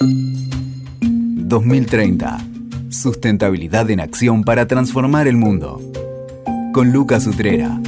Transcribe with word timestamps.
2030. 0.00 2.38
Sustentabilidad 2.90 3.88
en 3.90 4.00
acción 4.00 4.44
para 4.44 4.66
transformar 4.66 5.26
el 5.26 5.36
mundo. 5.36 5.80
Con 6.74 6.92
Lucas 6.92 7.26
Utrera. 7.26 7.80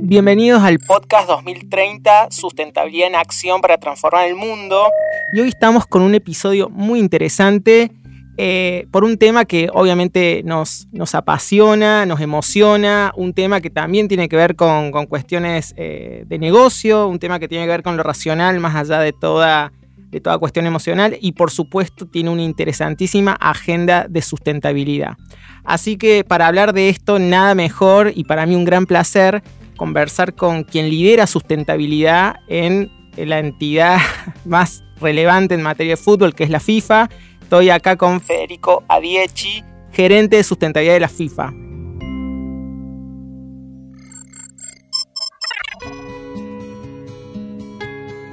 Bienvenidos 0.00 0.60
al 0.62 0.80
podcast 0.80 1.28
2030, 1.28 2.30
Sustentabilidad 2.30 3.06
en 3.08 3.14
Acción 3.14 3.60
para 3.60 3.78
Transformar 3.78 4.26
el 4.28 4.34
Mundo. 4.34 4.88
Y 5.34 5.40
hoy 5.40 5.48
estamos 5.48 5.86
con 5.86 6.02
un 6.02 6.16
episodio 6.16 6.68
muy 6.68 6.98
interesante 6.98 7.92
eh, 8.38 8.86
por 8.90 9.04
un 9.04 9.18
tema 9.18 9.44
que 9.44 9.68
obviamente 9.72 10.42
nos, 10.44 10.86
apasiona, 11.12 12.06
nos 12.06 12.20
emociona, 12.20 13.12
un 13.14 13.34
tema 13.34 13.60
que 13.60 13.68
también 13.68 14.08
tiene 14.08 14.28
que 14.28 14.36
ver 14.36 14.56
con, 14.56 14.90
cuestiones 15.06 15.74
eh, 15.76 16.24
de 16.26 16.38
negocio, 16.38 17.08
un 17.08 17.18
tema 17.18 17.38
que 17.38 17.48
tiene 17.48 17.64
que 17.64 17.70
ver 17.70 17.82
con 17.82 17.96
lo 17.96 18.02
racional 18.02 18.58
más 18.58 18.74
allá 18.74 19.00
de 19.00 19.12
toda, 19.12 19.72
de 19.96 20.20
toda 20.20 20.38
cuestión 20.38 20.66
emocional 20.66 21.16
y 21.20 21.32
por 21.32 21.50
supuesto 21.50 22.06
tiene 22.06 22.30
una 22.30 22.42
interesantísima 22.42 23.32
agenda 23.32 24.06
de 24.08 24.22
sustentabilidad. 24.22 25.16
Así 25.64 25.96
que 25.96 26.24
para 26.24 26.46
hablar 26.46 26.72
de 26.72 26.88
esto, 26.88 27.18
nada 27.18 27.54
mejor 27.54 28.12
y 28.14 28.24
para 28.24 28.46
mí 28.46 28.56
un 28.56 28.64
gran 28.64 28.86
placer 28.86 29.42
conversar 29.76 30.34
con 30.34 30.64
quien 30.64 30.88
lidera 30.88 31.26
sustentabilidad 31.26 32.36
en 32.48 32.90
la 33.16 33.40
entidad 33.40 33.98
más 34.46 34.82
relevante 35.00 35.54
en 35.54 35.62
materia 35.62 35.92
de 35.92 36.02
fútbol, 36.02 36.34
que 36.34 36.44
es 36.44 36.50
la 36.50 36.60
FIFA 36.60 37.10
Estoy 37.52 37.68
acá 37.68 37.96
con 37.98 38.22
Federico 38.22 38.82
Adiechi, 38.88 39.62
gerente 39.92 40.36
de 40.36 40.42
sustentabilidad 40.42 40.94
de 40.94 41.00
la 41.00 41.08
FIFA. 41.10 41.52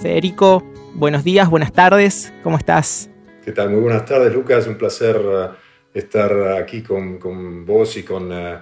Federico, 0.01 0.63
buenos 0.93 1.25
días, 1.25 1.49
buenas 1.49 1.73
tardes, 1.73 2.31
¿cómo 2.43 2.57
estás? 2.57 3.09
¿Qué 3.43 3.51
tal? 3.51 3.71
Muy 3.71 3.81
buenas 3.81 4.05
tardes, 4.05 4.33
Lucas. 4.33 4.65
Un 4.67 4.77
placer 4.77 5.17
uh, 5.17 5.49
estar 5.93 6.53
aquí 6.53 6.81
con, 6.81 7.65
vos 7.65 7.97
y 7.97 8.03
con 8.03 8.31
uh, 8.31 8.35
uh, 8.35 8.57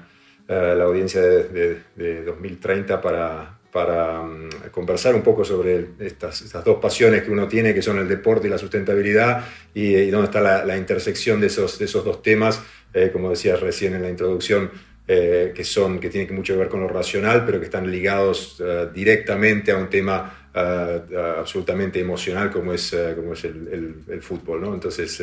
la 0.48 0.86
audiencia 0.86 1.22
de 1.22 2.24
2030 2.26 3.00
para, 3.00 3.57
para 3.72 4.22
mm, 4.24 4.50
conversar 4.72 5.16
un 5.16 5.22
poco 5.22 5.44
sobre 5.44 5.88
estas, 6.00 6.52
dos 6.64 6.78
pasiones 6.80 7.24
que 7.24 7.32
uno 7.32 7.48
tiene, 7.48 7.74
que 7.74 7.82
son 7.82 8.00
el 8.00 8.08
deporte 8.08 8.48
y 8.48 8.50
la 8.50 8.58
sustentabilidad, 8.58 9.46
y, 9.74 10.10
dónde 10.10 10.28
está 10.28 10.66
la, 10.66 10.78
intersección 10.78 11.40
de 11.40 11.48
esos, 11.48 11.80
esos 11.82 12.04
dos 12.04 12.22
temas, 12.22 12.62
eh, 12.94 13.10
como 13.12 13.30
decías 13.30 13.60
recién 13.60 13.94
en 13.94 14.02
la 14.02 14.10
introducción, 14.10 14.72
eh, 15.08 15.54
que, 15.56 15.64
son, 15.64 16.00
que 16.00 16.10
tienen 16.10 16.36
mucho 16.36 16.54
que 16.54 16.60
ver 16.60 16.70
con 16.70 16.82
lo 16.82 16.88
racional, 16.88 17.46
pero 17.46 17.60
que 17.60 17.66
están 17.66 17.90
ligados 17.90 18.62
eh, 18.66 18.88
directamente 18.94 19.72
a 19.72 19.78
un 19.78 19.90
tema 19.90 20.44
absolutamente 20.58 22.00
emocional 22.00 22.50
como 22.50 22.74
es, 22.74 22.96
como 23.16 23.34
es 23.34 23.44
el, 23.44 24.22
fútbol. 24.22 24.62
¿no? 24.62 24.74
Entonces, 24.74 25.22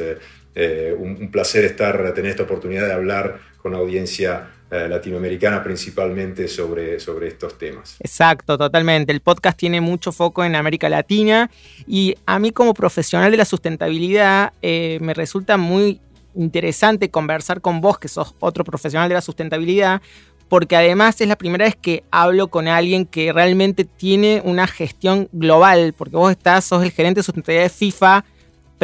un, 0.96 1.16
un, 1.22 1.30
placer 1.32 1.64
estar, 1.64 2.14
tener 2.14 2.30
esta 2.30 2.44
oportunidad 2.44 2.86
de 2.86 2.92
hablar 2.92 3.40
con 3.60 3.72
la 3.72 3.78
audiencia 3.78 4.48
eh, 4.74 4.88
latinoamericana 4.88 5.62
principalmente 5.62 6.48
sobre, 6.48 6.98
sobre 6.98 7.28
estos 7.28 7.56
temas. 7.56 7.96
Exacto, 8.00 8.58
totalmente. 8.58 9.12
El 9.12 9.20
podcast 9.20 9.56
tiene 9.56 9.80
mucho 9.80 10.10
foco 10.10 10.42
en 10.42 10.56
América 10.56 10.88
Latina 10.88 11.48
y 11.86 12.16
a 12.26 12.40
mí 12.40 12.50
como 12.50 12.74
profesional 12.74 13.30
de 13.30 13.36
la 13.36 13.44
sustentabilidad 13.44 14.52
eh, 14.62 14.98
me 15.00 15.14
resulta 15.14 15.56
muy 15.56 16.00
interesante 16.34 17.08
conversar 17.08 17.60
con 17.60 17.80
vos, 17.80 17.98
que 17.98 18.08
sos 18.08 18.34
otro 18.40 18.64
profesional 18.64 19.08
de 19.08 19.14
la 19.14 19.20
sustentabilidad, 19.20 20.02
porque 20.48 20.76
además 20.76 21.20
es 21.20 21.28
la 21.28 21.36
primera 21.36 21.66
vez 21.66 21.76
que 21.76 22.02
hablo 22.10 22.48
con 22.48 22.66
alguien 22.66 23.06
que 23.06 23.32
realmente 23.32 23.84
tiene 23.84 24.42
una 24.44 24.66
gestión 24.66 25.28
global, 25.32 25.94
porque 25.96 26.16
vos 26.16 26.32
estás, 26.32 26.64
sos 26.64 26.82
el 26.82 26.90
gerente 26.90 27.20
de 27.20 27.24
sustentabilidad 27.24 27.64
de 27.64 27.70
FIFA, 27.70 28.24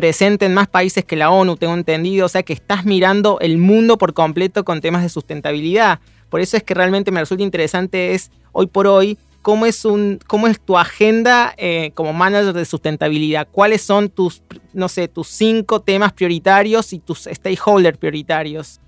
presente 0.01 0.47
en 0.47 0.55
más 0.55 0.67
países 0.67 1.05
que 1.05 1.15
la 1.15 1.29
ONU, 1.29 1.59
tengo 1.59 1.75
entendido, 1.75 2.25
o 2.25 2.29
sea 2.31 2.43
que 2.43 2.55
estás 2.55 2.87
mirando 2.87 3.39
el 3.41 3.59
mundo 3.59 3.99
por 3.99 4.15
completo 4.15 4.65
con 4.65 4.81
temas 4.81 5.03
de 5.03 5.11
sustentabilidad. 5.11 6.00
Por 6.31 6.41
eso 6.41 6.56
es 6.56 6.62
que 6.62 6.72
realmente 6.72 7.11
me 7.11 7.21
resulta 7.21 7.43
interesante 7.43 8.15
es, 8.15 8.31
hoy 8.53 8.66
por 8.66 8.87
hoy, 8.87 9.19
cómo 9.43 9.66
es, 9.66 9.84
un, 9.84 10.19
cómo 10.27 10.47
es 10.47 10.59
tu 10.59 10.78
agenda 10.78 11.53
eh, 11.59 11.91
como 11.93 12.15
manager 12.15 12.55
de 12.55 12.65
sustentabilidad. 12.65 13.47
¿Cuáles 13.53 13.83
son 13.83 14.09
tus, 14.09 14.43
no 14.72 14.89
sé, 14.89 15.06
tus 15.06 15.28
cinco 15.28 15.83
temas 15.83 16.15
prioritarios 16.15 16.94
y 16.94 16.99
tus 17.00 17.28
stakeholders 17.31 17.99
prioritarios? 17.99 18.81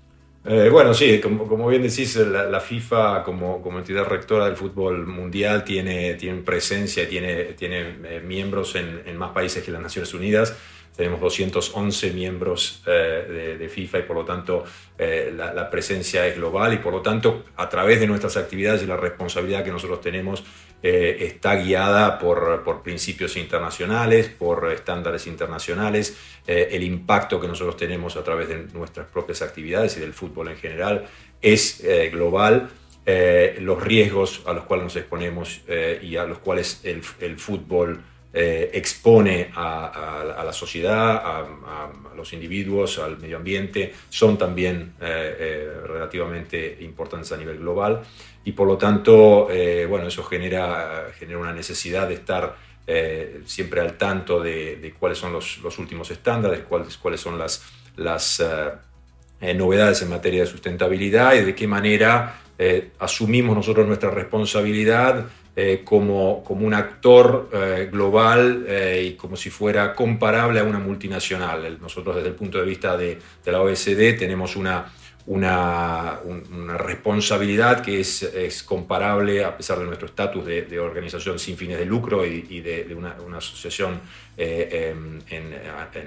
Eh, 0.45 0.69
bueno, 0.71 0.95
sí, 0.95 1.21
como, 1.21 1.67
bien 1.67 1.83
decís, 1.83 2.15
la, 2.15 2.59
FIFA 2.59 3.23
como, 3.23 3.61
entidad 3.77 4.05
rectora 4.05 4.45
del 4.45 4.57
fútbol 4.57 5.05
mundial 5.05 5.63
tiene, 5.63 6.15
tiene 6.15 6.41
presencia, 6.41 7.07
tiene, 7.07 7.53
tiene 7.53 7.97
eh, 8.03 8.21
miembros 8.25 8.75
en, 8.75 9.15
más 9.15 9.29
países 9.29 9.63
que 9.63 9.69
las 9.69 9.81
Naciones 9.81 10.11
Unidas 10.15 10.57
tenemos 10.95 11.19
211 11.19 12.11
miembros 12.11 12.83
eh, 12.85 13.55
de, 13.59 13.69
FIFA 13.69 13.99
y 13.99 14.01
por 14.03 14.15
lo 14.15 14.25
tanto 14.25 14.63
eh, 14.97 15.33
la, 15.35 15.69
presencia 15.69 16.27
es 16.27 16.35
global 16.35 16.73
y 16.73 16.77
por 16.77 16.93
lo 16.93 17.01
tanto 17.01 17.45
a 17.55 17.67
través 17.67 17.99
de 17.99 18.07
nuestras 18.07 18.37
actividades 18.37 18.83
y 18.83 18.85
la 18.85 18.97
responsabilidad 18.97 19.63
que 19.63 19.71
nosotros 19.71 20.01
tenemos 20.01 20.43
eh, 20.83 21.17
está 21.21 21.55
guiada 21.55 22.19
por, 22.19 22.83
principios 22.83 23.37
internacionales, 23.37 24.27
por 24.27 24.71
estándares 24.71 25.25
internacionales, 25.27 26.17
el 26.45 26.83
impacto 26.83 27.39
que 27.39 27.47
nosotros 27.47 27.77
tenemos 27.77 28.17
a 28.17 28.23
través 28.23 28.49
de 28.49 28.67
nuestras 28.73 29.07
propias 29.07 29.41
actividades 29.41 29.95
y 29.97 30.01
del 30.01 30.13
fútbol 30.13 30.49
en 30.49 30.57
general 30.57 31.05
es 31.41 31.81
global. 32.11 32.69
los 33.05 33.81
riesgos 33.81 34.41
a 34.45 34.53
los 34.53 34.65
cuales 34.65 34.83
nos 34.83 34.95
exponemos 34.97 35.61
y 36.01 36.17
a 36.17 36.25
los 36.25 36.39
cuales 36.39 36.81
el, 36.83 37.01
el 37.21 37.37
fútbol 37.37 38.03
eh, 38.35 38.71
expone 38.73 39.51
a, 39.55 40.41
la 40.43 40.51
sociedad, 40.51 41.17
a, 41.23 41.91
los 42.17 42.33
individuos, 42.33 42.97
al 42.97 43.19
medio 43.19 43.37
ambiente, 43.37 43.93
son 44.09 44.39
también 44.39 44.93
eh, 44.99 45.37
eh, 45.39 45.71
relativamente 45.85 46.79
importantes 46.81 47.31
a 47.31 47.37
nivel 47.37 47.59
global. 47.59 48.01
Y 48.43 48.53
por 48.53 48.67
lo 48.67 48.75
tanto, 48.75 49.49
bueno, 49.87 50.07
eso 50.07 50.23
genera, 50.23 51.11
genera 51.17 51.37
una 51.37 51.53
necesidad 51.53 52.07
de 52.07 52.15
estar 52.15 52.55
siempre 53.45 53.79
al 53.79 53.97
tanto 53.97 54.41
de, 54.41 54.93
cuáles 54.99 55.19
son 55.19 55.31
los, 55.31 55.79
últimos 55.79 56.09
estándares, 56.09 56.61
cuáles, 56.67 56.97
cuáles 56.97 57.21
son 57.21 57.37
las, 57.37 57.63
las 57.95 58.43
novedades 59.39 60.01
en 60.01 60.09
materia 60.09 60.41
de 60.41 60.47
sustentabilidad 60.47 61.35
y 61.35 61.41
de 61.41 61.55
qué 61.55 61.67
manera 61.67 62.41
asumimos 62.99 63.55
nosotros 63.55 63.87
nuestra 63.87 64.09
responsabilidad 64.09 65.25
eh, 65.55 65.83
como, 65.85 66.43
como, 66.43 66.65
un 66.65 66.73
actor 66.73 67.47
eh, 67.53 67.87
global 67.91 68.65
eh, 68.67 69.09
y 69.09 69.13
como 69.13 69.35
si 69.35 69.51
fuera 69.51 69.93
comparable 69.93 70.59
a 70.59 70.63
una 70.63 70.79
multinacional. 70.79 71.77
Nosotros 71.79 72.15
desde 72.15 72.29
el 72.29 72.33
punto 72.33 72.57
de 72.57 72.65
vista 72.65 72.97
de, 72.97 73.19
de 73.45 73.51
la 73.51 73.61
OSD 73.61 74.17
tenemos 74.17 74.55
una, 74.55 74.91
una, 75.27 76.21
una 76.25 76.75
responsabilidad 76.79 77.83
que 77.83 77.99
es, 77.99 78.23
es, 78.23 78.63
comparable, 78.63 79.45
a 79.45 79.55
pesar 79.55 79.77
de 79.77 79.85
nuestro 79.85 80.07
estatus 80.07 80.43
de, 80.43 80.79
organización 80.79 81.37
sin 81.37 81.55
fines 81.55 81.77
de 81.77 81.85
lucro 81.85 82.25
y, 82.25 82.59
de, 82.61 82.91
una, 82.97 83.15
una, 83.23 83.37
asociación 83.37 84.01
en, 84.35 85.21
en, 85.29 85.53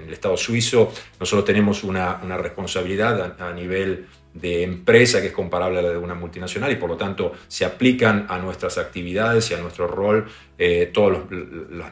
el 0.07 0.11
Estado 0.11 0.35
suizo, 0.35 0.91
nosotros 1.21 1.45
tenemos 1.45 1.85
una, 1.85 2.19
una 2.21 2.37
responsabilidad 2.37 3.37
a, 3.39 3.47
a 3.47 3.53
nivel 3.53 4.07
de 4.41 4.63
empresa 4.63 5.21
que 5.21 5.27
es 5.27 5.33
comparable 5.33 5.79
a 5.79 5.81
la 5.81 5.89
de 5.89 5.97
una 5.97 6.13
multinacional 6.13 6.71
y 6.71 6.75
por 6.75 6.89
lo 6.89 6.97
tanto 6.97 7.33
se 7.47 7.65
aplican 7.65 8.25
a 8.29 8.37
nuestras 8.37 8.77
actividades 8.77 9.49
y 9.51 9.55
a 9.55 9.57
nuestro 9.57 9.87
rol 9.87 10.27
eh, 10.59 10.89
todas 10.93 11.19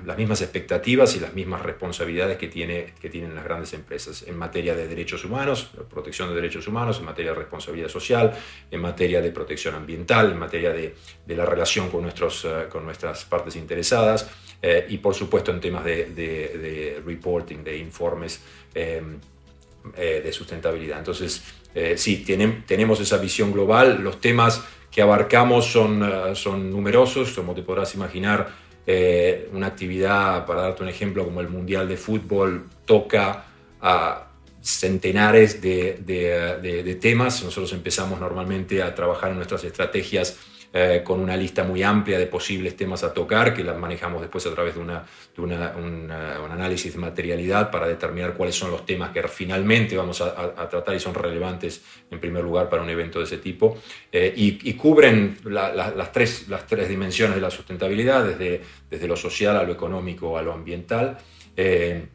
las 0.06 0.18
mismas 0.18 0.42
expectativas 0.42 1.16
y 1.16 1.20
las 1.20 1.34
mismas 1.34 1.62
responsabilidades 1.62 2.38
que, 2.38 2.48
tiene, 2.48 2.94
que 3.00 3.10
tienen 3.10 3.36
las 3.36 3.44
grandes 3.44 3.74
empresas 3.74 4.24
en 4.28 4.38
materia 4.38 4.76
de 4.76 4.88
derechos 4.88 5.24
humanos, 5.26 5.70
protección 5.90 6.30
de 6.30 6.36
derechos 6.36 6.68
humanos, 6.68 7.00
en 7.00 7.06
materia 7.06 7.32
de 7.32 7.38
responsabilidad 7.38 7.90
social, 7.90 8.34
en 8.70 8.82
materia 8.82 9.22
de 9.22 9.32
protección 9.32 9.76
ambiental, 9.76 10.32
en 10.32 10.40
materia 10.40 10.72
de, 10.72 10.96
la 11.28 11.46
relación 11.46 11.90
con, 11.90 12.02
nuestros, 12.04 12.46
eh, 12.46 12.66
con 12.70 12.86
nuestras 12.86 13.26
partes 13.26 13.56
interesadas 13.56 14.30
eh, 14.62 14.86
y 14.90 14.98
por 14.98 15.14
supuesto 15.14 15.52
en 15.52 15.60
temas 15.60 15.84
de, 15.84 17.02
reporting, 17.06 17.64
de 17.64 17.78
informes 17.78 18.42
de 18.74 20.34
sustentabilidad. 20.34 20.98
Entonces, 20.98 21.44
eh, 21.76 21.98
sí, 21.98 22.26
tenemos 22.66 23.02
esa 23.02 23.18
visión 23.18 23.52
global. 23.52 24.02
Los 24.02 24.22
temas 24.22 24.64
que 24.90 25.02
abarcamos 25.02 25.66
son, 25.66 26.02
eh, 26.04 26.36
son 26.36 26.72
numerosos, 26.72 27.32
como 27.32 27.54
te 27.54 27.62
podrás 27.62 27.94
imaginar. 27.96 28.50
Eh, 28.88 29.50
una 29.52 29.68
actividad, 29.68 30.46
para 30.46 30.62
darte 30.62 30.84
un 30.84 30.90
ejemplo, 30.90 31.26
como 31.26 31.42
el 31.42 31.50
Mundial 31.50 31.88
de 31.90 31.98
Fútbol, 31.98 32.68
toca 32.86 33.46
a 33.82 34.28
centenares 34.62 35.62
de, 35.62 36.00
de, 36.06 36.96
temas. 36.96 37.44
Nosotros 37.44 37.74
empezamos 37.74 38.20
normalmente 38.22 38.82
a 38.82 38.96
trabajar 38.96 39.32
en 39.32 39.36
nuestras 39.36 39.64
estrategias 39.66 40.38
eh, 40.78 41.04
con 41.06 41.22
una 41.22 41.38
lista 41.38 41.64
muy 41.64 41.84
amplia 41.84 42.20
de 42.20 42.28
posibles 42.28 42.76
temas 42.76 43.02
a 43.06 43.14
tocar, 43.14 43.54
que 43.54 43.64
las 43.64 43.78
manejamos 43.78 44.20
después 44.20 44.46
a 44.46 44.54
través 44.54 44.76
de, 44.76 44.82
una, 44.82 45.06
un 45.38 46.12
análisis 46.12 46.92
de 46.92 47.00
materialidad 47.00 47.72
para 47.72 47.88
determinar 47.88 48.34
cuáles 48.34 48.56
son 48.56 48.72
los 48.72 48.86
temas 48.86 49.12
que 49.12 49.26
finalmente 49.30 49.96
vamos 49.96 50.20
a, 50.20 50.68
tratar 50.68 50.94
y 50.94 51.00
son 51.00 51.14
relevantes 51.14 51.82
en 52.12 52.20
primer 52.20 52.44
lugar 52.44 52.68
para 52.68 52.84
un 52.84 52.90
evento 52.90 53.20
de 53.20 53.24
ese 53.24 53.38
tipo. 53.38 53.78
Eh, 54.12 54.34
y, 54.36 54.74
cubren 54.74 55.38
las, 55.46 56.12
tres, 56.12 56.50
las 56.50 56.68
tres 56.68 56.90
dimensiones 56.90 57.36
de 57.36 57.42
la 57.42 57.52
sustentabilidad, 57.52 58.26
desde, 58.26 58.60
desde 58.90 59.08
lo 59.08 59.16
social 59.16 59.56
a 59.56 59.64
lo 59.64 59.72
económico 59.72 60.38
a 60.38 60.42
lo 60.42 60.52
ambiental. 60.52 61.18
Eh, 61.56 62.06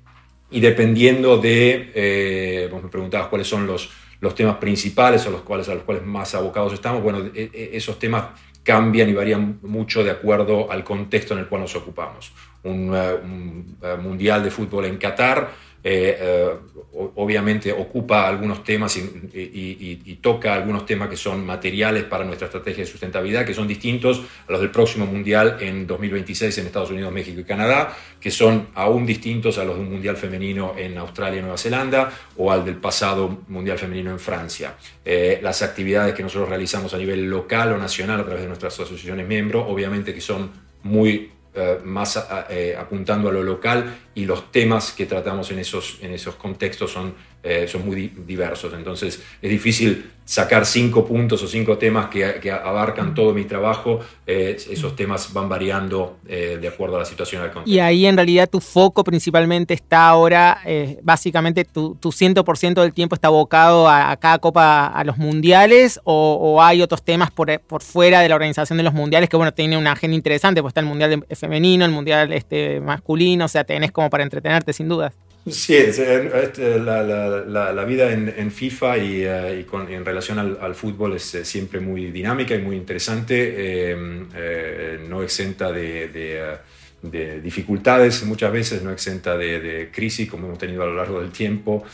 y 0.51 0.61
dependiendo 0.61 1.39
de, 1.39 2.69
vos 2.71 2.83
me 2.83 2.91
preguntabas 2.91 3.29
cuáles 3.29 3.49
son 3.49 3.67
los, 3.67 3.89
los 4.21 4.35
temas 4.35 4.57
principales 4.57 5.27
o 5.27 5.31
los 5.31 5.41
cuales, 5.41 5.69
a 5.71 5.75
los 5.75 5.85
cuales 5.85 6.05
más 6.05 6.35
abocados 6.35 6.75
estamos, 6.75 7.03
bueno, 7.03 7.31
e, 7.35 7.51
e, 7.53 7.71
esos 7.73 7.99
temas 7.99 8.25
cambian 8.63 9.09
y 9.09 9.13
varían 9.13 9.59
mucho 9.63 10.05
de 10.05 10.11
acuerdo 10.11 10.71
al 10.71 10.85
contexto 10.85 11.35
en 11.35 11.41
el 11.41 11.47
cual 11.47 11.63
nos 11.63 11.77
ocupamos. 11.77 12.33
Un, 12.63 12.93
eh, 12.95 13.17
eh, 13.83 13.97
mundial 13.97 14.43
de 14.45 14.51
fútbol 14.51 14.85
en 14.85 14.99
Qatar 14.99 15.51
eh, 15.83 16.19
eh, 16.21 16.51
obviamente 16.93 17.73
ocupa 17.73 18.29
algunos 18.29 18.63
temas 18.63 18.95
y, 18.97 20.19
toca 20.21 20.53
algunos 20.53 20.85
temas 20.85 21.09
que 21.09 21.17
son 21.17 21.47
materiales 21.47 22.05
para 22.05 22.25
nuestra 22.25 22.47
estrategia 22.47 22.85
de 22.85 22.91
sustentabilidad, 22.91 23.47
que 23.47 23.55
son 23.55 23.67
distintos 23.67 24.23
a 24.47 24.53
los 24.53 24.61
del 24.61 24.71
próximo 24.71 25.07
Mundial 25.07 25.57
en 25.61 25.87
2026 25.87 26.59
en 26.59 26.67
Estados 26.67 26.91
Unidos, 26.91 27.11
México 27.11 27.41
y 27.41 27.45
Canadá, 27.45 27.97
que 28.21 28.31
son 28.31 28.69
aún 28.75 29.07
distintos 29.07 29.57
a 29.57 29.65
los 29.65 29.77
de 29.77 29.83
un 29.83 29.91
Mundial 29.91 30.17
femenino 30.17 30.75
en 30.77 30.99
Australia 30.99 31.39
y 31.39 31.43
Nueva 31.43 31.57
Zelanda 31.57 32.13
o 32.37 32.53
al 32.53 32.65
del 32.65 32.77
pasado 32.77 33.45
Mundial 33.49 33.79
femenino 33.79 34.11
en 34.11 34.19
Francia. 34.19 34.75
Eh, 35.05 35.41
las 35.43 35.63
actividades 35.63 36.15
que 36.15 36.23
nosotros 36.23 36.51
realizamos 36.51 36.93
a 36.93 36.99
nivel 36.99 37.31
local 37.31 37.73
o 37.73 37.79
nacional 37.79 38.21
a 38.21 38.25
través 38.25 38.43
de 38.43 38.49
nuestras 38.49 38.75
asociaciones 38.75 39.27
miembros, 39.27 39.65
obviamente 39.67 40.13
que 40.13 40.21
son 40.21 40.51
muy 40.83 41.31
más 41.85 42.17
apuntando 42.17 43.29
a 43.29 43.33
lo 43.33 43.43
local 43.43 43.93
y 44.21 44.25
los 44.27 44.53
temas 44.53 44.93
que 44.93 45.07
tratamos 45.07 45.51
en 45.51 45.59
esos, 45.59 45.99
en 46.03 46.13
esos 46.13 46.35
contextos 46.35 46.93
son, 46.93 47.15
eh, 47.43 47.67
son 47.67 47.87
muy 47.87 48.13
diversos. 48.27 48.73
Entonces 48.75 49.23
es 49.41 49.51
difícil 49.51 50.11
sacar 50.25 50.67
cinco 50.67 51.07
puntos 51.07 51.43
o 51.43 51.49
cinco 51.49 51.79
temas 51.79 52.07
que, 52.07 52.39
que 52.41 52.53
abarcan 52.53 53.15
todo 53.15 53.33
mi 53.33 53.45
trabajo. 53.45 54.01
esos 54.27 54.95
temas 54.95 55.33
van 55.33 55.49
variando 55.49 56.19
de 56.25 56.69
acuerdo 56.69 56.95
a 56.97 56.99
la 57.01 57.05
situación 57.05 57.43
del 57.43 57.51
contexto. 57.51 57.75
Y 57.75 57.81
ahí 57.81 58.07
en 58.07 58.15
realidad 58.15 58.49
tu 58.49 58.61
foco 58.61 59.03
principalmente 59.03 59.75
está 59.75 60.07
ahora, 60.07 60.61
básicamente 61.03 61.65
tu, 61.65 61.97
tu 61.97 62.11
100% 62.11 62.81
del 62.81 62.93
tiempo 62.93 63.17
está 63.17 63.27
abocado 63.27 63.89
a, 63.89 64.17
cada 64.19 64.39
copa, 64.39 64.87
a 64.87 65.03
los 65.03 65.17
mundiales 65.19 66.01
o, 66.05 66.63
hay 66.63 66.83
otros 66.83 67.03
temas 67.03 67.31
por, 67.31 67.59
por 67.61 67.83
fuera 67.83 68.21
de 68.21 68.29
la 68.29 68.35
organización 68.35 68.77
de 68.77 68.85
los 68.85 68.95
mundiales 68.95 69.29
que 69.29 69.37
bueno, 69.37 69.53
tiene 69.53 69.77
una 69.77 69.93
agenda 69.93 70.17
interesante, 70.17 70.61
pues 70.61 70.71
está 70.71 70.81
el 70.81 70.87
mundial 70.87 71.25
femenino, 71.35 71.85
el 71.85 71.91
mundial 71.91 72.33
este, 72.33 72.81
masculino, 72.81 73.47
o 73.47 73.49
sea, 73.49 73.65
tenés 73.65 73.93
como 73.93 74.10
para 74.11 74.25
entretenerte 74.25 74.73
sin 74.73 74.89
dudas. 74.89 75.15
Sí, 75.49 75.75
este, 75.75 76.79
la, 76.79 77.85
vida 77.87 78.13
en, 78.13 78.51
FIFA 78.51 78.99
y, 78.99 79.23
eh, 79.23 79.67
en 79.89 80.05
relación 80.05 80.39
al, 80.39 80.75
fútbol 80.75 81.15
es 81.17 81.35
eh, 81.35 81.45
siempre 81.47 81.81
muy 81.81 82.11
dinámica 82.11 82.55
y 82.55 82.59
muy 82.59 82.77
interesante, 82.77 83.55
eh, 83.57 84.99
no 85.09 85.23
exenta 85.23 85.73
de, 85.73 86.59
dificultades 87.43 88.23
muchas 88.25 88.53
veces, 88.53 88.83
no 88.83 88.93
exenta 88.93 89.39
de, 89.39 89.89
crisis 89.91 90.29
como 90.29 90.47
hemos 90.47 90.59
tenido 90.59 90.83
a 90.83 90.87
lo 90.87 90.95
largo 90.95 91.23
del 91.23 91.31
tiempo, 91.31 91.85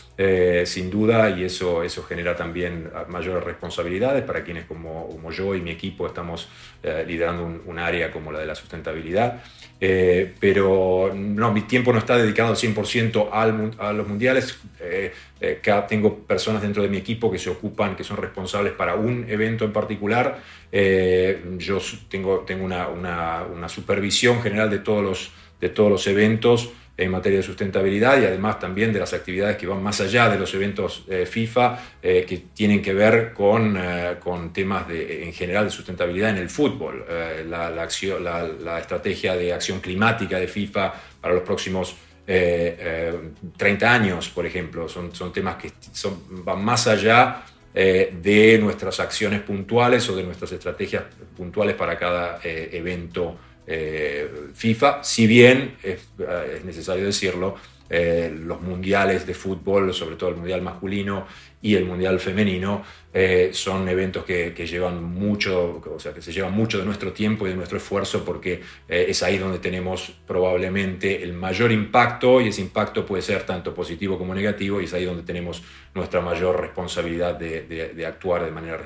sin 0.64 0.90
duda, 0.90 1.30
y 1.30 1.44
eso, 1.44 1.84
eso 1.84 2.02
genera 2.02 2.34
también 2.34 2.90
mayores 3.08 3.44
responsabilidades 3.44 4.24
para 4.24 4.42
quienes 4.42 4.64
como, 4.64 5.08
como 5.08 5.30
yo 5.30 5.54
y 5.54 5.60
mi 5.60 5.70
equipo 5.70 6.08
estamos 6.08 6.48
liderando 7.06 7.62
un 7.64 7.78
área 7.78 8.10
como 8.10 8.32
la 8.32 8.40
de 8.40 8.46
la 8.46 8.56
sustentabilidad. 8.56 9.40
Eh, 9.78 10.34
pero 10.40 11.12
no, 11.14 11.52
mi 11.52 11.62
tiempo 11.62 11.92
no 11.92 11.98
está 11.98 12.16
dedicado 12.16 12.50
al 12.50 12.56
100% 12.56 13.28
a 13.78 13.92
los 13.92 14.08
mundiales. 14.08 14.58
Eh, 14.80 15.12
eh, 15.40 15.60
tengo 15.88 16.18
personas 16.20 16.62
dentro 16.62 16.82
de 16.82 16.88
mi 16.88 16.96
equipo 16.96 17.30
que 17.30 17.38
se 17.38 17.50
ocupan, 17.50 17.94
que 17.94 18.04
son 18.04 18.16
responsables 18.16 18.72
para 18.72 18.94
un 18.94 19.26
evento 19.28 19.64
en 19.64 19.72
particular. 19.72 20.40
yo 20.72 21.78
tengo, 22.08 22.40
tengo 22.40 22.64
una, 22.64 22.88
una, 22.88 23.44
una, 23.44 23.68
supervisión 23.68 24.42
general 24.42 24.70
de 24.70 24.78
todos 24.78 25.02
los, 25.02 25.30
de 25.60 25.68
todos 25.68 25.90
los 25.90 26.06
eventos 26.06 26.70
en 26.98 27.10
materia 27.10 27.38
de 27.38 27.42
sustentabilidad 27.42 28.20
y 28.20 28.24
además 28.24 28.58
también 28.58 28.92
de 28.92 29.00
las 29.00 29.12
actividades 29.12 29.56
que 29.56 29.66
van 29.66 29.82
más 29.82 30.00
allá 30.00 30.30
de 30.30 30.38
los 30.38 30.52
eventos 30.54 31.04
eh, 31.08 31.26
FIFA 31.26 31.78
eh, 32.02 32.24
que 32.26 32.38
tienen 32.54 32.80
que 32.80 32.94
ver 32.94 33.34
con, 33.34 33.76
eh, 33.76 34.16
con, 34.18 34.52
temas 34.52 34.88
de, 34.88 35.24
en 35.24 35.32
general 35.32 35.66
de 35.66 35.70
sustentabilidad 35.70 36.30
en 36.30 36.38
el 36.38 36.48
fútbol. 36.48 37.04
La, 37.48 37.70
la, 37.70 38.48
la, 38.62 38.78
estrategia 38.78 39.36
de 39.36 39.52
acción 39.52 39.80
climática 39.80 40.38
de 40.38 40.48
FIFA 40.48 40.94
para 41.20 41.34
los 41.34 41.42
próximos 41.42 41.96
30 42.26 43.92
años, 43.92 44.28
por 44.30 44.46
ejemplo, 44.46 44.88
son, 44.88 45.14
son 45.14 45.32
temas 45.32 45.56
que 45.56 45.70
son, 45.92 46.44
van 46.44 46.64
más 46.64 46.88
allá 46.88 47.44
de 47.72 48.58
nuestras 48.60 48.98
acciones 48.98 49.42
puntuales 49.42 50.08
o 50.08 50.16
de 50.16 50.24
nuestras 50.24 50.50
estrategias 50.50 51.04
puntuales 51.36 51.76
para 51.76 51.96
cada 51.96 52.40
evento 52.42 53.36
eh, 53.66 54.30
FIFA, 54.54 55.02
si 55.02 55.26
bien 55.26 55.76
es, 55.82 56.08
necesario 56.64 57.04
decirlo, 57.04 57.56
eh, 57.88 58.34
los 58.36 58.60
mundiales 58.60 59.26
de 59.26 59.34
fútbol, 59.34 59.92
sobre 59.92 60.16
todo 60.16 60.30
el 60.30 60.36
mundial 60.36 60.62
masculino 60.62 61.26
y 61.62 61.74
el 61.74 61.84
mundial 61.84 62.20
femenino, 62.20 62.84
eh, 63.12 63.50
son 63.52 63.88
eventos 63.88 64.24
que, 64.24 64.52
llevan 64.66 65.02
mucho, 65.02 65.82
o 65.94 65.98
sea, 65.98 66.12
que 66.12 66.22
se 66.22 66.32
llevan 66.32 66.52
mucho 66.52 66.78
de 66.78 66.84
nuestro 66.84 67.12
tiempo 67.12 67.46
y 67.46 67.50
de 67.50 67.56
nuestro 67.56 67.78
esfuerzo 67.78 68.24
porque 68.24 68.60
es 68.88 69.22
ahí 69.22 69.38
donde 69.38 69.58
tenemos 69.58 70.12
probablemente 70.26 71.22
el 71.22 71.32
mayor 71.32 71.72
impacto 71.72 72.40
y 72.40 72.48
ese 72.48 72.60
impacto 72.60 73.06
puede 73.06 73.22
ser 73.22 73.44
tanto 73.44 73.74
positivo 73.74 74.18
como 74.18 74.34
negativo 74.34 74.80
y 74.80 74.84
es 74.84 74.94
ahí 74.94 75.04
donde 75.04 75.22
tenemos 75.22 75.62
nuestra 75.94 76.20
mayor 76.20 76.60
responsabilidad 76.60 77.34
de, 77.34 77.62
de 77.62 78.06
actuar 78.06 78.44
de 78.44 78.50
manera 78.50 78.80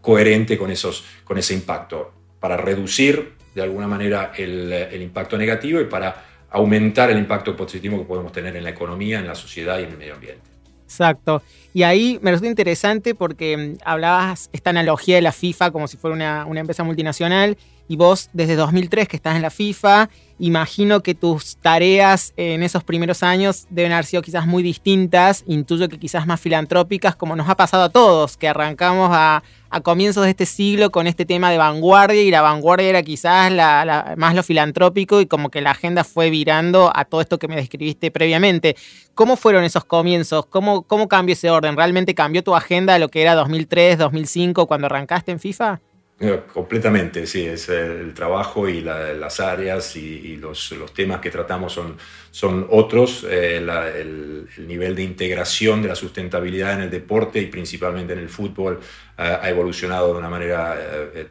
coherente 0.00 0.56
con, 0.56 0.70
esos, 0.70 1.04
con 1.24 1.36
ese 1.36 1.52
impacto 1.54 2.19
para 2.40 2.56
reducir 2.56 3.34
de 3.54 3.62
alguna 3.62 3.86
manera 3.86 4.32
el, 4.36 5.00
impacto 5.00 5.36
negativo 5.36 5.80
y 5.80 5.84
para 5.84 6.24
aumentar 6.50 7.10
el 7.10 7.18
impacto 7.18 7.54
positivo 7.54 7.98
que 7.98 8.04
podemos 8.04 8.32
tener 8.32 8.56
en 8.56 8.64
la 8.64 8.70
economía, 8.70 9.20
en 9.20 9.26
la 9.26 9.34
sociedad 9.34 9.78
y 9.78 9.84
en 9.84 9.90
el 9.90 9.98
medio 9.98 10.14
ambiente. 10.14 10.42
Exacto. 10.84 11.42
Y 11.72 11.84
ahí 11.84 12.18
me 12.20 12.32
resulta 12.32 12.48
interesante 12.48 13.14
porque 13.14 13.56
mm, 13.56 13.78
hablabas 13.84 14.50
esta 14.52 14.70
analogía 14.70 15.16
de 15.16 15.22
la 15.22 15.30
FIFA 15.30 15.70
como 15.70 15.86
si 15.86 15.96
fuera 15.96 16.16
una, 16.46 16.60
empresa 16.60 16.82
multinacional 16.82 17.56
y 17.90 17.96
vos 17.96 18.30
desde 18.32 18.54
2003 18.54 19.08
que 19.08 19.16
estás 19.16 19.34
en 19.34 19.42
la 19.42 19.50
FIFA, 19.50 20.10
imagino 20.38 21.02
que 21.02 21.16
tus 21.16 21.56
tareas 21.56 22.32
en 22.36 22.62
esos 22.62 22.84
primeros 22.84 23.24
años 23.24 23.66
deben 23.68 23.90
haber 23.90 24.04
sido 24.04 24.22
quizás 24.22 24.46
muy 24.46 24.62
distintas, 24.62 25.42
intuyo 25.48 25.88
que 25.88 25.98
quizás 25.98 26.24
más 26.24 26.40
filantrópicas 26.40 27.16
como 27.16 27.34
nos 27.34 27.48
ha 27.48 27.56
pasado 27.56 27.82
a 27.82 27.88
todos, 27.88 28.36
que 28.36 28.46
arrancamos 28.46 29.10
a, 29.12 29.42
comienzos 29.82 30.22
de 30.22 30.30
este 30.30 30.46
siglo 30.46 30.90
con 30.90 31.08
este 31.08 31.26
tema 31.26 31.50
de 31.50 31.58
vanguardia 31.58 32.22
y 32.22 32.30
la 32.30 32.42
vanguardia 32.42 32.88
era 32.88 33.02
quizás 33.02 33.50
la, 33.50 34.14
más 34.16 34.36
lo 34.36 34.44
filantrópico 34.44 35.20
y 35.20 35.26
como 35.26 35.50
que 35.50 35.60
la 35.60 35.72
agenda 35.72 36.04
fue 36.04 36.30
virando 36.30 36.92
a 36.94 37.04
todo 37.04 37.20
esto 37.20 37.40
que 37.40 37.48
me 37.48 37.56
describiste 37.56 38.12
previamente. 38.12 38.76
¿Cómo 39.14 39.36
fueron 39.36 39.64
esos 39.64 39.84
comienzos? 39.84 40.46
¿Cómo, 40.46 40.82
cómo 40.82 41.08
cambió 41.08 41.32
ese 41.32 41.50
orden? 41.50 41.76
¿Realmente 41.76 42.14
cambió 42.14 42.44
tu 42.44 42.54
agenda 42.54 42.92
de 42.92 43.00
lo 43.00 43.08
que 43.08 43.22
era 43.22 43.34
2003, 43.34 43.98
2005 43.98 44.68
cuando 44.68 44.86
arrancaste 44.86 45.32
en 45.32 45.40
FIFA? 45.40 45.80
Eh, 46.22 46.42
completamente, 46.52 47.26
sí, 47.26 47.46
es 47.46 47.70
el 47.70 48.12
trabajo 48.12 48.68
y 48.68 48.82
las 48.82 49.40
áreas 49.40 49.96
y, 49.96 50.36
los, 50.36 50.74
temas 50.94 51.18
que 51.18 51.30
tratamos 51.30 51.72
son, 51.72 51.96
son 52.30 52.66
otros. 52.68 53.24
Eh, 53.26 53.56
el, 53.56 54.46
nivel 54.66 54.94
de 54.94 55.02
integración 55.02 55.80
de 55.80 55.88
la 55.88 55.94
sustentabilidad 55.94 56.74
en 56.74 56.82
el 56.82 56.90
deporte 56.90 57.40
y 57.40 57.46
principalmente 57.46 58.12
en 58.12 58.18
el 58.18 58.28
fútbol 58.28 58.80
eh, 59.16 59.38
ha 59.40 59.48
evolucionado 59.48 60.12
de 60.12 60.18
una 60.18 60.28
manera 60.28 60.76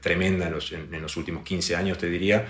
tremenda 0.02 0.48
en 0.48 0.54
los, 0.54 0.72
en, 0.72 1.00
los, 1.00 1.16
últimos 1.18 1.44
15 1.44 1.76
años, 1.76 2.00
te 2.00 2.10
diría. 2.10 2.48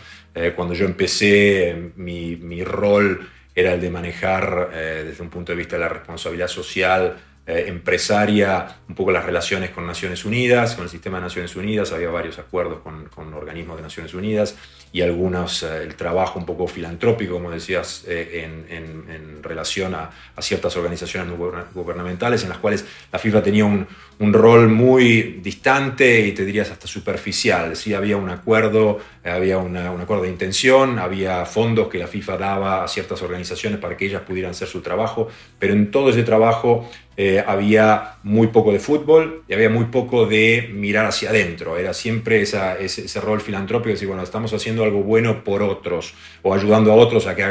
cuando 0.55 0.73
yo 0.73 0.85
empecé, 0.85 1.91
mi, 1.97 2.37
mi, 2.37 2.63
rol 2.63 3.27
era 3.53 3.73
el 3.73 3.81
de 3.81 3.89
manejar 3.89 4.69
desde 4.71 5.21
un 5.21 5.29
punto 5.29 5.51
de 5.51 5.57
vista 5.57 5.75
de 5.75 5.81
la 5.81 5.89
responsabilidad 5.89 6.47
social, 6.47 7.17
eh, 7.49 7.65
empresaria, 7.67 8.75
un 8.87 8.93
poco 8.93 9.11
las 9.11 9.25
relaciones 9.25 9.71
con 9.71 9.87
Naciones 9.87 10.23
Unidas, 10.23 10.75
con 10.75 10.83
el 10.83 10.89
sistema 10.89 11.17
de 11.17 11.23
Naciones 11.23 11.55
Unidas, 11.55 11.91
había 11.91 12.09
varios 12.09 12.37
acuerdos 12.37 12.81
con, 12.81 13.05
con 13.05 13.33
organismos 13.33 13.77
de 13.77 13.81
Naciones 13.81 14.13
Unidas 14.13 14.55
y 14.91 15.01
algunos, 15.01 15.63
eh, 15.63 15.83
el 15.83 15.95
trabajo 15.95 16.39
un 16.39 16.45
poco 16.45 16.67
filantrópico, 16.67 17.33
como 17.33 17.51
decías, 17.51 18.05
eh, 18.07 18.43
en, 18.43 18.65
en, 18.75 19.43
relación 19.43 19.95
a, 19.95 20.09
a, 20.35 20.41
ciertas 20.41 20.75
organizaciones 20.75 21.33
gubernamentales 21.73 22.43
en 22.43 22.49
las 22.49 22.57
cuales 22.57 22.85
la 23.11 23.17
FIFA 23.17 23.41
tenía 23.41 23.65
un, 23.65 23.87
un, 24.19 24.33
rol 24.33 24.67
muy 24.67 25.39
distante 25.41 26.19
y 26.27 26.33
te 26.33 26.43
dirías 26.43 26.69
hasta 26.69 26.87
superficial. 26.87 27.75
Sí 27.75 27.93
había 27.93 28.17
un 28.17 28.29
acuerdo, 28.29 28.99
había 29.23 29.57
una, 29.57 29.91
un 29.91 30.01
acuerdo 30.01 30.23
de 30.23 30.29
intención, 30.29 30.99
había 30.99 31.45
fondos 31.45 31.87
que 31.87 31.97
la 31.97 32.07
FIFA 32.07 32.37
daba 32.37 32.83
a 32.83 32.87
ciertas 32.87 33.21
organizaciones 33.21 33.79
para 33.79 33.95
que 33.95 34.05
ellas 34.05 34.23
pudieran 34.23 34.51
hacer 34.51 34.67
su 34.67 34.81
trabajo, 34.81 35.29
pero 35.57 35.73
en 35.73 35.89
todo 35.89 36.09
ese 36.09 36.23
trabajo 36.23 36.89
eh, 37.21 37.43
había 37.45 38.13
muy 38.23 38.47
poco 38.47 38.71
de 38.71 38.79
fútbol 38.79 39.43
y 39.45 39.53
había 39.53 39.69
muy 39.69 39.83
poco 39.87 40.25
de 40.25 40.69
mirar 40.73 41.05
hacia 41.05 41.31
adentro. 41.31 41.77
Era 41.77 41.93
siempre 41.93 42.41
ese, 42.41 43.19
rol 43.19 43.41
filantrópico 43.41 43.87
de 43.87 43.95
decir, 43.95 44.07
bueno, 44.07 44.23
estamos 44.23 44.53
haciendo 44.53 44.78
algo 44.83 45.03
bueno 45.03 45.43
por 45.43 45.61
otros 45.61 46.13
o 46.41 46.53
ayudando 46.53 46.91
a 46.91 46.95
otros 46.95 47.27
a 47.27 47.35
que, 47.35 47.43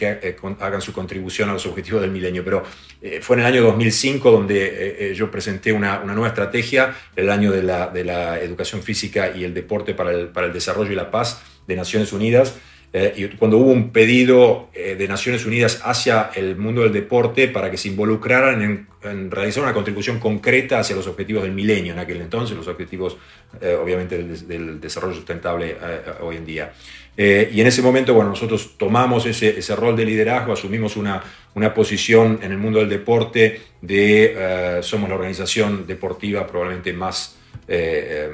eh, 0.00 0.36
hagan 0.60 0.80
su 0.80 0.92
contribución 0.92 1.50
a 1.50 1.52
los 1.54 1.66
objetivos 1.66 2.00
del 2.00 2.10
milenio. 2.10 2.44
Pero 2.44 2.62
eh, 3.02 3.20
fue 3.22 3.36
en 3.36 3.40
el 3.40 3.46
año 3.46 3.62
2005 3.62 4.30
donde 4.30 5.12
yo 5.14 5.30
presenté 5.30 5.72
una, 5.72 5.98
nueva 6.04 6.28
estrategia, 6.28 6.94
el 7.16 7.30
año 7.30 7.52
de 7.52 7.62
la, 7.62 8.40
educación 8.40 8.82
física 8.82 9.32
y 9.34 9.44
el 9.44 9.54
deporte 9.54 9.94
para 9.94 10.12
el 10.12 10.52
desarrollo 10.52 10.92
y 10.92 10.96
la 10.96 11.10
paz 11.10 11.42
de 11.66 11.76
Naciones 11.76 12.12
Unidas 12.12 12.54
eh, 12.92 13.14
y 13.16 13.28
cuando 13.36 13.58
hubo 13.58 13.70
un 13.70 13.90
pedido 13.90 14.68
eh, 14.74 14.96
de 14.96 15.06
Naciones 15.06 15.46
Unidas 15.46 15.80
hacia 15.84 16.30
el 16.34 16.56
mundo 16.56 16.82
del 16.82 16.92
deporte 16.92 17.46
para 17.46 17.70
que 17.70 17.76
se 17.76 17.88
involucraran 17.88 18.62
en, 19.02 19.30
realizar 19.30 19.62
una 19.62 19.72
contribución 19.72 20.18
concreta 20.18 20.80
hacia 20.80 20.96
los 20.96 21.06
objetivos 21.06 21.44
del 21.44 21.52
milenio 21.52 21.92
en 21.92 22.00
aquel 22.00 22.20
entonces, 22.20 22.56
los 22.56 22.66
objetivos 22.68 23.16
eh, 23.60 23.74
obviamente 23.80 24.18
del, 24.18 24.80
desarrollo 24.80 25.14
sustentable 25.14 25.76
hoy 26.20 26.36
en 26.36 26.44
día. 26.44 26.72
y 27.16 27.60
en 27.60 27.66
ese 27.66 27.80
momento, 27.80 28.12
bueno, 28.12 28.30
nosotros 28.30 28.76
tomamos 28.76 29.24
ese, 29.24 29.58
ese 29.58 29.74
rol 29.74 29.96
de 29.96 30.04
liderazgo, 30.04 30.52
asumimos 30.52 30.96
una, 30.96 31.22
una, 31.54 31.72
posición 31.72 32.40
en 32.42 32.52
el 32.52 32.58
mundo 32.58 32.80
del 32.80 32.90
deporte 32.90 33.62
de 33.80 34.80
somos 34.82 35.08
la 35.08 35.14
organización 35.14 35.86
deportiva 35.86 36.46
probablemente 36.46 36.92
más 36.92 37.39
eh, 37.72 38.28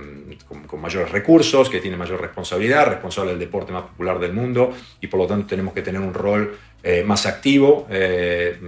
con, 0.66 0.80
mayores 0.80 1.10
recursos, 1.10 1.68
que 1.68 1.78
tiene 1.78 1.94
mayor 1.94 2.18
responsabilidad, 2.22 2.86
responsable 2.86 3.32
del 3.32 3.40
deporte 3.40 3.70
más 3.70 3.82
popular 3.82 4.18
del 4.18 4.32
mundo 4.32 4.74
y 4.98 5.08
por 5.08 5.20
lo 5.20 5.26
tanto 5.26 5.48
tenemos 5.48 5.74
que 5.74 5.82
tener 5.82 6.00
un 6.00 6.14
rol 6.14 6.56
eh, 6.82 7.04
más 7.04 7.26
activo, 7.26 7.86
eh, 7.90 8.58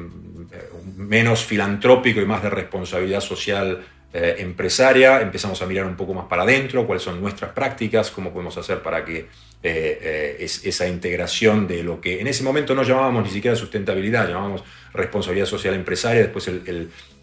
menos 0.95 1.43
filantrópico 1.43 2.21
y 2.21 2.27
más 2.27 2.43
de 2.43 2.51
responsabilidad 2.51 3.21
social 3.23 3.83
empresaria. 4.13 5.23
Empezamos 5.23 5.63
a 5.63 5.67
mirar 5.67 5.87
un 5.87 5.97
poco 5.97 6.13
más 6.13 6.27
para 6.27 6.43
adentro, 6.43 6.87
cuáles 6.87 7.03
son 7.03 7.19
nuestras 7.21 7.53
prácticas, 7.53 8.11
cómo 8.11 8.31
podemos 8.31 8.57
hacer 8.59 8.83
para 8.83 9.05
que 9.05 9.29
esa 9.63 10.87
integración 10.87 11.67
de 11.67 11.83
lo 11.83 12.01
que 12.01 12.21
en 12.21 12.29
ese 12.29 12.45
momento 12.45 12.75
no 12.75 12.85
llamábamos 12.85 13.25
ni 13.25 13.31
siquiera 13.31 13.57
sustentabilidad, 13.57 14.29
llamábamos 14.29 14.63
responsabilidad 14.95 15.47
social 15.47 15.75
empresaria, 15.75 16.23
después 16.23 16.49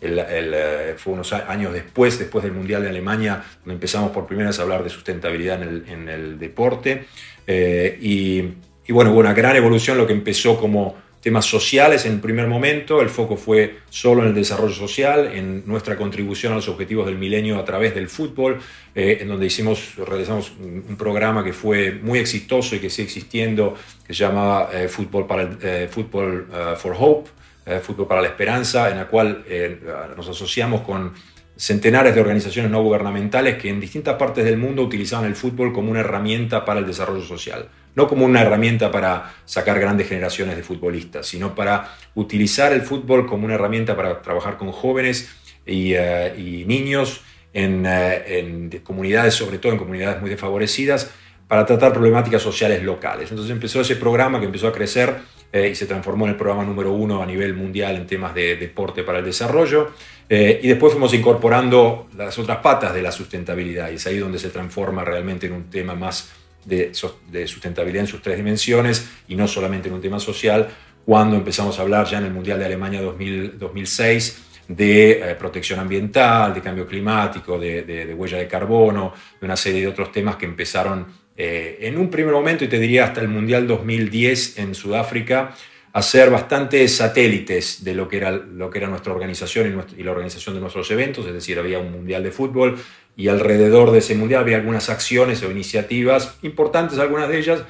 eh, 0.02 0.96
fue 0.98 1.14
unos 1.14 1.34
años 1.34 1.74
después, 1.74 2.20
después 2.20 2.44
del 2.44 2.54
Mundial 2.54 2.84
de 2.84 2.90
Alemania, 2.90 3.44
donde 3.60 3.76
empezamos 3.76 4.12
por 4.12 4.28
primera 4.28 4.50
vez 4.50 4.60
a 4.60 4.64
hablar 4.64 4.84
de 4.84 4.90
sustentabilidad 4.90 5.62
en 5.62 6.10
el, 6.10 6.40
deporte. 6.40 7.06
Eh, 7.48 7.98
y, 8.02 8.92
bueno, 8.92 9.12
hubo 9.12 9.20
una 9.20 9.34
gran 9.34 9.56
evolución, 9.56 9.98
lo 9.98 10.06
que 10.06 10.14
empezó 10.14 10.60
como 10.60 10.96
temas 11.26 11.46
sociales 11.46 12.06
en 12.06 12.14
el 12.14 12.20
primer 12.20 12.46
momento, 12.46 13.02
el 13.02 13.10
foco 13.10 13.36
fue 13.36 13.80
solo 13.90 14.22
en 14.22 14.28
el 14.28 14.36
desarrollo 14.36 14.76
social, 14.76 15.32
en 15.34 15.64
nuestra 15.66 15.96
contribución 15.96 16.54
a 16.54 16.58
los 16.58 16.70
objetivos 16.70 17.08
del 17.08 17.18
milenio 17.18 17.58
a 17.58 17.66
través 17.66 17.96
del 17.96 18.08
fútbol, 18.10 18.60
eh, 18.94 19.18
en 19.22 19.30
donde 19.30 19.48
hicimos, 19.48 19.96
realizamos 19.96 20.54
un, 20.60 20.96
programa 20.96 21.44
que 21.44 21.52
fue 21.52 21.94
muy 21.94 22.20
exitoso 22.20 22.76
y 22.76 22.80
que 22.80 22.92
sigue 22.92 23.06
existiendo, 23.06 23.74
que 24.06 24.14
se 24.14 24.24
llamaba 24.24 24.70
Fútbol, 24.88 25.26
para 25.26 25.42
el, 25.42 25.90
Fútbol 25.90 26.48
for 26.78 26.96
Hope, 26.96 27.32
eh, 27.66 27.80
Fútbol 27.82 28.08
para 28.08 28.22
la 28.22 28.28
Esperanza, 28.28 28.92
en 28.92 28.98
la 28.98 29.08
cual 29.08 29.44
eh, 29.48 29.80
nos 30.16 30.30
asociamos 30.30 30.82
con 30.82 31.12
centenares 31.58 32.14
de 32.14 32.22
organizaciones 32.22 32.72
no 32.72 32.84
gubernamentales 32.84 33.58
que 33.58 33.70
en 33.70 33.80
distintas 33.80 34.16
partes 34.16 34.46
del 34.46 34.58
mundo 34.58 34.84
utilizaban 34.84 35.26
el 35.26 35.36
fútbol 35.36 35.74
como 35.74 35.90
una 35.90 36.02
herramienta 36.02 36.66
para 36.66 36.82
el 36.82 36.86
desarrollo 36.86 37.24
social. 37.24 37.68
No 37.96 38.08
como 38.08 38.26
una 38.26 38.42
herramienta 38.42 38.92
para 38.92 39.34
sacar 39.46 39.80
grandes 39.80 40.10
generaciones 40.10 40.56
de 40.56 40.64
futbolistas, 40.64 41.26
sino 41.26 41.56
para 41.56 41.96
utilizar 42.14 42.74
el 42.74 42.82
fútbol 42.82 43.26
como 43.26 43.46
una 43.46 43.56
herramienta 43.56 43.96
para 43.96 44.22
trabajar 44.22 44.58
con 44.58 44.72
jóvenes 44.72 45.30
y, 45.66 45.94
eh, 45.94 46.64
niños 46.68 47.22
en, 47.54 47.86
en, 47.86 48.70
comunidades, 48.84 49.34
sobre 49.34 49.58
todo 49.58 49.72
en 49.72 49.78
comunidades 49.78 50.22
muy 50.22 50.30
desfavorecidas, 50.30 51.12
para 51.48 51.66
tratar 51.66 51.94
problemáticas 51.94 52.42
sociales 52.42 52.84
locales. 52.84 53.30
Entonces 53.30 53.52
empezó 53.52 53.82
ese 53.82 53.96
programa 53.96 54.40
que 54.40 54.46
empezó 54.46 54.68
a 54.68 54.74
crecer 54.74 55.16
eh, 55.56 55.70
y 55.70 55.76
se 55.76 55.86
transformó 55.86 56.26
en 56.26 56.32
el 56.32 56.38
programa 56.38 56.66
número 56.66 56.92
uno 56.92 57.22
a 57.22 57.26
nivel 57.26 57.54
mundial 57.54 57.96
en 57.96 58.08
temas 58.08 58.34
de 58.34 58.58
deporte 58.58 59.04
para 59.04 59.20
el 59.20 59.26
desarrollo. 59.26 59.92
Eh, 60.28 60.60
y 60.62 60.68
después 60.68 60.92
fuimos 60.92 61.14
incorporando 61.14 62.10
las 62.18 62.38
otras 62.40 62.58
patas 62.58 62.94
de 62.94 63.02
la 63.02 63.12
sustentabilidad 63.12 63.92
y 63.92 63.96
es 63.96 64.08
ahí 64.08 64.18
donde 64.18 64.40
se 64.40 64.50
transforma 64.50 65.06
realmente 65.06 65.48
en 65.48 65.54
un 65.54 65.70
tema 65.70 65.96
más 65.96 66.30
de, 66.66 66.94
sustentabilidad 66.94 68.02
en 68.02 68.08
sus 68.08 68.22
tres 68.22 68.38
dimensiones 68.38 69.10
y 69.28 69.36
no 69.36 69.48
solamente 69.48 69.88
en 69.88 69.94
un 69.94 70.02
tema 70.02 70.20
social, 70.20 70.68
cuando 71.06 71.36
empezamos 71.36 71.78
a 71.78 71.84
hablar 71.84 72.08
ya 72.08 72.18
en 72.18 72.26
el 72.26 72.34
Mundial 72.34 72.60
de 72.60 72.66
Alemania 72.66 73.02
2006 73.02 74.42
de 74.68 75.12
eh, 75.12 75.36
protección 75.36 75.80
ambiental, 75.80 76.54
de 76.54 76.62
cambio 76.62 76.88
climático, 76.88 77.60
de, 77.60 78.14
huella 78.18 78.40
de 78.40 78.48
carbono, 78.48 79.14
de 79.40 79.46
una 79.46 79.56
serie 79.56 79.82
de 79.82 79.88
otros 79.88 80.12
temas 80.12 80.38
que 80.38 80.46
empezaron 80.46 81.06
eh, 81.38 81.78
en 81.82 81.98
un 81.98 82.10
primer 82.10 82.34
momento, 82.34 82.64
y 82.64 82.68
te 82.68 82.80
diría 82.80 83.06
hasta 83.06 83.22
el 83.22 83.28
Mundial 83.28 83.68
2010 83.68 84.58
en 84.58 84.74
Sudáfrica, 84.74 85.54
hacer 85.96 86.30
bastantes 86.30 86.98
satélites 86.98 87.84
de 87.86 87.94
lo 87.94 88.10
que 88.10 88.18
era, 88.18 88.32
lo 88.32 88.70
que 88.70 88.80
era 88.80 88.88
nuestra 88.90 89.14
organización 89.14 89.82
y, 89.96 90.04
la 90.04 90.12
organización 90.12 90.56
de 90.56 90.60
nuestros 90.60 90.92
eventos, 90.92 91.26
es 91.26 91.34
decir, 91.34 91.58
había 91.58 91.80
un 91.80 91.92
Mundial 91.92 92.22
de 92.22 92.32
fútbol 92.32 92.78
y 93.18 93.28
alrededor 93.30 93.92
de 93.92 94.00
ese 94.00 94.16
Mundial 94.16 94.42
había 94.42 94.58
algunas 94.58 94.90
acciones 94.90 95.42
o 95.44 95.52
iniciativas 95.52 96.38
importantes, 96.42 97.00
algunas 97.00 97.30
de 97.30 97.38
ellas, 97.38 97.62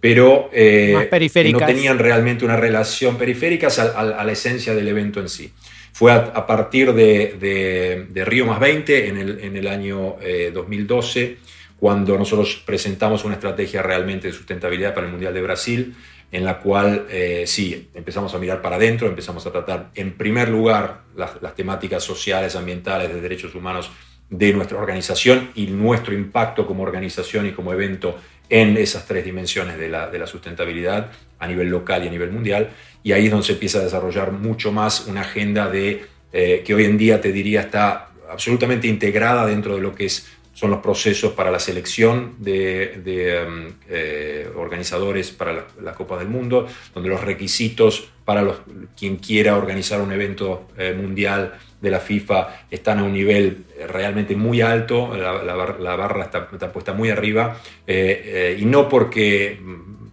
pero 0.00 0.48
eh, 0.52 1.08
no 1.52 1.58
tenían 1.58 1.98
realmente 1.98 2.44
una 2.44 2.56
relación 2.56 3.16
periférica 3.16 3.68
a, 3.96 4.24
la 4.24 4.32
esencia 4.32 4.74
del 4.74 4.88
evento 4.88 5.20
en 5.20 5.28
sí. 5.28 5.52
Fue 5.92 6.12
a, 6.12 6.46
partir 6.46 6.92
de, 6.92 8.06
de, 8.12 8.24
Río 8.24 8.46
más 8.46 8.60
20 8.60 9.08
en 9.08 9.18
el, 9.18 9.40
en 9.40 9.56
el 9.56 9.66
año 9.66 10.16
2012 10.52 11.22
eh, 11.22 11.36
cuando 11.80 12.18
nosotros 12.18 12.62
presentamos 12.64 13.24
una 13.24 13.34
estrategia 13.34 13.82
realmente 13.82 14.28
de 14.28 14.32
sustentabilidad 14.32 14.94
para 14.94 15.06
el 15.06 15.12
Mundial 15.12 15.32
de 15.32 15.42
Brasil, 15.42 15.94
en 16.30 16.44
la 16.44 16.58
cual 16.58 17.06
eh, 17.10 17.44
sí, 17.46 17.88
empezamos 17.94 18.34
a 18.34 18.38
mirar 18.38 18.60
para 18.60 18.76
adentro, 18.76 19.08
empezamos 19.08 19.46
a 19.46 19.52
tratar 19.52 19.90
en 19.94 20.12
primer 20.12 20.48
lugar 20.48 21.02
las, 21.16 21.32
temáticas 21.54 22.02
sociales, 22.02 22.54
ambientales, 22.54 23.12
de 23.14 23.20
derechos 23.20 23.54
humanos 23.54 23.90
de 24.30 24.52
nuestra 24.52 24.78
organización 24.78 25.50
y 25.54 25.66
nuestro 25.66 26.14
impacto 26.14 26.66
como 26.66 26.82
organización 26.82 27.46
y 27.46 27.52
como 27.52 27.72
evento 27.72 28.18
en 28.50 28.76
esas 28.76 29.06
tres 29.06 29.24
dimensiones 29.24 29.78
de 29.78 29.88
la, 29.88 30.26
sustentabilidad 30.26 31.10
a 31.38 31.46
nivel 31.46 31.68
local 31.68 32.04
y 32.04 32.08
a 32.08 32.10
nivel 32.10 32.30
mundial. 32.30 32.70
Y 33.02 33.12
ahí 33.12 33.26
es 33.26 33.30
donde 33.30 33.46
se 33.46 33.52
empieza 33.52 33.78
a 33.78 33.82
desarrollar 33.82 34.32
mucho 34.32 34.72
más 34.72 35.06
una 35.06 35.22
agenda 35.22 35.68
de, 35.68 36.04
eh, 36.32 36.62
que 36.64 36.74
hoy 36.74 36.84
en 36.84 36.98
día 36.98 37.20
te 37.20 37.32
diría 37.32 37.62
está 37.62 38.08
absolutamente 38.30 38.86
integrada 38.86 39.46
dentro 39.46 39.76
de 39.76 39.82
lo 39.82 39.94
que 39.94 40.06
es 40.06 40.26
son 40.58 40.70
los 40.70 40.80
procesos 40.80 41.34
para 41.34 41.52
la 41.52 41.60
selección 41.60 42.34
de, 42.38 43.46
um, 43.46 43.72
eh, 43.88 44.50
organizadores 44.56 45.30
para 45.30 45.68
la, 45.80 45.94
Copa 45.94 46.18
del 46.18 46.26
Mundo, 46.26 46.66
donde 46.92 47.08
los 47.08 47.20
requisitos 47.20 48.08
para 48.24 48.42
los, 48.42 48.56
quien 48.98 49.18
quiera 49.18 49.56
organizar 49.56 50.00
un 50.00 50.10
evento 50.10 50.66
eh, 50.76 50.94
mundial 51.00 51.54
de 51.80 51.90
la 51.90 52.00
FIFA 52.00 52.66
están 52.70 52.98
a 52.98 53.04
un 53.04 53.12
nivel 53.12 53.64
realmente 53.88 54.34
muy 54.36 54.60
alto, 54.60 55.16
la, 55.16 55.96
barra 55.96 56.24
está, 56.24 56.72
puesta 56.72 56.92
muy 56.92 57.10
arriba, 57.10 57.56
eh, 57.86 58.56
y 58.58 58.64
no 58.64 58.88
porque, 58.88 59.60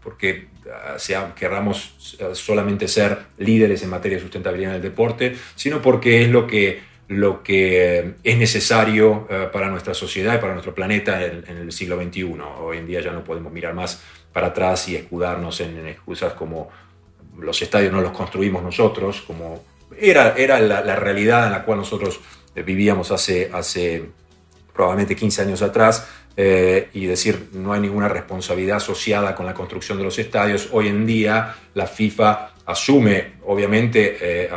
porque 0.03 0.47
sea, 0.97 1.33
querramos 1.35 2.17
solamente 2.33 2.87
ser 2.87 3.17
líderes 3.37 3.83
en 3.83 3.89
materia 3.89 4.17
de 4.17 4.23
sustentabilidad 4.23 4.71
en 4.71 4.75
el 4.77 4.81
deporte, 4.81 5.35
sino 5.55 5.81
porque 5.81 6.23
es 6.23 6.29
lo 6.29 6.47
que 6.47 6.95
lo 7.07 7.43
que 7.43 8.15
es 8.23 8.37
necesario 8.37 9.27
eh, 9.29 9.47
para 9.53 9.69
nuestra 9.69 9.93
sociedad 9.93 10.35
y 10.35 10.37
para 10.39 10.53
nuestro 10.53 10.73
planeta 10.73 11.23
en, 11.23 11.43
el 11.45 11.71
siglo 11.71 12.01
XXI. 12.01 12.23
Hoy 12.59 12.77
en 12.77 12.87
día 12.87 13.01
ya 13.01 13.11
no 13.11 13.23
podemos 13.23 13.53
mirar 13.53 13.75
más 13.75 14.01
para 14.33 14.47
atrás 14.47 14.89
y 14.89 14.95
escudarnos 14.95 15.61
en, 15.61 15.85
excusas 15.87 16.33
como 16.33 16.69
los 17.37 17.61
estadios 17.61 17.91
no 17.91 18.01
los 18.01 18.11
construimos 18.11 18.63
nosotros, 18.63 19.21
como 19.21 19.63
era, 19.97 20.35
era 20.35 20.59
la, 20.59 20.95
realidad 20.95 21.45
en 21.45 21.51
la 21.51 21.63
cual 21.63 21.79
nosotros 21.79 22.19
eh, 22.55 22.63
vivíamos 22.63 23.11
hace, 23.11 23.49
hace 23.53 24.09
probablemente 24.73 25.15
15 25.15 25.41
años 25.41 25.61
atrás, 25.61 26.07
eh, 26.37 26.89
y 26.93 27.05
decir 27.05 27.47
no 27.53 27.71
hay 27.71 27.79
ninguna 27.79 28.09
responsabilidad 28.09 28.77
asociada 28.77 29.33
con 29.33 29.45
la 29.45 29.53
construcción 29.53 29.97
de 29.97 30.03
los 30.03 30.19
estadios. 30.19 30.67
Hoy 30.71 30.89
en 30.89 31.05
día 31.05 31.55
la 31.73 31.87
FIFA 31.87 32.51
asume, 32.65 33.35
obviamente, 33.45 34.17
eh, 34.19 34.49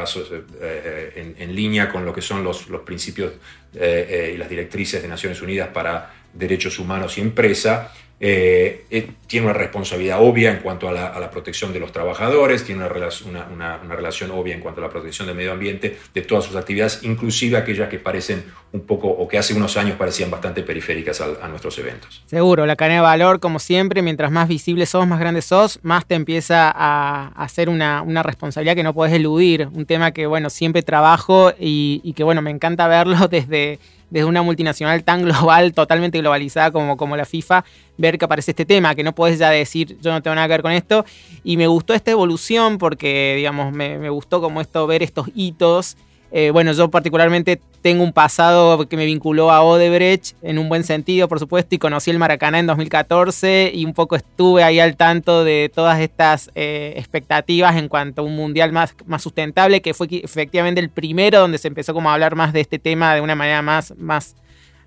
eh, 0.60 1.34
en, 1.38 1.54
línea 1.54 1.88
con 1.88 2.04
lo 2.04 2.12
que 2.12 2.20
son 2.20 2.42
los, 2.42 2.66
principios 2.84 3.34
y 3.74 4.36
las 4.36 4.48
directrices 4.48 5.02
de 5.02 5.08
Naciones 5.08 5.40
Unidas 5.40 5.68
para 5.68 6.14
derechos 6.32 6.78
humanos 6.78 7.16
y 7.18 7.20
empresa, 7.20 7.92
eh, 8.20 8.84
eh, 8.90 9.10
tiene 9.28 9.46
una 9.46 9.54
responsabilidad 9.54 10.20
obvia 10.20 10.50
en 10.50 10.58
cuanto 10.58 10.88
a 10.88 10.92
la, 10.92 11.30
protección 11.30 11.72
de 11.72 11.78
los 11.78 11.92
trabajadores, 11.92 12.64
tiene 12.64 12.84
una, 12.84 13.78
relación 13.94 14.30
obvia 14.32 14.54
en 14.54 14.60
cuanto 14.60 14.80
a 14.80 14.84
la 14.84 14.90
protección 14.90 15.28
del 15.28 15.36
medio 15.36 15.52
ambiente, 15.52 15.98
de 16.14 16.22
todas 16.22 16.44
sus 16.44 16.56
actividades, 16.56 17.00
inclusive 17.02 17.56
aquellas 17.56 17.88
que 17.88 17.98
parecen 17.98 18.44
un 18.72 18.80
poco, 18.80 19.08
o 19.08 19.28
que 19.28 19.38
hace 19.38 19.54
unos 19.54 19.76
años 19.76 19.96
parecían 19.96 20.30
bastante 20.30 20.62
periféricas 20.62 21.20
a, 21.20 21.48
nuestros 21.48 21.78
eventos. 21.78 22.22
Seguro, 22.26 22.66
la 22.66 22.74
cadena 22.74 22.96
de 22.96 23.02
valor, 23.02 23.38
como 23.38 23.58
siempre, 23.58 24.02
mientras 24.02 24.32
más 24.32 24.48
visible 24.48 24.86
sos, 24.86 25.06
más 25.06 25.20
grande 25.20 25.42
sos, 25.42 25.78
más 25.82 26.06
te 26.06 26.14
empieza 26.14 26.72
a 26.74 27.28
hacer 27.36 27.68
una, 27.68 28.02
responsabilidad 28.22 28.74
que 28.74 28.82
no 28.82 28.94
podés 28.94 29.12
eludir, 29.12 29.68
un 29.72 29.86
tema 29.86 30.10
que, 30.10 30.26
bueno, 30.26 30.50
siempre 30.50 30.82
trabajo 30.82 31.52
y, 31.58 32.00
y 32.02 32.14
que, 32.14 32.24
bueno, 32.24 32.42
me 32.42 32.50
encanta 32.50 32.88
verlo 32.88 33.28
desde 33.30 33.78
desde 34.10 34.24
una 34.24 34.42
multinacional 34.42 35.04
tan 35.04 35.22
global, 35.24 35.72
totalmente 35.72 36.18
globalizada 36.18 36.70
como, 36.70 36.96
como 36.96 37.16
la 37.16 37.24
FIFA, 37.24 37.64
ver 37.96 38.18
que 38.18 38.24
aparece 38.24 38.52
este 38.52 38.64
tema, 38.64 38.94
que 38.94 39.02
no 39.02 39.14
puedes 39.14 39.38
ya 39.38 39.50
decir 39.50 39.98
yo 40.00 40.12
no 40.12 40.22
tengo 40.22 40.34
nada 40.34 40.46
que 40.46 40.52
ver 40.54 40.62
con 40.62 40.72
esto. 40.72 41.04
Y 41.44 41.56
me 41.56 41.66
gustó 41.66 41.94
esta 41.94 42.10
evolución 42.10 42.78
porque, 42.78 43.34
digamos, 43.36 43.72
me, 43.72 43.98
me 43.98 44.10
gustó 44.10 44.40
como 44.40 44.60
esto, 44.60 44.86
ver 44.86 45.02
estos 45.02 45.28
hitos 45.34 45.96
eh, 46.30 46.50
bueno, 46.50 46.72
yo 46.72 46.90
particularmente 46.90 47.58
tengo 47.80 48.04
un 48.04 48.12
pasado 48.12 48.86
que 48.86 48.96
me 48.96 49.06
vinculó 49.06 49.50
a 49.50 49.62
Odebrecht 49.62 50.36
en 50.42 50.58
un 50.58 50.68
buen 50.68 50.84
sentido, 50.84 51.26
por 51.26 51.38
supuesto, 51.38 51.74
y 51.74 51.78
conocí 51.78 52.10
el 52.10 52.18
Maracaná 52.18 52.58
en 52.58 52.66
2014 52.66 53.70
y 53.74 53.84
un 53.84 53.94
poco 53.94 54.16
estuve 54.16 54.62
ahí 54.62 54.78
al 54.78 54.96
tanto 54.96 55.44
de 55.44 55.70
todas 55.74 56.00
estas 56.00 56.50
eh, 56.54 56.94
expectativas 56.96 57.76
en 57.76 57.88
cuanto 57.88 58.22
a 58.22 58.24
un 58.24 58.36
mundial 58.36 58.72
más, 58.72 58.94
más 59.06 59.22
sustentable, 59.22 59.80
que 59.80 59.94
fue 59.94 60.08
efectivamente 60.10 60.80
el 60.80 60.90
primero 60.90 61.40
donde 61.40 61.56
se 61.56 61.68
empezó 61.68 61.94
como 61.94 62.10
a 62.10 62.14
hablar 62.14 62.34
más 62.34 62.52
de 62.52 62.60
este 62.60 62.78
tema 62.78 63.14
de 63.14 63.22
una 63.22 63.34
manera 63.34 63.62
más, 63.62 63.94
más, 63.96 64.36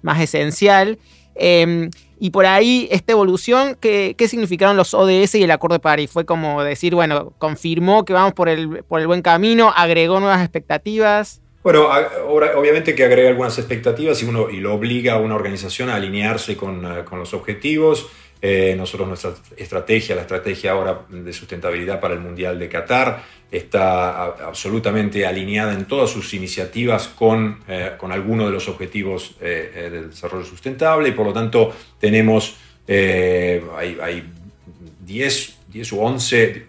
más 0.03 0.21
esencial. 0.21 1.00
Em, 1.33 1.89
y 2.23 2.29
por 2.29 2.45
ahí, 2.45 2.87
esta 2.91 3.13
evolución, 3.13 3.75
¿qué, 3.81 4.13
¿qué, 4.15 4.27
significaron 4.27 4.77
los 4.77 4.93
ODS 4.93 5.33
y 5.33 5.43
el 5.43 5.49
Acuerdo 5.49 5.77
de 5.77 5.79
París? 5.79 6.11
Fue 6.11 6.23
como 6.23 6.63
decir, 6.63 6.93
bueno, 6.93 7.33
confirmó 7.39 8.05
que 8.05 8.13
vamos 8.13 8.33
por 8.33 8.47
el, 8.47 8.83
por 8.83 9.01
el 9.01 9.07
buen 9.07 9.23
camino, 9.23 9.73
agregó 9.75 10.19
nuevas 10.19 10.41
expectativas. 10.41 11.41
Bueno, 11.63 11.89
obviamente 12.27 12.93
que 12.93 13.05
agrega 13.05 13.29
algunas 13.29 13.57
expectativas 13.57 14.21
y, 14.21 14.27
uno, 14.27 14.51
y 14.51 14.57
lo 14.57 14.75
obliga 14.75 15.13
a 15.13 15.17
una 15.17 15.33
organización 15.33 15.89
a 15.89 15.95
alinearse 15.95 16.55
con, 16.55 16.85
eh, 16.85 17.03
con 17.05 17.17
los 17.17 17.33
objetivos. 17.33 18.05
Eh, 18.43 18.74
nosotros 18.75 19.07
nuestra 19.07 19.33
estrategia, 19.55 20.15
la 20.15 20.21
estrategia 20.21 20.71
ahora 20.71 21.01
de 21.10 21.31
sustentabilidad 21.31 22.00
para 22.00 22.15
el 22.15 22.19
Mundial 22.19 22.57
de 22.57 22.67
Qatar, 22.67 23.24
está 23.51 24.24
absolutamente 24.24 25.27
alineada 25.27 25.74
en 25.74 25.86
todas 25.86 26.10
sus 26.10 26.33
iniciativas 26.33 27.07
con, 27.10 27.60
eh, 27.67 27.91
con 27.98 28.12
algunos 28.12 28.48
de 28.48 28.53
los 28.53 28.67
objetivos 28.67 29.36
eh, 29.41 29.89
del 29.91 30.10
desarrollo 30.10 30.45
sustentable. 30.45 31.10
Y 31.10 31.12
por 31.12 31.27
lo 31.27 31.33
tanto 31.33 31.71
tenemos, 32.00 32.55
hay, 32.88 33.98
hay 34.01 34.24
10, 35.05 35.57
10 35.67 35.91
u 35.91 36.00
11 36.01 36.65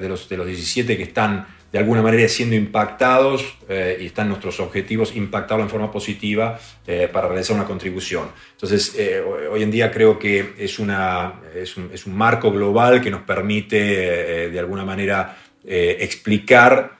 de, 0.00 0.08
los, 0.08 0.28
de 0.28 0.36
los 0.36 0.46
17 0.46 0.96
que 0.96 1.02
están 1.04 1.46
de 1.74 1.80
alguna 1.80 2.02
manera 2.02 2.28
siendo 2.28 2.54
impactados 2.54 3.56
eh, 3.68 3.98
y 4.00 4.06
están 4.06 4.28
nuestros 4.28 4.60
objetivos 4.60 5.16
impactados 5.16 5.64
en 5.64 5.68
forma 5.68 5.90
positiva 5.90 6.56
eh, 6.86 7.08
para 7.12 7.26
realizar 7.26 7.56
una 7.56 7.64
contribución. 7.64 8.28
Entonces, 8.52 8.94
eh, 8.96 9.20
hoy 9.20 9.60
en 9.60 9.72
día 9.72 9.90
creo 9.90 10.16
que 10.16 10.54
es, 10.56 10.78
una, 10.78 11.40
es, 11.52 11.76
un, 11.76 12.16
marco 12.16 12.52
global 12.52 13.00
que 13.00 13.10
nos 13.10 13.22
permite 13.22 14.50
de 14.50 14.58
alguna 14.60 14.84
manera 14.84 15.36
explicar 15.64 16.96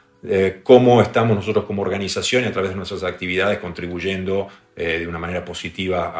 cómo 0.64 1.00
estamos 1.02 1.36
nosotros 1.36 1.66
como 1.66 1.82
organización 1.82 2.42
y 2.42 2.46
a 2.46 2.52
través 2.52 2.70
de 2.70 2.76
nuestras 2.76 3.04
actividades 3.04 3.58
contribuyendo 3.58 4.48
de 4.74 5.06
una 5.06 5.18
manera 5.20 5.44
positiva 5.44 6.10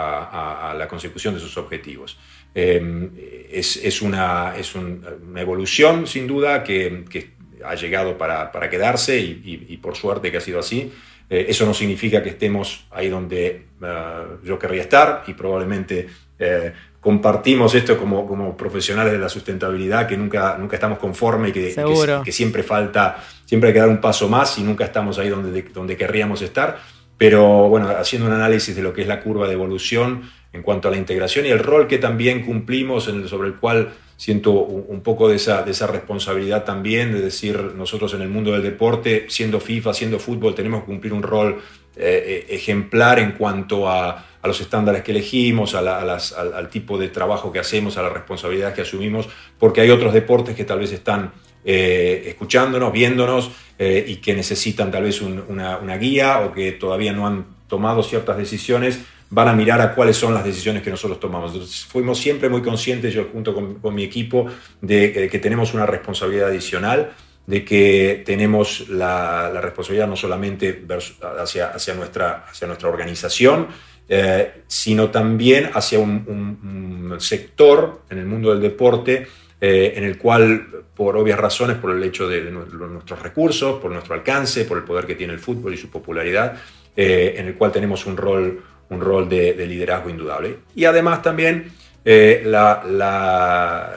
a, 0.70 0.74
la 0.74 0.86
consecución 0.86 1.34
de 1.34 1.40
sus 1.40 1.56
objetivos. 1.56 2.18
es, 2.54 3.80
es, 3.82 4.02
una, 4.02 4.54
es 4.56 4.76
una 4.76 5.40
evolución, 5.40 6.06
sin 6.06 6.28
duda, 6.28 6.62
que, 6.62 7.04
que 7.10 7.33
ha 7.64 7.74
llegado 7.74 8.16
para, 8.18 8.52
para 8.52 8.68
quedarse 8.68 9.18
y, 9.18 9.76
por 9.82 9.96
suerte 9.96 10.30
que 10.30 10.38
ha 10.38 10.40
sido 10.40 10.60
así. 10.60 10.92
Eh, 11.28 11.46
eso 11.48 11.64
no 11.64 11.72
significa 11.72 12.22
que 12.22 12.30
estemos 12.30 12.86
ahí 12.90 13.08
donde 13.08 13.66
eh, 13.82 14.22
yo 14.44 14.58
querría 14.58 14.82
estar 14.82 15.24
y 15.26 15.32
probablemente 15.32 16.06
eh, 16.38 16.72
compartimos 17.00 17.74
esto 17.74 17.96
como, 17.98 18.26
como, 18.26 18.56
profesionales 18.56 19.12
de 19.12 19.18
la 19.18 19.28
sustentabilidad, 19.28 20.06
que 20.06 20.16
nunca, 20.16 20.56
nunca 20.58 20.76
estamos 20.76 20.98
conformes 20.98 21.50
y 21.50 21.52
que, 21.52 22.22
que, 22.24 22.32
siempre 22.32 22.62
falta, 22.62 23.22
siempre 23.44 23.68
hay 23.68 23.74
que 23.74 23.80
dar 23.80 23.88
un 23.88 24.00
paso 24.00 24.28
más 24.28 24.58
y 24.58 24.62
nunca 24.62 24.84
estamos 24.84 25.18
ahí 25.18 25.28
donde, 25.28 25.62
donde 25.62 25.96
querríamos 25.96 26.42
estar. 26.42 26.78
Pero 27.16 27.68
bueno, 27.68 27.88
haciendo 27.88 28.26
un 28.26 28.34
análisis 28.34 28.74
de 28.74 28.82
lo 28.82 28.92
que 28.92 29.02
es 29.02 29.08
la 29.08 29.20
curva 29.20 29.46
de 29.46 29.54
evolución 29.54 30.30
en 30.52 30.62
cuanto 30.62 30.88
a 30.88 30.90
la 30.90 30.96
integración 30.96 31.46
y 31.46 31.50
el 31.50 31.58
rol 31.58 31.86
que 31.86 31.98
también 31.98 32.44
cumplimos 32.44 33.08
en 33.08 33.26
sobre 33.28 33.48
el 33.48 33.54
cual 33.54 33.92
siento 34.16 34.52
un 34.52 35.00
poco 35.00 35.28
de 35.28 35.36
esa, 35.36 35.62
de 35.62 35.72
esa 35.72 35.86
responsabilidad 35.86 36.64
también, 36.64 37.12
de 37.12 37.20
decir, 37.20 37.58
nosotros 37.76 38.14
en 38.14 38.22
el 38.22 38.28
mundo 38.28 38.52
del 38.52 38.62
deporte, 38.62 39.26
siendo 39.28 39.60
FIFA, 39.60 39.92
siendo 39.92 40.18
fútbol, 40.18 40.54
tenemos 40.54 40.80
que 40.80 40.86
cumplir 40.86 41.12
un 41.12 41.22
rol 41.22 41.60
eh, 41.96 42.46
eh, 42.48 42.54
ejemplar 42.54 43.18
en 43.18 43.32
cuanto 43.32 43.88
a, 43.88 44.26
los 44.42 44.60
estándares 44.60 45.02
que 45.02 45.12
elegimos, 45.12 45.74
a 45.74 45.78
al, 45.78 46.68
tipo 46.68 46.98
de 46.98 47.08
trabajo 47.08 47.50
que 47.50 47.58
hacemos, 47.58 47.96
a 47.96 48.02
la 48.02 48.10
responsabilidad 48.10 48.74
que 48.74 48.82
asumimos, 48.82 49.26
porque 49.58 49.80
hay 49.80 49.88
otros 49.88 50.12
deportes 50.12 50.54
que 50.54 50.64
tal 50.64 50.80
vez 50.80 50.92
están 50.92 51.32
eh, 51.64 52.24
escuchándonos, 52.26 52.92
viéndonos 52.92 53.50
y 53.78 54.16
que 54.16 54.34
necesitan 54.34 54.90
tal 54.90 55.04
vez 55.04 55.22
una 55.22 55.96
guía 55.96 56.40
o 56.40 56.52
que 56.52 56.72
todavía 56.72 57.12
no 57.14 57.26
han 57.26 57.46
tomado 57.68 58.02
ciertas 58.02 58.36
decisiones 58.36 59.00
van 59.30 59.48
a 59.48 59.52
mirar 59.52 59.80
a 59.80 59.94
cuáles 59.94 60.16
son 60.16 60.34
las 60.34 60.44
decisiones 60.44 60.82
que 60.82 60.90
nosotros 60.90 61.18
tomamos. 61.18 61.52
Entonces, 61.52 61.84
fuimos 61.84 62.18
siempre 62.18 62.48
muy 62.48 62.62
conscientes, 62.62 63.12
yo 63.12 63.28
junto 63.32 63.54
con, 63.54 63.94
mi 63.94 64.04
equipo, 64.04 64.46
de, 64.80 65.28
que 65.30 65.38
tenemos 65.38 65.74
una 65.74 65.86
responsabilidad 65.86 66.48
adicional, 66.48 67.12
de 67.46 67.64
que 67.64 68.22
tenemos 68.24 68.88
la, 68.88 69.50
responsabilidad 69.60 70.08
no 70.08 70.16
solamente 70.16 70.86
hacia, 71.38 71.68
hacia, 71.68 71.94
nuestra, 71.94 72.46
hacia 72.48 72.66
nuestra 72.66 72.88
organización, 72.88 73.68
eh, 74.06 74.64
sino 74.66 75.10
también 75.10 75.70
hacia 75.72 75.98
un, 75.98 77.16
sector 77.18 78.02
en 78.10 78.18
el 78.18 78.26
mundo 78.26 78.50
del 78.50 78.60
deporte 78.60 79.28
eh, 79.60 79.94
en 79.96 80.02
el 80.02 80.18
cual, 80.18 80.66
por 80.96 81.16
obvias 81.16 81.38
razones, 81.38 81.76
por 81.76 81.92
el 81.92 82.02
hecho 82.02 82.28
de, 82.28 82.50
nuestros 82.50 83.22
recursos, 83.22 83.80
por 83.80 83.92
nuestro 83.92 84.14
alcance, 84.14 84.64
por 84.64 84.78
el 84.78 84.84
poder 84.84 85.06
que 85.06 85.14
tiene 85.14 85.32
el 85.32 85.38
fútbol 85.38 85.72
y 85.74 85.76
su 85.76 85.90
popularidad, 85.90 86.56
eh, 86.96 87.36
en 87.38 87.46
el 87.46 87.54
cual 87.54 87.70
tenemos 87.70 88.04
un 88.04 88.16
rol 88.16 88.62
un 88.90 89.00
rol 89.00 89.28
de, 89.28 89.54
liderazgo 89.66 90.10
indudable. 90.10 90.58
Y 90.74 90.84
además 90.84 91.22
también 91.22 91.72
eh, 92.04 92.42
la, 92.44 93.92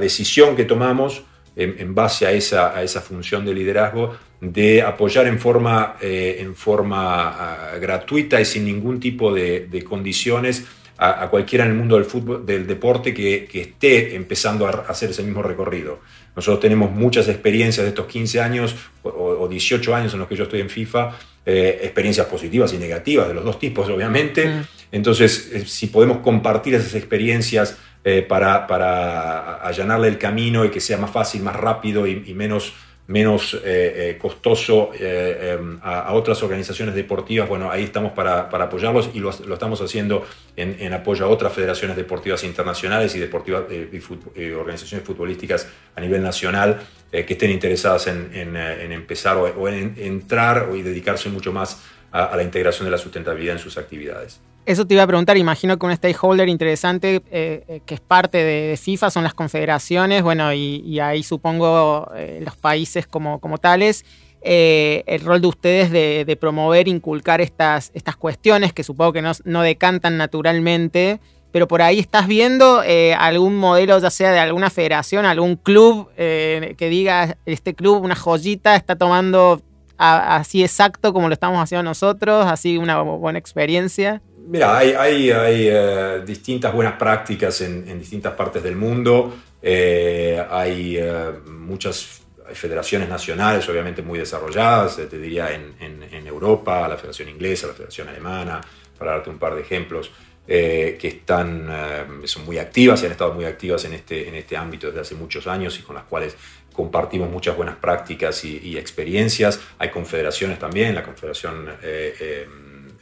decisión 0.00 0.56
que 0.56 0.64
tomamos 0.64 1.22
en, 1.54 1.94
base 1.94 2.26
a 2.26 2.32
esa, 2.32 3.00
función 3.00 3.44
de 3.44 3.54
liderazgo 3.54 4.16
de 4.40 4.82
apoyar 4.82 5.26
en 5.26 5.38
forma, 5.38 5.96
eh, 6.00 6.36
en 6.40 6.54
forma 6.54 7.28
ah, 7.28 7.78
gratuita 7.80 8.40
y 8.40 8.44
sin 8.44 8.66
ningún 8.66 9.00
tipo 9.00 9.32
de, 9.32 9.84
condiciones 9.88 10.66
a, 10.98 11.28
cualquiera 11.28 11.64
en 11.64 11.72
el 11.72 11.76
mundo 11.76 11.96
del 11.96 12.04
fútbol, 12.04 12.44
del 12.44 12.66
deporte 12.66 13.14
que, 13.14 13.48
esté 13.52 14.14
empezando 14.14 14.66
a 14.66 14.70
hacer 14.88 15.10
ese 15.10 15.22
mismo 15.22 15.42
recorrido. 15.42 16.00
Nosotros 16.36 16.60
tenemos 16.60 16.90
muchas 16.90 17.26
experiencias 17.28 17.84
de 17.84 17.88
estos 17.88 18.06
15 18.06 18.40
años 18.40 18.76
o, 19.02 19.08
o 19.08 19.48
18 19.48 19.94
años 19.94 20.12
en 20.12 20.20
los 20.20 20.28
que 20.28 20.36
yo 20.36 20.44
estoy 20.44 20.60
en 20.60 20.70
FIFA 20.70 21.16
eh, 21.48 21.78
experiencias 21.84 22.26
positivas 22.26 22.72
y 22.72 22.76
negativas, 22.76 23.28
de 23.28 23.34
los 23.34 23.44
dos 23.44 23.60
tipos, 23.60 23.88
obviamente. 23.88 24.48
Mm. 24.48 24.62
Entonces, 24.90 25.52
eh, 25.52 25.64
si 25.64 25.86
podemos 25.86 26.18
compartir 26.18 26.74
esas 26.74 26.96
experiencias 26.96 27.78
eh, 28.02 28.22
para, 28.22 28.66
para, 28.66 29.54
allanarle 29.64 30.08
el 30.08 30.18
camino 30.18 30.64
y 30.64 30.70
que 30.70 30.80
sea 30.80 30.98
más 30.98 31.12
fácil, 31.12 31.44
más 31.44 31.54
rápido 31.54 32.08
y 32.08 32.34
menos 32.34 32.72
menos 33.08 33.54
eh, 33.54 33.60
eh, 33.64 34.18
costoso 34.18 34.90
eh, 34.98 35.54
em, 35.58 35.78
a, 35.82 36.12
otras 36.12 36.42
organizaciones 36.42 36.94
deportivas, 36.94 37.48
bueno, 37.48 37.70
ahí 37.70 37.84
estamos 37.84 38.12
para, 38.12 38.48
apoyarlos 38.48 39.10
y 39.14 39.20
lo, 39.20 39.30
estamos 39.30 39.80
haciendo 39.80 40.26
en, 40.56 40.92
apoyo 40.92 41.24
a 41.24 41.28
otras 41.28 41.52
federaciones 41.52 41.96
deportivas 41.96 42.42
internacionales 42.42 43.14
y, 43.14 43.20
deportivas, 43.20 43.64
y, 43.70 44.50
organizaciones 44.50 45.06
futbolísticas 45.06 45.68
a 45.94 46.00
nivel 46.00 46.22
nacional 46.22 46.80
que 47.10 47.32
estén 47.32 47.50
interesadas 47.50 48.08
en, 48.08 48.56
empezar 48.92 49.36
o, 49.36 49.68
en 49.68 49.94
entrar 49.98 50.70
y 50.74 50.82
dedicarse 50.82 51.28
mucho 51.28 51.52
más 51.52 51.82
a 52.10 52.36
la 52.36 52.42
integración 52.42 52.86
de 52.86 52.90
la 52.90 52.98
sustentabilidad 52.98 53.56
en 53.56 53.60
sus 53.60 53.78
actividades. 53.78 54.40
Eso 54.66 54.84
te 54.84 54.94
iba 54.94 55.04
a 55.04 55.06
preguntar, 55.06 55.36
imagino 55.36 55.78
que 55.78 55.86
un 55.86 55.94
stakeholder 55.94 56.48
interesante 56.48 57.22
eh, 57.30 57.62
eh, 57.68 57.80
que 57.86 57.94
es 57.94 58.00
parte 58.00 58.38
de, 58.38 58.76
FIFA 58.76 59.10
son 59.10 59.22
las 59.22 59.32
confederaciones, 59.32 60.24
bueno, 60.24 60.52
y, 60.52 60.98
ahí 60.98 61.22
supongo 61.22 62.10
eh, 62.16 62.42
los 62.44 62.56
países 62.56 63.06
como, 63.06 63.38
como 63.38 63.58
tales. 63.58 64.04
el 64.42 65.20
rol 65.20 65.40
de 65.40 65.46
ustedes 65.46 65.92
de, 65.92 66.36
promover, 66.40 66.88
inculcar 66.88 67.40
estas, 67.40 67.92
estas 67.94 68.16
cuestiones 68.16 68.72
que 68.72 68.82
supongo 68.82 69.12
que 69.12 69.22
no, 69.22 69.62
decantan 69.62 70.16
naturalmente, 70.16 71.20
pero 71.52 71.68
por 71.68 71.80
ahí 71.80 72.00
estás 72.00 72.26
viendo 72.26 72.82
algún 73.18 73.56
modelo, 73.56 74.00
ya 74.00 74.10
sea 74.10 74.32
de 74.32 74.40
alguna 74.40 74.70
federación, 74.70 75.26
algún 75.26 75.54
club 75.54 76.10
que 76.16 76.88
diga, 76.90 77.38
este 77.46 77.74
club, 77.74 78.02
una 78.02 78.16
joyita, 78.16 78.74
está 78.74 78.96
tomando 78.96 79.62
así 79.96 80.62
exacto 80.62 81.12
como 81.12 81.28
lo 81.28 81.34
estamos 81.34 81.58
haciendo 81.60 81.84
nosotros, 81.84 82.46
así 82.46 82.78
una 82.78 83.00
buena 83.02 83.38
experiencia. 83.38 84.22
Mira, 84.46 84.78
hay, 84.78 85.30
hay, 85.30 86.24
distintas 86.24 86.72
buenas 86.72 86.94
prácticas 86.94 87.60
en, 87.60 87.98
distintas 87.98 88.34
partes 88.34 88.62
del 88.62 88.76
mundo. 88.76 89.34
hay 89.62 91.00
muchas 91.46 92.22
federaciones 92.52 93.08
nacionales, 93.08 93.68
obviamente 93.68 94.02
muy 94.02 94.18
desarrolladas, 94.18 94.96
te 94.96 95.18
diría 95.18 95.52
en, 95.52 95.74
en, 95.80 96.26
Europa, 96.26 96.86
la 96.88 96.96
Federación 96.96 97.28
Inglesa, 97.28 97.66
la 97.66 97.72
Federación 97.72 98.08
Alemana, 98.08 98.60
para 98.98 99.12
darte 99.12 99.30
un 99.30 99.38
par 99.38 99.54
de 99.54 99.62
ejemplos. 99.62 100.10
Eh, 100.48 100.96
que 101.00 101.08
están, 101.08 101.66
eh, 101.68 102.04
son 102.28 102.44
muy 102.44 102.58
activas 102.58 103.02
y 103.02 103.06
han 103.06 103.10
estado 103.10 103.34
muy 103.34 103.46
activas 103.46 103.84
en 103.84 103.94
este, 103.94 104.28
en 104.28 104.36
este 104.36 104.56
ámbito 104.56 104.86
desde 104.86 105.00
hace 105.00 105.16
muchos 105.16 105.48
años 105.48 105.76
y 105.80 105.82
con 105.82 105.96
las 105.96 106.04
cuales 106.04 106.36
compartimos 106.72 107.28
muchas 107.28 107.56
buenas 107.56 107.74
prácticas 107.74 108.44
y, 108.44 108.78
experiencias. 108.78 109.60
Hay 109.78 109.90
confederaciones 109.90 110.60
también, 110.60 110.94
la 110.94 111.02
Confederación, 111.02 111.68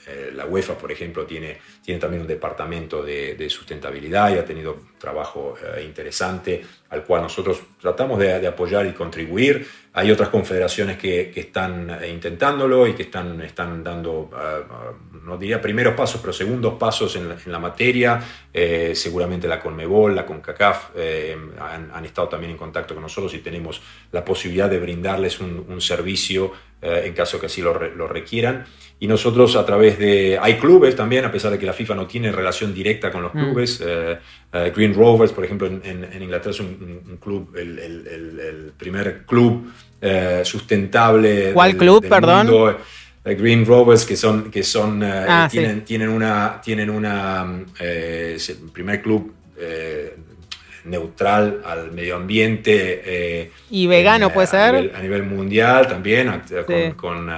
eh, 0.07 0.31
la 0.35 0.47
UEFA, 0.47 0.77
por 0.77 0.93
ejemplo, 0.93 1.25
tiene, 1.25 1.59
tiene 1.83 2.01
también 2.01 2.23
un 2.23 2.29
departamento 2.29 3.03
de, 3.03 3.49
sustentabilidad 3.49 4.35
y 4.35 4.39
ha 4.39 4.45
tenido 4.45 4.77
trabajo 4.99 5.55
interesante 5.85 6.65
al 6.91 7.05
cual 7.05 7.23
nosotros 7.23 7.61
tratamos 7.81 8.19
de, 8.19 8.47
apoyar 8.47 8.87
y 8.87 8.93
contribuir. 8.93 9.67
Hay 9.93 10.11
otras 10.11 10.31
confederaciones 10.31 10.97
que, 10.97 11.33
están 11.35 12.01
intentándolo 12.09 12.87
y 12.87 12.95
que 12.95 13.03
están, 13.03 13.41
están 13.43 13.85
dando 13.85 14.31
no 15.25 15.39
diría 15.39 15.61
primeros 15.61 15.95
pasos, 15.95 16.21
pero 16.21 16.33
segundos 16.33 16.75
pasos 16.75 17.17
en 17.17 17.29
la, 17.47 17.59
materia. 17.59 18.23
Eh, 18.53 18.93
seguramente 18.95 19.49
la 19.49 19.61
Conmebol, 19.61 20.15
la 20.15 20.27
CONCACAF 20.27 20.91
eh, 20.97 21.37
han, 21.59 22.05
estado 22.05 22.29
también 22.29 22.53
en 22.53 22.59
contacto 22.59 22.95
con 22.95 23.03
nosotros 23.03 23.33
y 23.35 23.39
tenemos 23.39 23.81
la 24.13 24.25
posibilidad 24.25 24.69
de 24.69 24.79
brindarles 24.79 25.41
un, 25.41 25.81
servicio 25.81 26.53
eh, 26.85 27.03
en 27.07 27.15
caso 27.15 27.41
que 27.41 27.47
así 27.47 27.63
lo, 27.63 27.75
requieran. 28.07 28.65
Y 29.01 29.09
nosotros 29.09 29.57
a 29.57 29.67
través 29.67 29.99
de... 29.99 30.39
Hay 30.41 30.55
clubes 30.59 30.95
también, 30.95 31.25
a 31.25 31.33
pesar 31.33 31.51
de 31.51 31.59
que 31.59 31.67
la 31.67 31.73
FIFA 31.73 31.95
no 31.97 32.07
tiene 32.07 32.31
relación 32.31 32.73
directa 32.73 33.11
con 33.11 33.23
los 33.23 33.35
mm. 33.35 33.39
clubes. 33.39 33.83
Green 34.75 34.95
Rovers, 34.95 35.33
por 35.33 35.45
ejemplo, 35.45 35.67
en, 35.67 36.23
Inglaterra 36.23 36.53
es 36.53 36.61
un, 36.61 37.19
club, 37.21 37.57
el, 37.57 38.73
primer 38.79 39.25
club 39.27 39.73
sustentable. 40.45 41.53
¿Cuál 41.53 41.77
club, 41.77 42.09
perdón? 42.09 42.77
Green 43.25 43.65
Rovers, 43.65 44.05
que 44.05 44.17
son, 44.17 44.51
que 44.51 44.63
son 44.63 45.03
eh, 45.03 45.27
ah, 45.27 45.49
tienen, 45.51 45.85
tienen, 45.85 46.11
una, 46.11 46.61
tienen 46.63 46.91
una 46.91 47.65
eh, 47.81 48.37
primer 48.73 49.01
club 49.01 49.33
eh, 49.59 50.15
neutral 50.85 51.63
al 51.65 51.93
medio 51.93 52.17
ambiente. 52.17 53.51
y 53.71 53.87
vegano 53.87 54.33
puede 54.33 54.47
ser. 54.47 54.93
A 54.95 55.01
nivel, 55.01 55.23
mundial 55.23 55.87
también, 55.87 56.43
con, 56.97 57.31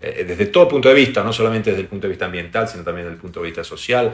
desde 0.00 0.46
todo 0.46 0.68
punto 0.68 0.88
de 0.88 0.94
vista, 0.94 1.22
no 1.22 1.32
solamente 1.32 1.70
desde 1.70 1.82
el 1.82 1.88
punto 1.88 2.06
de 2.06 2.10
vista 2.10 2.26
ambiental, 2.26 2.68
sino 2.68 2.84
también 2.84 3.06
desde 3.06 3.16
el 3.16 3.20
punto 3.20 3.40
de 3.40 3.46
vista 3.46 3.64
social. 3.64 4.12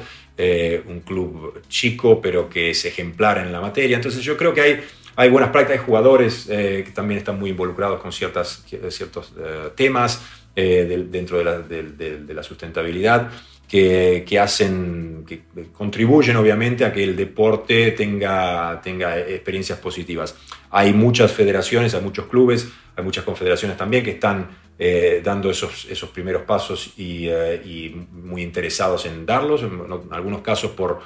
un 0.86 1.00
club 1.00 1.62
chico, 1.68 2.20
pero 2.20 2.48
que 2.48 2.70
es 2.70 2.84
ejemplar 2.84 3.38
en 3.38 3.52
la 3.52 3.60
materia. 3.60 3.96
Entonces 3.96 4.22
yo 4.22 4.36
creo 4.36 4.54
que 4.54 4.60
hay... 4.60 4.80
Hay 5.16 5.28
buenas 5.28 5.50
prácticas, 5.50 5.80
hay 5.80 5.84
jugadores 5.84 6.46
que 6.46 6.92
también 6.94 7.18
están 7.18 7.38
muy 7.38 7.50
involucrados 7.50 8.00
con 8.00 8.10
ciertas, 8.10 8.64
ciertos 8.88 9.34
temas. 9.74 10.22
Eh, 10.56 11.06
dentro 11.08 11.38
de 11.38 12.34
la, 12.34 12.42
sustentabilidad 12.42 13.30
que, 13.70 14.38
hacen, 14.40 15.24
que 15.26 15.42
contribuyen 15.72 16.36
obviamente 16.36 16.84
a 16.84 16.92
que 16.92 17.04
el 17.04 17.14
deporte 17.14 17.92
tenga, 17.92 18.80
tenga 18.82 19.16
experiencias 19.16 19.78
positivas. 19.78 20.34
Hay 20.70 20.92
muchas 20.92 21.30
federaciones, 21.30 21.94
hay 21.94 22.00
muchos 22.00 22.26
clubes, 22.26 22.68
hay 22.96 23.04
muchas 23.04 23.22
confederaciones 23.24 23.76
también 23.76 24.02
que 24.02 24.10
están 24.10 24.48
eh, 24.76 25.20
dando 25.22 25.50
esos, 25.50 25.86
esos 25.88 26.10
primeros 26.10 26.42
pasos 26.42 26.94
y, 26.96 27.28
eh, 27.28 27.94
muy 28.10 28.42
interesados 28.42 29.06
en 29.06 29.24
darlos, 29.24 29.62
en 29.62 29.80
algunos 30.10 30.40
casos 30.40 30.72
por 30.72 31.00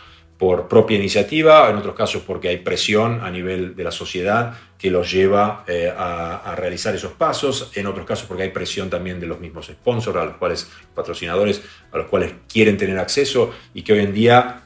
por 0.45 0.69
propia 0.69 0.99
iniciativa, 0.99 1.71
en 1.71 1.77
otros 1.77 1.95
casos 1.95 2.21
porque 2.21 2.49
hay 2.49 2.59
presión 2.59 3.23
a 3.23 3.31
nivel 3.31 3.75
de 3.75 3.83
la 3.83 3.91
sociedad 3.91 4.53
que 4.77 4.91
los 4.91 5.11
lleva 5.11 5.65
eh, 5.67 5.91
a, 5.91 6.55
realizar 6.55 6.95
esos 6.95 7.13
pasos, 7.13 7.73
en 7.75 7.87
otros 7.87 8.05
casos 8.05 8.27
porque 8.29 8.43
hay 8.43 8.51
presión 8.51 8.91
también 8.91 9.19
de 9.19 9.27
los 9.27 9.41
mismos 9.41 9.69
sponsors, 9.69 10.19
a 10.19 10.27
los 10.27 10.37
cuales, 10.37 10.71
patrocinadores, 10.95 11.63
a 11.91 11.97
los 11.97 12.09
cuales 12.09 12.33
quieren 12.47 12.77
tener 12.77 12.99
acceso 12.99 13.53
y 13.73 13.81
que 13.81 13.95
hoy 13.95 14.01
en 14.01 14.13
día 14.13 14.65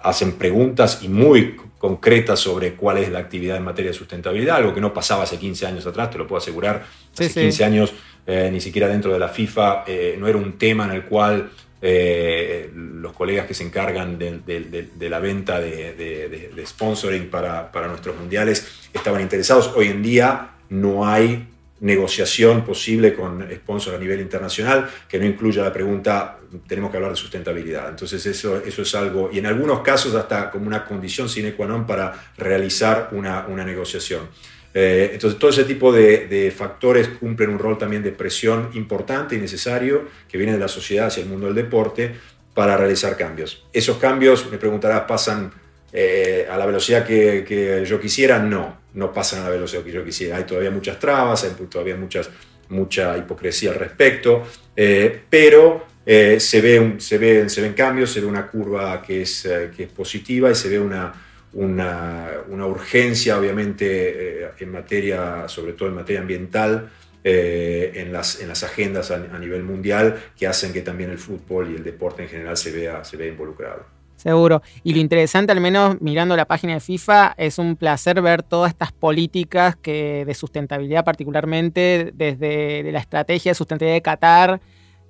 hacen 0.00 0.32
preguntas 0.32 0.98
y 1.00 1.08
muy 1.08 1.56
concretas 1.78 2.38
sobre 2.38 2.74
cuál 2.74 2.98
es 2.98 3.10
la 3.10 3.20
actividad 3.20 3.56
en 3.56 3.64
materia 3.64 3.92
de 3.92 3.96
sustentabilidad, 3.96 4.56
algo 4.56 4.74
que 4.74 4.82
no 4.82 4.92
pasaba 4.92 5.22
hace 5.22 5.38
15 5.38 5.66
años 5.66 5.86
atrás, 5.86 6.10
te 6.10 6.18
lo 6.18 6.26
puedo 6.26 6.42
asegurar. 6.42 6.84
Hace 7.14 7.32
15 7.32 7.64
años, 7.64 7.94
eh, 8.26 8.50
ni 8.52 8.60
siquiera 8.60 8.86
dentro 8.86 9.14
de 9.14 9.18
la 9.18 9.28
FIFA, 9.28 9.84
eh, 9.86 10.16
no 10.18 10.28
era 10.28 10.36
un 10.36 10.58
tema 10.58 10.84
en 10.84 10.90
el 10.90 11.04
cual 11.04 11.48
eh, 11.82 12.70
los 12.74 13.12
colegas 13.14 13.46
que 13.46 13.54
se 13.54 13.64
encargan 13.64 14.18
de, 14.18 15.08
la 15.08 15.18
venta 15.18 15.60
de, 15.60 16.62
sponsoring 16.66 17.30
para, 17.30 17.70
nuestros 17.88 18.16
mundiales 18.16 18.88
estaban 18.92 19.20
interesados. 19.20 19.72
Hoy 19.74 19.88
en 19.88 20.02
día 20.02 20.50
no 20.68 21.06
hay 21.06 21.46
negociación 21.80 22.62
posible 22.62 23.14
con 23.14 23.48
sponsors 23.54 23.96
a 23.96 23.98
nivel 23.98 24.20
internacional 24.20 24.90
que 25.08 25.18
no 25.18 25.24
incluya 25.24 25.62
la 25.62 25.72
pregunta, 25.72 26.38
tenemos 26.66 26.90
que 26.90 26.98
hablar 26.98 27.12
de 27.12 27.16
sustentabilidad. 27.16 27.88
Entonces 27.88 28.24
eso, 28.26 28.58
eso 28.58 28.82
es 28.82 28.94
algo, 28.94 29.30
y 29.32 29.38
en 29.38 29.46
algunos 29.46 29.80
casos 29.80 30.14
hasta 30.14 30.50
como 30.50 30.66
una 30.66 30.84
condición 30.84 31.30
sine 31.30 31.54
qua 31.54 31.66
non 31.66 31.86
para 31.86 32.12
realizar 32.36 33.08
una, 33.12 33.46
una 33.48 33.64
negociación. 33.64 34.28
Eh, 34.72 35.10
entonces, 35.12 35.38
todo 35.38 35.50
ese 35.50 35.64
tipo 35.64 35.92
de, 35.92 36.52
factores 36.56 37.08
cumplen 37.08 37.50
un 37.50 37.58
rol 37.58 37.78
también 37.78 38.02
de 38.02 38.12
presión 38.12 38.70
importante 38.74 39.34
y 39.34 39.38
necesario 39.38 40.08
que 40.28 40.38
viene 40.38 40.52
de 40.52 40.58
la 40.58 40.68
sociedad 40.68 41.06
hacia 41.06 41.22
el 41.22 41.28
mundo 41.28 41.46
del 41.46 41.54
deporte 41.54 42.14
para 42.54 42.76
realizar 42.76 43.16
cambios. 43.16 43.66
Esos 43.72 43.98
cambios, 43.98 44.50
me 44.50 44.58
preguntarás, 44.58 45.02
¿pasan 45.02 45.50
eh, 45.92 46.46
a 46.50 46.56
la 46.56 46.66
velocidad 46.66 47.04
que, 47.04 47.84
yo 47.86 48.00
quisiera? 48.00 48.38
No, 48.38 48.80
no 48.94 49.12
pasan 49.12 49.40
a 49.40 49.44
la 49.44 49.50
velocidad 49.50 49.82
que 49.82 49.92
yo 49.92 50.04
quisiera. 50.04 50.36
Hay 50.36 50.44
todavía 50.44 50.70
muchas 50.70 50.98
trabas, 50.98 51.44
hay 51.44 51.50
todavía 51.66 51.96
muchas, 51.96 52.30
mucha 52.68 53.16
hipocresía 53.18 53.70
al 53.70 53.76
respecto, 53.76 54.46
eh, 54.76 55.22
pero 55.28 55.86
se, 56.04 56.60
ve 56.60 56.94
se, 56.98 57.18
ve, 57.18 57.48
se 57.48 57.60
ven 57.60 57.72
cambios, 57.72 58.12
se 58.12 58.20
ve 58.20 58.26
una 58.26 58.46
curva 58.46 59.02
que 59.02 59.22
es, 59.22 59.48
que 59.76 59.84
es 59.84 59.88
positiva 59.88 60.50
y 60.50 60.54
se 60.54 60.68
ve 60.68 60.78
una 60.78 61.12
una, 61.52 62.28
urgencia, 62.48 63.38
obviamente, 63.38 64.44
eh, 64.44 64.50
en 64.58 64.72
materia, 64.72 65.48
sobre 65.48 65.72
todo 65.72 65.88
en 65.88 65.94
materia 65.94 66.20
ambiental, 66.20 66.90
eh, 67.22 67.92
en, 67.96 68.12
las, 68.12 68.40
en 68.40 68.48
las 68.48 68.62
agendas 68.62 69.10
a, 69.10 69.18
nivel 69.38 69.62
mundial, 69.62 70.22
que 70.38 70.46
hacen 70.46 70.72
que 70.72 70.80
también 70.80 71.10
el 71.10 71.18
fútbol 71.18 71.70
y 71.72 71.76
el 71.76 71.84
deporte 71.84 72.22
en 72.22 72.28
general 72.28 72.56
se 72.56 72.72
vea, 72.72 73.04
se 73.04 73.16
vea 73.16 73.28
involucrado. 73.28 73.84
Seguro. 74.16 74.62
Y 74.82 74.92
lo 74.92 75.00
interesante, 75.00 75.50
al 75.50 75.60
menos 75.60 75.98
mirando 76.00 76.36
la 76.36 76.44
página 76.44 76.74
de 76.74 76.80
FIFA, 76.80 77.34
es 77.38 77.58
un 77.58 77.76
placer 77.76 78.20
ver 78.20 78.42
todas 78.42 78.70
estas 78.70 78.92
políticas 78.92 79.76
que, 79.76 80.24
de 80.26 80.34
sustentabilidad, 80.34 81.04
particularmente 81.04 82.12
desde 82.14 82.90
la 82.92 82.98
estrategia 82.98 83.52
de 83.52 83.54
sustentabilidad 83.54 83.96
de 83.96 84.02
Qatar, 84.02 84.60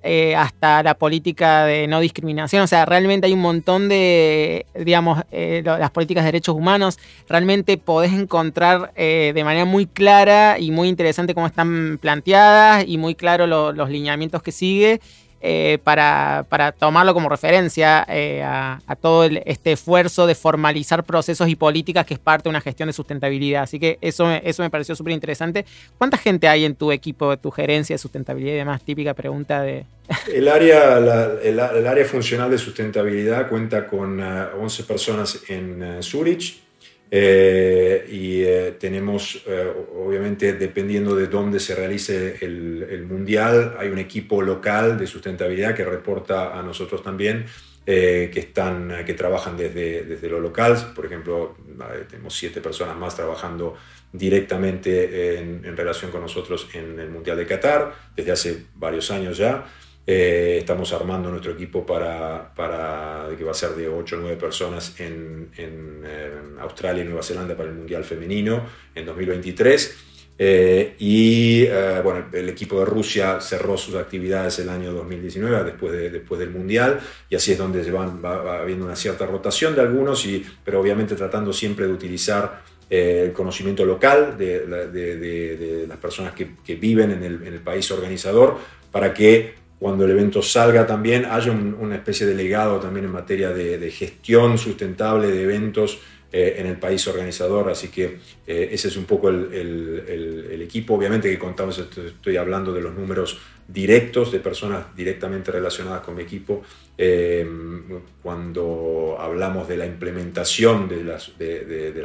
eh, 0.03 0.35
hasta 0.35 0.81
la 0.81 0.95
política 0.95 1.65
de 1.65 1.87
no 1.87 1.99
discriminación. 1.99 2.63
O 2.63 2.67
sea, 2.67 2.85
realmente 2.85 3.27
hay 3.27 3.33
un 3.33 3.41
montón 3.41 3.87
de, 3.87 4.65
digamos, 4.73 5.21
eh, 5.31 5.61
las 5.63 5.91
políticas 5.91 6.23
de 6.23 6.29
derechos 6.29 6.55
humanos. 6.55 6.97
Realmente 7.29 7.77
podés 7.77 8.13
encontrar 8.13 8.91
eh, 8.95 9.31
de 9.35 9.43
manera 9.43 9.65
muy 9.65 9.85
clara 9.85 10.57
y 10.59 10.71
muy 10.71 10.87
interesante 10.87 11.35
cómo 11.35 11.47
están 11.47 11.99
planteadas 12.01 12.85
y 12.87 12.97
muy 12.97 13.13
claro 13.13 13.45
los 13.47 13.89
lineamientos 13.89 14.41
que 14.41 14.51
sigue. 14.51 15.01
Eh, 15.43 15.79
para, 15.83 16.45
tomarlo 16.77 17.15
como 17.15 17.27
referencia 17.27 18.05
eh, 18.07 18.43
a, 18.43 18.79
todo 19.01 19.23
este 19.23 19.71
esfuerzo 19.71 20.27
de 20.27 20.35
formalizar 20.35 21.03
procesos 21.03 21.49
y 21.49 21.55
políticas 21.55 22.05
que 22.05 22.13
es 22.13 22.19
parte 22.19 22.43
de 22.43 22.49
una 22.51 22.61
gestión 22.61 22.87
de 22.87 22.93
sustentabilidad. 22.93 23.63
Así 23.63 23.79
que 23.79 23.97
eso, 24.01 24.29
eso 24.31 24.61
me 24.61 24.69
pareció 24.69 24.95
súper 24.95 25.13
interesante. 25.13 25.65
¿Cuánta 25.97 26.17
gente 26.17 26.47
hay 26.47 26.63
en 26.63 26.75
tu 26.75 26.91
equipo, 26.91 27.35
tu 27.37 27.49
gerencia 27.49 27.95
de 27.95 27.97
sustentabilidad 27.97 28.53
y 28.53 28.57
demás? 28.57 28.83
Típica 28.83 29.15
pregunta 29.15 29.63
de... 29.63 29.85
El 30.31 30.47
área, 30.47 30.97
el, 30.97 31.59
área 31.59 32.05
funcional 32.05 32.51
de 32.51 32.57
sustentabilidad 32.57 33.47
cuenta 33.47 33.87
con 33.87 34.19
11 34.21 34.81
eh, 34.81 34.85
personas 34.85 35.39
en 35.47 36.03
Zurich 36.03 36.61
eh, 37.13 38.07
y 38.09 38.41
eh, 38.43 38.77
tenemos, 38.79 39.43
eh, 39.45 39.69
obviamente, 39.97 40.53
dependiendo 40.53 41.13
de 41.13 41.27
dónde 41.27 41.59
se 41.59 41.75
realice 41.75 42.37
el, 42.39 43.05
mundial, 43.05 43.75
hay 43.77 43.89
un 43.89 43.97
equipo 43.97 44.41
local 44.41 44.97
de 44.97 45.05
sustentabilidad 45.05 45.75
que 45.75 45.83
reporta 45.83 46.57
a 46.57 46.63
nosotros 46.63 47.03
también, 47.03 47.45
que, 47.85 48.31
están, 48.33 49.03
que 49.05 49.13
trabajan 49.13 49.57
desde, 49.57 50.03
desde 50.03 50.29
lo 50.29 50.39
local. 50.39 50.93
Por 50.95 51.05
ejemplo, 51.05 51.57
tenemos 52.09 52.33
siete 52.33 52.61
personas 52.61 52.95
más 52.95 53.17
trabajando 53.17 53.75
directamente 54.13 55.39
en, 55.39 55.65
en 55.65 55.75
relación 55.75 56.11
con 56.11 56.21
nosotros 56.21 56.69
en 56.73 56.97
el 56.99 57.09
Mundial 57.09 57.35
de 57.35 57.45
Qatar, 57.45 57.93
desde 58.15 58.31
hace 58.31 58.65
varios 58.75 59.11
años 59.11 59.37
ya. 59.37 59.65
Eh, 60.05 60.57
estamos 60.59 60.91
armando 60.93 61.29
nuestro 61.29 61.51
equipo 61.51 61.85
para, 61.85 62.53
para, 62.55 63.27
que 63.37 63.43
va 63.43 63.51
a 63.51 63.53
ser 63.53 63.71
de 63.71 63.87
8 63.87 64.15
o 64.15 64.19
9 64.19 64.35
personas 64.37 64.99
en, 64.99 65.49
en, 65.57 66.01
Australia 66.59 67.03
y 67.03 67.05
Nueva 67.05 67.23
Zelanda 67.23 67.55
para 67.55 67.69
el 67.69 67.75
Mundial 67.75 68.03
Femenino 68.03 68.65
en 68.93 69.05
2023. 69.05 69.97
y 70.99 71.65
bueno, 72.03 72.25
el 72.33 72.49
equipo 72.49 72.79
de 72.79 72.85
Rusia 72.85 73.39
cerró 73.41 73.77
sus 73.77 73.95
actividades 73.95 74.59
el 74.59 74.69
año 74.69 74.93
2019, 74.93 75.63
después, 75.63 75.91
de, 75.91 76.09
después 76.11 76.39
del 76.39 76.51
Mundial, 76.51 76.99
y 77.29 77.35
así 77.35 77.53
es 77.53 77.57
donde 77.57 77.83
se 77.83 77.91
van, 77.91 78.21
va, 78.23 78.59
habiendo 78.59 78.85
una 78.85 78.95
cierta 78.95 79.25
rotación 79.25 79.75
de 79.75 79.81
algunos, 79.81 80.23
y, 80.25 80.45
pero 80.63 80.81
obviamente 80.81 81.15
tratando 81.15 81.51
siempre 81.51 81.87
de 81.87 81.93
utilizar 81.93 82.61
el 82.91 83.31
conocimiento 83.31 83.85
local 83.85 84.37
de, 84.37 85.85
las 85.87 85.97
personas 85.97 86.33
que, 86.33 86.75
viven 86.75 87.11
en 87.11 87.23
el, 87.23 87.59
país 87.61 87.89
organizador 87.89 88.57
para 88.91 89.13
que 89.13 89.60
cuando 89.81 90.05
el 90.05 90.11
evento 90.11 90.43
salga 90.43 90.85
también 90.85 91.25
haya 91.25 91.51
una 91.51 91.95
especie 91.95 92.27
de 92.27 92.35
legado 92.35 92.79
también 92.79 93.05
en 93.05 93.11
materia 93.11 93.49
de, 93.49 93.89
gestión 93.89 94.59
sustentable 94.59 95.25
de 95.31 95.41
eventos 95.41 95.97
eh, 96.31 96.57
en 96.59 96.67
el 96.67 96.77
país 96.77 97.07
organizador, 97.07 97.67
así 97.67 97.87
que 97.87 98.19
eh, 98.45 98.69
ese 98.71 98.89
es 98.89 98.95
un 98.95 99.05
poco 99.05 99.29
el, 99.29 100.61
equipo. 100.61 100.93
Obviamente 100.93 101.31
que 101.31 101.39
contamos, 101.39 101.79
estoy 101.79 102.37
hablando 102.37 102.71
de 102.71 102.81
los 102.81 102.93
números 102.93 103.39
directos 103.71 104.31
de 104.31 104.39
personas 104.39 104.95
directamente 104.95 105.51
relacionadas 105.51 106.01
con 106.01 106.15
mi 106.15 106.23
equipo. 106.23 106.61
Eh, 106.97 107.47
cuando 108.21 109.17
hablamos 109.19 109.67
de 109.67 109.77
la 109.77 109.85
implementación 109.85 110.87
de 110.87 111.03
las, 111.03 111.31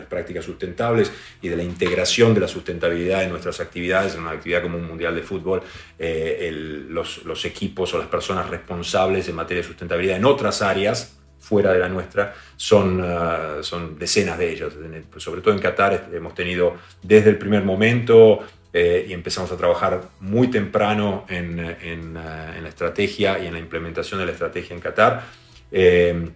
prácticas 0.08 0.44
sustentables 0.44 1.12
y 1.42 1.48
de 1.48 1.56
la 1.56 1.62
integración 1.62 2.32
de 2.34 2.40
la 2.40 2.48
sustentabilidad 2.48 3.24
en 3.24 3.30
nuestras 3.30 3.60
actividades, 3.60 4.14
en 4.14 4.20
una 4.20 4.30
actividad 4.30 4.62
como 4.62 4.78
un 4.78 4.86
mundial 4.86 5.14
de 5.14 5.22
fútbol, 5.22 5.62
los, 5.98 7.24
los 7.24 7.44
equipos 7.44 7.92
o 7.94 7.98
las 7.98 8.08
personas 8.08 8.48
responsables 8.48 9.28
en 9.28 9.34
materia 9.34 9.62
de 9.62 9.68
sustentabilidad 9.68 10.16
en 10.16 10.24
otras 10.24 10.62
áreas, 10.62 11.16
fuera 11.46 11.72
de 11.72 11.78
la 11.78 11.88
nuestra, 11.88 12.34
son, 12.56 13.00
ah, 13.04 13.58
son 13.60 13.98
decenas 13.98 14.36
de. 14.38 15.04
Pues, 15.10 15.22
sobre 15.22 15.40
todo 15.40 15.54
en 15.54 15.60
Qatar 15.60 16.08
hemos 16.12 16.34
tenido 16.34 16.74
desde 17.02 17.30
el 17.30 17.38
primer 17.38 17.62
momento 17.62 18.40
eh, 18.78 19.06
y 19.08 19.14
empezamos 19.14 19.50
a 19.50 19.56
trabajar 19.56 20.02
muy 20.20 20.48
temprano 20.48 21.24
en, 21.30 21.58
en, 21.58 22.14
ah, 22.18 22.54
en, 22.54 22.62
la 22.62 22.68
estrategia 22.68 23.38
y 23.38 23.46
en 23.46 23.54
la 23.54 23.58
implementación 23.58 24.20
de 24.20 24.26
la 24.26 24.32
estrategia 24.32 24.74
en 24.74 24.82
Qatar. 24.82 25.24
Eh, 25.72 26.28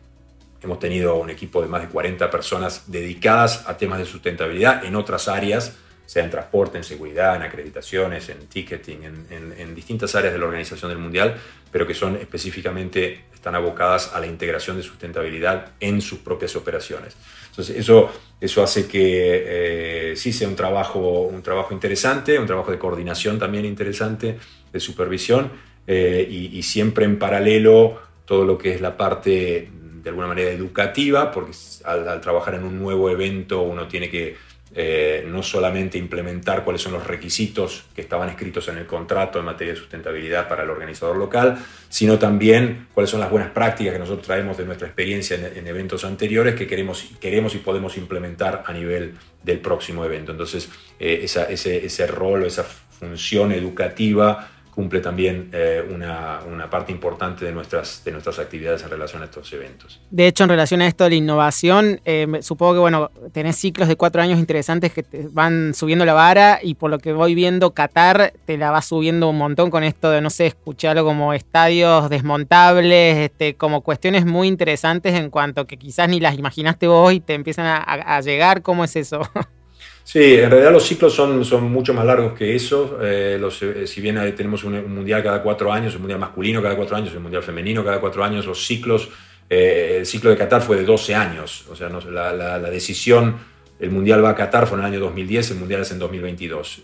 hemos 0.63 0.79
tenido 0.79 1.17
un 1.17 1.29
equipo 1.29 1.61
de 1.61 1.69
más 1.69 1.83
de 1.83 1.89
40 1.89 2.31
personas 2.31 2.91
dedicadas 2.91 3.69
a 3.69 3.77
temas 3.77 3.99
de 3.99 4.07
sustentabilidad 4.07 4.87
en 4.87 4.97
otras 4.97 5.29
áreas 5.29 5.77
sea 6.07 6.25
en 6.25 6.31
transporte, 6.31 6.77
en 6.77 6.83
seguridad, 6.83 7.37
en 7.37 7.43
acreditaciones, 7.43 8.31
en 8.31 8.49
ticketing, 8.49 9.05
en, 9.31 9.75
distintas 9.77 10.13
áreas 10.17 10.33
de 10.33 10.41
la 10.41 10.47
organización 10.47 10.89
del 10.89 10.99
Mundial, 10.99 11.37
pero 11.71 11.87
que 11.87 11.95
son 11.95 12.17
específicamente, 12.17 13.27
están 13.33 13.55
abocadas 13.55 14.11
a 14.13 14.19
la 14.19 14.27
integración 14.27 14.77
de 14.77 14.83
sustentabilidad 14.83 15.69
en 15.79 16.01
sus 16.01 16.19
propias 16.19 16.57
operaciones. 16.57 17.17
Entonces, 17.61 17.77
eso, 17.77 18.11
eso 18.41 18.63
hace 18.63 18.89
que 18.89 20.13
eh, 20.13 20.17
sí 20.17 20.33
sea 20.33 20.49
un 20.49 20.57
trabajo, 20.57 21.23
un 21.23 21.43
trabajo 21.43 21.75
interesante, 21.75 22.39
un 22.39 22.47
trabajo 22.47 22.71
de 22.71 22.79
coordinación 22.79 23.39
también 23.39 23.67
interesante, 23.67 24.39
de 24.73 24.81
supervisión, 24.81 25.51
eh, 25.87 26.27
y, 26.31 26.63
siempre 26.63 27.05
en 27.05 27.19
paralelo 27.19 27.99
todo 28.25 28.45
lo 28.45 28.57
que 28.57 28.75
es 28.75 28.81
la 28.81 28.97
parte 28.97 29.69
de 29.73 30.09
alguna 30.09 30.29
manera 30.29 30.51
educativa, 30.51 31.31
porque 31.31 31.53
al 31.85 32.21
trabajar 32.21 32.55
en 32.55 32.65
un 32.65 32.79
nuevo 32.79 33.11
evento 33.11 33.63
uno 33.63 33.89
tiene 33.89 34.09
que 34.09 34.37
eh, 34.73 35.25
no 35.27 35.43
solamente 35.43 35.99
implementar 35.99 36.63
cuáles 36.63 36.81
son 36.81 36.93
los 36.93 37.05
requisitos 37.05 37.87
que 37.93 38.03
estaban 38.03 38.29
escritos 38.29 38.69
en 38.69 38.79
el 38.79 38.87
contrato 38.87 39.41
en 39.41 39.45
materia 39.45 39.73
de 39.73 39.81
sustentabilidad 39.81 40.49
para 40.49 40.63
el 40.63 40.71
organizador 40.71 41.17
local, 41.17 41.59
sino 41.89 42.21
también 42.21 42.87
cuáles 42.95 43.11
son 43.11 43.19
las 43.19 43.31
buenas 43.31 43.51
prácticas 43.51 43.95
que 43.95 43.99
nosotros 43.99 44.25
traemos 44.25 44.57
de 44.57 44.67
nuestra 44.67 44.87
experiencia 44.87 45.37
en, 45.37 45.67
eventos 45.67 46.05
anteriores 46.05 46.55
que 46.55 46.69
queremos, 46.69 47.05
queremos 47.21 47.55
y 47.57 47.59
podemos 47.59 47.97
implementar 47.97 48.63
a 48.65 48.73
nivel 48.73 49.15
del 49.43 49.59
próximo 49.59 50.05
evento. 50.05 50.31
Entonces, 50.31 50.69
eh, 51.01 51.21
ese, 51.25 51.85
ese 51.85 52.07
rol 52.07 52.45
o 52.45 52.47
esa 52.47 52.63
función 52.63 53.51
educativa 53.51 54.51
cumple 54.75 55.01
también 55.01 55.51
eh, 55.53 55.85
una, 55.91 56.41
parte 56.71 56.93
importante 56.93 57.45
de 57.45 57.53
nuestras, 57.53 58.03
de 58.05 58.13
nuestras 58.13 58.39
actividades 58.39 58.83
en 58.83 58.91
relación 58.91 59.23
a 59.23 59.25
estos 59.25 59.53
eventos. 59.53 60.01
De 60.11 60.27
hecho, 60.27 60.45
en 60.45 60.51
relación 60.51 60.81
a 60.83 60.87
esto 60.87 61.05
de 61.05 61.11
la 61.11 61.17
innovación, 61.17 62.01
eh, 62.05 62.27
supongo 62.43 62.75
que 62.75 62.79
bueno, 62.79 63.11
tenés 63.33 63.57
ciclos 63.57 63.89
de 63.89 63.97
cuatro 63.97 64.23
años 64.23 64.39
interesantes 64.39 64.93
que 64.93 65.03
te 65.03 65.29
van 65.31 65.75
subiendo 65.75 66.05
la 66.05 66.15
vara 66.15 66.61
y 66.63 66.75
por 66.75 66.91
lo 66.91 66.99
que 66.99 67.13
voy 67.13 67.35
viendo, 67.35 67.73
Qatar 67.73 68.33
te 68.45 68.57
la 68.57 68.71
va 68.71 68.83
subiendo 68.83 69.29
un 69.29 69.39
montón 69.39 69.71
con 69.71 69.83
esto 69.83 70.11
de, 70.11 70.21
no 70.21 70.31
sé, 70.31 70.47
escucharlo 70.47 71.05
como 71.05 71.33
estadios 71.33 72.09
desmontables, 72.09 73.19
este, 73.19 73.55
como 73.55 73.83
cuestiones 73.83 74.25
muy 74.27 74.49
interesantes 74.49 75.15
en 75.15 75.31
cuanto 75.31 75.67
que 75.67 75.77
quizás 75.77 76.09
ni 76.09 76.21
las 76.21 76.39
imaginaste 76.39 76.87
vos 76.87 77.13
y 77.13 77.21
te 77.21 77.35
empiezan 77.35 77.67
a 77.67 78.21
llegar. 78.21 78.63
¿Cómo 78.63 78.85
es 78.85 78.97
eso? 78.97 79.23
Sí, 80.03 80.35
en 80.35 80.51
realidad 80.51 80.73
los 80.73 80.85
ciclos 80.85 81.15
son, 81.15 81.45
son 81.45 81.71
mucho 81.71 81.95
más 81.95 82.05
largos 82.05 82.33
que 82.33 82.55
eso. 82.55 82.99
Eh, 83.03 83.41
eh, 83.41 83.87
si 83.87 84.01
bien 84.01 84.17
tenemos 84.35 84.65
un, 84.65 84.93
mundial 84.93 85.23
cada 85.23 85.43
cuatro 85.43 85.73
años, 85.73 85.95
un 85.95 86.03
mundial 86.03 86.19
masculino 86.19 86.63
cada 86.63 86.77
cuatro 86.77 86.97
años, 86.97 87.15
un 87.15 87.23
mundial 87.23 87.43
femenino 87.43 87.85
cada 87.85 88.01
cuatro 88.01 88.25
años, 88.25 88.47
los 88.47 88.67
ciclos, 88.67 89.09
eh, 89.49 89.97
el 89.99 90.07
ciclo 90.07 90.31
de 90.31 90.37
Qatar 90.37 90.63
fue 90.63 90.77
de 90.77 90.85
12 90.85 91.15
años. 91.15 91.65
O 91.71 91.77
sea, 91.77 91.89
la, 91.89 92.33
la, 92.33 92.71
decisión, 92.71 93.37
el 93.81 93.91
mundial 93.91 94.25
va 94.25 94.31
a 94.31 94.35
Qatar 94.35 94.67
fue 94.67 94.79
en 94.79 94.85
el 94.85 94.93
año 94.93 95.01
2010, 95.01 95.53
el 95.53 95.57
mundial 95.59 95.81
es 95.81 95.91
en 95.91 95.99
2022. 95.99 96.83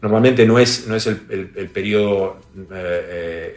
normalmente 0.00 0.46
no 0.46 0.58
es, 0.58 0.86
no 0.88 0.96
es 0.96 1.06
el, 1.06 1.20
el, 1.28 1.50
el 1.54 1.68
periodo 1.68 2.38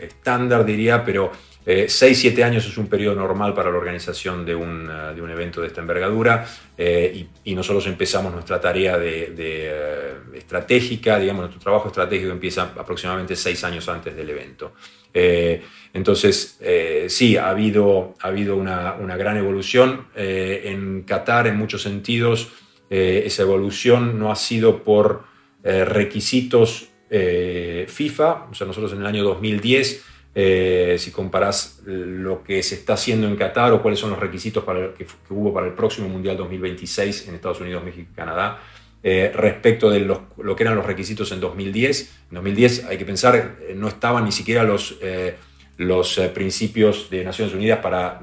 estándar, 0.01 0.65
diría, 0.65 1.03
pero 1.03 1.31
6-7 1.65 2.37
eh, 2.37 2.43
años 2.43 2.65
es 2.65 2.77
un 2.77 2.87
periodo 2.87 3.15
normal 3.15 3.53
para 3.53 3.71
la 3.71 3.77
organización 3.77 4.45
de 4.45 4.53
un, 4.53 4.87
eh, 4.89 5.15
de 5.15 5.21
un 5.21 5.31
evento 5.31 5.61
de 5.61 5.67
esta 5.67 5.81
envergadura 5.81 6.45
eh, 6.77 7.25
y, 7.43 7.55
nosotros 7.55 7.87
empezamos 7.87 8.31
nuestra 8.31 8.61
tarea 8.61 8.97
de, 8.97 10.13
estratégica, 10.33 11.17
digamos, 11.17 11.43
nuestro 11.43 11.61
trabajo 11.61 11.87
estratégico 11.87 12.31
empieza 12.31 12.73
aproximadamente 12.77 13.35
6 13.35 13.63
años 13.63 13.89
antes 13.89 14.15
del 14.15 14.29
evento. 14.29 14.73
Entonces, 15.93 16.59
sí, 17.07 17.37
ha 17.37 17.49
habido, 17.49 18.15
ha 18.19 18.27
habido 18.27 18.57
una, 18.57 18.95
una 18.95 19.15
gran 19.15 19.37
evolución. 19.37 20.07
en 20.15 21.03
Qatar, 21.03 21.47
en 21.47 21.55
muchos 21.55 21.81
sentidos, 21.83 22.51
esa 22.89 23.43
evolución 23.43 24.19
no 24.19 24.31
ha 24.31 24.35
sido 24.35 24.83
por 24.83 25.23
requisitos 25.63 26.89
FIFA, 27.09 28.47
o 28.51 28.53
sea, 28.53 28.67
nosotros 28.67 28.91
en 28.91 28.99
el 28.99 29.05
año 29.05 29.23
2010 29.23 30.03
eh, 30.37 30.97
si 30.99 31.11
comparás 31.11 31.81
lo 31.85 32.43
que 32.43 32.61
se 32.61 32.75
está 32.75 32.95
haciendo 32.95 33.25
en 33.25 33.37
Qatar 33.37 33.71
o 33.71 33.81
cuáles 33.81 34.01
son 34.01 34.09
los 34.09 34.19
requisitos 34.19 34.65
para 34.65 34.93
que, 34.93 35.07
hubo 35.29 35.53
para 35.53 35.65
el 35.65 35.73
próximo 35.73 36.09
Mundial 36.09 36.35
2026 36.35 37.29
en 37.29 37.35
Estados 37.35 37.61
Unidos, 37.61 37.81
México 37.85 38.09
y 38.11 38.15
Canadá, 38.15 38.59
eh, 39.07 39.31
respecto 39.35 39.91
de 39.91 39.99
lo 39.99 40.55
que 40.55 40.63
eran 40.63 40.75
los 40.75 40.85
requisitos 40.85 41.31
en 41.31 41.39
2010. 41.39 42.01
En 42.31 42.35
2010 42.35 42.85
hay 42.85 42.97
que 42.97 43.05
pensar, 43.05 43.35
eh, 43.61 43.73
no 43.75 43.87
estaban 43.87 44.25
ni 44.25 44.31
siquiera 44.31 44.63
los, 44.63 44.97
los 45.77 46.19
principios 46.33 47.09
de 47.11 47.23
Naciones 47.23 47.53
Unidas 47.53 47.79
para 47.79 48.19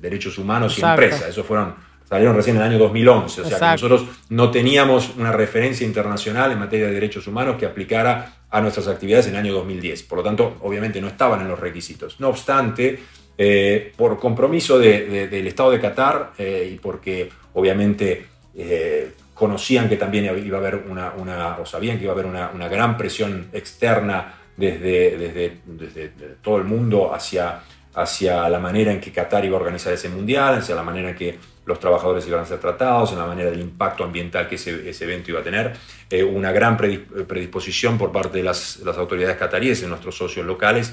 derechos 0.00 0.36
humanos 0.36 0.78
y 0.78 0.84
empresas. 0.84 1.30
Eso 1.30 1.44
fueron 1.44 1.74
salieron 2.06 2.36
recién 2.36 2.56
en 2.56 2.62
el 2.62 2.68
año 2.68 2.78
2011, 2.78 3.40
o 3.40 3.44
sea 3.44 3.58
que 3.58 3.64
nosotros 3.64 4.04
no 4.28 4.50
teníamos 4.50 5.10
una 5.16 5.32
referencia 5.32 5.86
internacional 5.86 6.52
en 6.52 6.58
materia 6.58 6.86
de 6.86 6.92
derechos 6.92 7.26
humanos 7.26 7.56
que 7.58 7.64
aplicara 7.64 8.44
a 8.50 8.60
nuestras 8.60 8.86
actividades 8.88 9.26
en 9.26 9.32
el 9.32 9.40
año 9.40 9.54
2010. 9.54 10.02
Por 10.04 10.18
lo 10.18 10.24
tanto, 10.24 10.58
obviamente 10.60 11.00
no 11.00 11.08
estaban 11.08 11.40
en 11.40 11.48
los 11.48 11.58
requisitos. 11.58 12.20
No 12.20 12.28
obstante, 12.28 13.00
eh, 13.36 13.92
por 13.96 14.20
compromiso 14.20 14.78
del 14.78 15.46
Estado 15.46 15.72
de 15.72 15.80
Qatar 15.80 16.32
eh, 16.38 16.70
y 16.72 16.78
porque 16.78 17.30
obviamente 17.54 18.26
eh, 18.54 19.10
conocían 19.34 19.88
que 19.88 19.96
también 19.96 20.24
iba 20.44 20.56
a 20.56 20.60
haber 20.60 20.76
una, 20.88 21.56
o 21.58 21.66
sabían 21.66 21.98
que 21.98 22.04
iba 22.04 22.12
a 22.12 22.14
haber 22.14 22.26
una, 22.26 22.68
gran 22.68 22.96
presión 22.96 23.48
externa 23.52 24.34
desde, 24.56 25.18
desde, 25.18 25.58
desde, 25.66 26.08
todo 26.40 26.56
el 26.56 26.64
mundo 26.64 27.12
hacia, 27.12 27.60
hacia 27.94 28.48
la 28.48 28.60
manera 28.60 28.92
en 28.92 29.00
que 29.00 29.10
Qatar 29.10 29.44
iba 29.44 29.56
a 29.56 29.60
organizar 29.60 29.92
ese 29.92 30.08
mundial, 30.08 30.58
hacia 30.58 30.74
la 30.74 30.84
manera 30.84 31.10
en 31.10 31.16
que 31.16 31.38
los 31.66 31.80
trabajadores 31.80 32.26
iban 32.28 32.40
a 32.40 32.46
ser 32.46 32.58
tratados, 32.58 33.12
en 33.12 33.18
la 33.18 33.26
manera 33.26 33.50
del 33.50 33.60
impacto 33.60 34.04
ambiental 34.04 34.48
que 34.48 34.56
ese, 34.56 35.04
evento 35.04 35.30
iba 35.30 35.40
a 35.40 35.42
tener, 35.42 35.72
eh, 36.10 36.22
una 36.22 36.52
gran 36.52 36.76
predisposición 36.76 37.98
por 37.98 38.12
parte 38.12 38.38
de 38.38 38.44
las, 38.44 38.78
las, 38.78 38.96
autoridades 38.96 39.36
cataríes 39.36 39.82
y 39.82 39.86
nuestros 39.86 40.16
socios 40.16 40.46
locales 40.46 40.92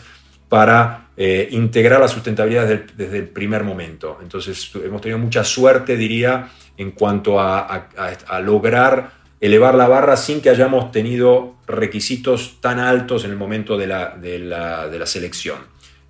para 0.51 1.11
eh, 1.15 1.47
integrar 1.51 2.01
la 2.01 2.09
sustentabilidad 2.09 2.67
desde 2.67 3.19
el, 3.19 3.29
primer 3.29 3.63
momento. 3.63 4.19
Entonces 4.21 4.69
hemos 4.83 5.01
tenido 5.01 5.17
mucha 5.17 5.45
suerte, 5.45 5.95
diría, 5.95 6.49
en 6.81 6.91
cuanto 6.91 7.39
a, 7.39 7.87
lograr 8.43 9.11
elevar 9.39 9.75
la 9.75 9.87
barra 9.87 10.17
sin 10.17 10.41
que 10.41 10.49
hayamos 10.49 10.91
tenido 10.91 11.55
requisitos 11.67 12.57
tan 12.59 12.79
altos 12.79 13.23
en 13.23 13.31
el 13.31 13.37
momento 13.37 13.77
de 13.77 13.87
la, 13.87 14.15
de 14.17 14.39
la, 14.39 15.05
selección. 15.05 15.59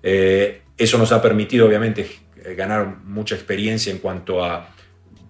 Eh, 0.02 0.62
eso 0.76 0.98
nos 0.98 1.12
ha 1.12 1.20
permitido, 1.20 1.66
obviamente, 1.66 2.08
ganar 2.56 2.96
mucha 3.04 3.34
experiencia 3.34 3.92
en 3.92 3.98
cuanto 3.98 4.44
a 4.44 4.68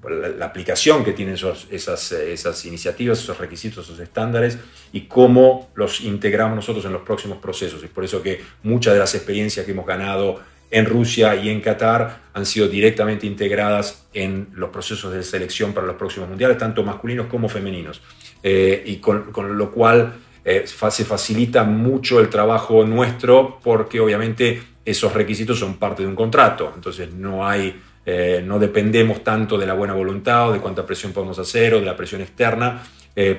la, 0.09 0.47
aplicación 0.47 1.05
que 1.05 1.13
tienen 1.13 1.35
esas, 1.35 2.13
esas 2.13 2.65
iniciativas, 2.65 3.19
esos 3.19 3.39
requisitos, 3.39 3.85
esos 3.85 3.99
estándares 3.99 4.59
y 4.93 5.03
cómo 5.03 5.71
los 5.75 6.01
integramos 6.01 6.57
nosotros 6.57 6.85
en 6.85 6.93
los 6.93 7.03
próximos 7.03 7.39
procesos. 7.39 7.83
Es 7.83 7.91
por 7.91 8.05
eso 8.05 8.23
que 8.23 8.41
muchas 8.63 8.95
de 8.95 9.01
las 9.01 9.15
experiencias 9.15 9.67
que 9.67 9.73
hemos 9.73 9.87
ganado 9.87 10.41
en 10.73 10.87
Rusia 10.87 11.37
y 11.37 11.51
en 11.51 11.61
Qatar 11.61 12.23
han 12.33 12.47
sido 12.47 12.67
directamente 12.67 13.27
integradas 13.27 14.07
en 14.15 14.49
los 14.55 14.71
procesos 14.71 15.13
de 15.13 15.23
selección 15.23 15.75
para 15.75 15.87
los 15.87 15.97
próximos 15.97 16.31
mundiales, 16.31 16.57
tanto 16.57 16.83
masculinos 16.83 17.27
como 17.27 17.49
femeninos. 17.49 18.01
Eh, 18.43 18.83
y 18.87 18.97
con, 18.97 19.31
lo 19.57 19.71
cual 19.71 20.15
eh, 20.45 20.65
se 20.67 21.05
facilita 21.05 21.63
mucho 21.65 22.21
el 22.21 22.31
trabajo 22.31 22.85
nuestro 22.85 23.61
porque 23.63 24.01
obviamente 24.01 24.63
esos 24.85 25.13
requisitos 25.13 25.59
son 25.59 25.75
parte 25.77 26.03
de 26.03 26.09
un 26.09 26.17
contrato. 26.17 26.73
Entonces 26.75 27.13
no 27.13 27.47
hay 27.47 27.79
eh, 28.05 28.43
no 28.45 28.59
dependemos 28.59 29.23
tanto 29.23 29.59
de 29.59 29.67
la 29.67 29.75
buena 29.75 29.93
voluntad 29.93 30.49
o 30.49 30.53
de 30.53 30.59
cuánta 30.59 30.85
presión 30.87 31.13
podemos 31.13 31.39
hacer 31.39 31.75
o 31.75 31.81
de 31.81 31.87
la 31.87 31.97
presión 31.97 32.21
externa 32.21 32.83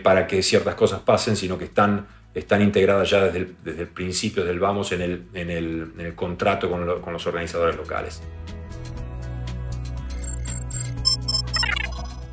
para 0.04 0.28
que 0.28 0.44
ciertas 0.44 0.76
cosas 0.76 1.02
pasen, 1.02 1.36
sino 1.36 1.58
que 1.58 1.66
están, 1.66 2.06
están 2.34 2.62
integradas 2.62 3.10
ya 3.10 3.26
desde 3.26 3.40
el, 3.40 3.56
desde 3.64 3.82
el 3.84 3.88
principio, 3.88 4.44
del 4.44 4.60
vamos, 4.60 4.92
en 4.92 5.02
el, 5.02 5.24
en 5.34 5.50
el, 5.50 5.92
el 6.00 6.16
contrato 6.16 6.70
con, 6.70 7.02
con 7.02 7.14
los 7.14 7.26
organizadores 7.28 7.76
locales. 7.76 8.22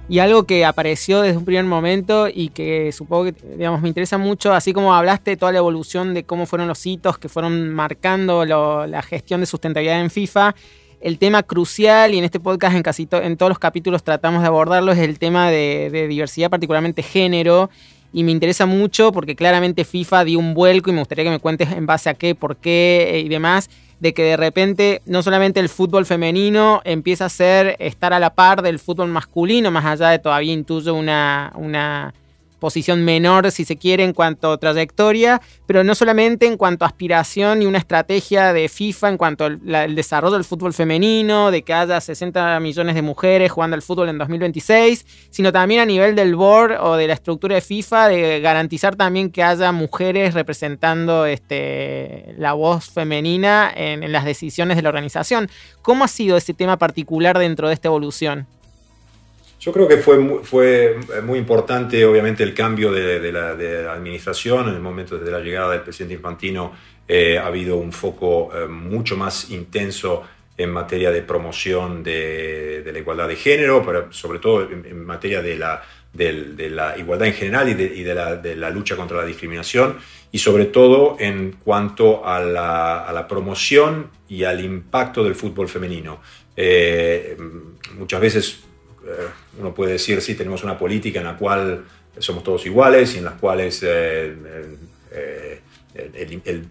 Y 0.08 0.18
algo 0.18 0.42
que 0.42 0.64
apareció 0.64 1.20
desde 1.22 1.38
un 1.38 1.44
primer 1.44 1.64
momento 1.64 2.26
y 2.26 2.48
que 2.48 2.90
supongo 2.90 3.26
que 3.26 3.32
digamos, 3.56 3.80
me 3.80 3.86
interesa 3.86 4.18
mucho, 4.18 4.52
así 4.52 4.72
como 4.72 4.92
hablaste 4.92 5.30
de 5.30 5.36
toda 5.36 5.52
la 5.52 5.58
evolución 5.58 6.14
de 6.14 6.24
cómo 6.24 6.46
fueron 6.46 6.66
los 6.66 6.84
hitos 6.84 7.16
que 7.16 7.28
fueron 7.28 7.72
marcando 7.72 8.44
la 8.44 9.02
gestión 9.02 9.38
de 9.38 9.46
sustentabilidad 9.46 10.00
en 10.00 10.10
FIFA, 10.10 10.56
el 11.00 11.18
tema 11.18 11.42
crucial, 11.42 12.12
y 12.12 12.18
en 12.18 12.24
este 12.24 12.40
podcast 12.40 12.76
en 12.76 12.82
casi 12.82 13.08
en 13.10 13.36
todos 13.36 13.50
los 13.50 13.58
capítulos 13.58 14.02
tratamos 14.02 14.42
de 14.42 14.48
abordarlo, 14.48 14.92
es 14.92 14.98
el 14.98 15.18
tema 15.18 15.48
de, 15.48 16.06
diversidad, 16.08 16.50
particularmente 16.50 17.02
género. 17.02 17.70
Y 18.12 18.24
me 18.24 18.32
interesa 18.32 18.66
mucho 18.66 19.12
porque 19.12 19.36
claramente 19.36 19.84
FIFA 19.84 20.24
dio 20.24 20.38
un 20.38 20.54
vuelco 20.54 20.90
y 20.90 20.92
me 20.92 20.98
gustaría 20.98 21.24
que 21.24 21.30
me 21.30 21.38
cuentes 21.38 21.70
en 21.70 21.86
base 21.86 22.10
a 22.10 22.14
qué, 22.14 22.34
por 22.34 22.56
qué 22.56 23.10
eh, 23.12 23.20
y 23.20 23.28
demás, 23.28 23.70
de 24.00 24.14
que 24.14 24.22
de 24.22 24.36
repente 24.36 25.02
no 25.06 25.22
solamente 25.22 25.60
el 25.60 25.68
fútbol 25.68 26.06
femenino 26.06 26.80
empieza 26.84 27.26
a 27.26 27.28
ser 27.28 27.76
estar 27.78 28.12
a 28.12 28.18
la 28.18 28.34
par 28.34 28.62
del 28.62 28.78
fútbol 28.78 29.08
masculino, 29.08 29.70
más 29.70 29.84
allá 29.84 30.10
de 30.10 30.18
todavía 30.18 30.52
intuyo 30.52 30.94
una, 30.94 31.52
una 31.54 32.14
posición 32.60 33.04
menor, 33.04 33.50
si 33.50 33.64
se 33.64 33.76
quiere, 33.76 34.04
en 34.04 34.12
cuanto 34.12 34.52
a 34.52 34.58
trayectoria, 34.58 35.40
pero 35.66 35.82
no 35.82 35.94
solamente 35.94 36.46
en 36.46 36.56
cuanto 36.56 36.84
a 36.84 36.88
aspiración 36.88 37.62
y 37.62 37.66
una 37.66 37.78
estrategia 37.78 38.52
de 38.52 38.68
FIFA 38.68 39.08
en 39.08 39.16
cuanto 39.16 39.46
al 39.46 39.94
desarrollo 39.94 40.34
del 40.34 40.44
fútbol 40.44 40.72
femenino, 40.72 41.50
de 41.50 41.62
que 41.62 41.72
haya 41.72 42.00
60 42.00 42.60
millones 42.60 42.94
de 42.94 43.02
mujeres 43.02 43.50
jugando 43.50 43.74
al 43.74 43.82
fútbol 43.82 44.10
en 44.10 44.18
2026, 44.18 45.06
sino 45.30 45.50
también 45.52 45.80
a 45.80 45.86
nivel 45.86 46.14
del 46.14 46.36
board 46.36 46.76
o 46.80 46.96
de 46.96 47.08
la 47.08 47.14
estructura 47.14 47.56
de 47.56 47.60
FIFA, 47.62 48.08
de 48.08 48.40
garantizar 48.40 48.94
también 48.94 49.30
que 49.30 49.42
haya 49.42 49.72
mujeres 49.72 50.34
representando 50.34 51.26
este, 51.26 52.34
la 52.38 52.52
voz 52.52 52.90
femenina 52.90 53.72
en, 53.74 54.02
en 54.02 54.12
las 54.12 54.24
decisiones 54.24 54.76
de 54.76 54.82
la 54.82 54.90
organización. 54.90 55.48
¿Cómo 55.82 56.04
ha 56.04 56.08
sido 56.08 56.36
ese 56.36 56.54
tema 56.54 56.76
particular 56.76 57.38
dentro 57.38 57.68
de 57.68 57.74
esta 57.74 57.88
evolución? 57.88 58.46
Yo 59.60 59.72
creo 59.72 59.86
que 59.86 59.98
fue, 59.98 60.40
fue 60.42 60.96
muy 61.22 61.38
importante, 61.38 62.02
obviamente, 62.06 62.42
el 62.42 62.54
cambio 62.54 62.90
de, 62.90 63.30
la, 63.30 63.92
administración. 63.92 64.70
En 64.70 64.74
el 64.76 64.80
momento 64.80 65.18
de 65.18 65.30
la 65.30 65.40
llegada 65.40 65.72
del 65.72 65.82
presidente 65.82 66.14
Infantino 66.14 66.72
eh, 67.06 67.36
ha 67.36 67.46
habido 67.46 67.76
un 67.76 67.92
foco 67.92 68.50
eh, 68.54 68.66
mucho 68.66 69.18
más 69.18 69.50
intenso 69.50 70.22
en 70.56 70.70
materia 70.70 71.10
de 71.10 71.20
promoción 71.20 72.02
de, 72.02 72.88
la 72.90 72.98
igualdad 72.98 73.28
de 73.28 73.36
género, 73.36 73.84
pero 73.84 74.10
sobre 74.10 74.38
todo 74.38 74.66
en, 74.70 75.04
materia 75.04 75.42
de 75.42 75.56
la, 75.56 75.82
de, 76.10 76.70
la, 76.70 76.96
igualdad 76.96 77.28
en 77.28 77.34
general 77.34 77.68
y, 77.68 77.74
de, 77.74 78.56
la, 78.56 78.70
lucha 78.70 78.96
contra 78.96 79.18
la 79.18 79.26
discriminación, 79.26 79.98
y 80.32 80.38
sobre 80.38 80.66
todo 80.66 81.16
en 81.18 81.56
cuanto 81.62 82.26
a 82.26 82.40
la, 82.40 83.26
promoción 83.28 84.10
y 84.26 84.44
al 84.44 84.64
impacto 84.64 85.22
del 85.22 85.34
fútbol 85.34 85.68
femenino. 85.68 86.22
Eh, 86.56 87.36
muchas 87.98 88.20
veces 88.20 88.60
eh, 88.60 88.69
uno 89.58 89.74
puede 89.74 89.92
decir, 89.92 90.20
sí, 90.20 90.34
tenemos 90.34 90.62
una 90.62 90.78
política 90.78 91.20
en 91.20 91.26
la 91.26 91.36
cual 91.36 91.84
somos 92.18 92.42
todos 92.42 92.66
iguales 92.66 93.14
y 93.14 93.18
en 93.18 93.24
las 93.24 93.34
cuales 93.34 93.82
eh, 93.82 94.34
eh, 95.12 95.60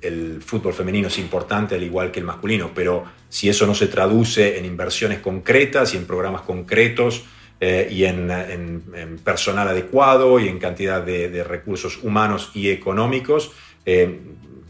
el, 0.02 0.42
fútbol 0.42 0.74
femenino 0.74 1.08
es 1.08 1.18
importante 1.18 1.76
al 1.76 1.84
igual 1.84 2.12
que 2.12 2.20
el 2.20 2.26
masculino, 2.26 2.72
pero 2.74 3.06
si 3.28 3.50
eso 3.50 3.66
no 3.68 3.76
se 3.76 3.88
traduce 3.88 4.58
en 4.58 4.66
inversiones 4.66 5.20
concretas 5.20 5.94
y 5.94 5.98
en 5.98 6.06
programas 6.06 6.42
concretos 6.42 7.26
y 7.62 8.06
en, 8.06 9.20
personal 9.24 9.68
adecuado 9.68 10.40
y 10.40 10.48
en 10.48 10.60
cantidad 10.60 11.02
de, 11.02 11.44
recursos 11.44 12.00
humanos 12.02 12.52
y 12.54 12.70
económicos, 12.70 13.52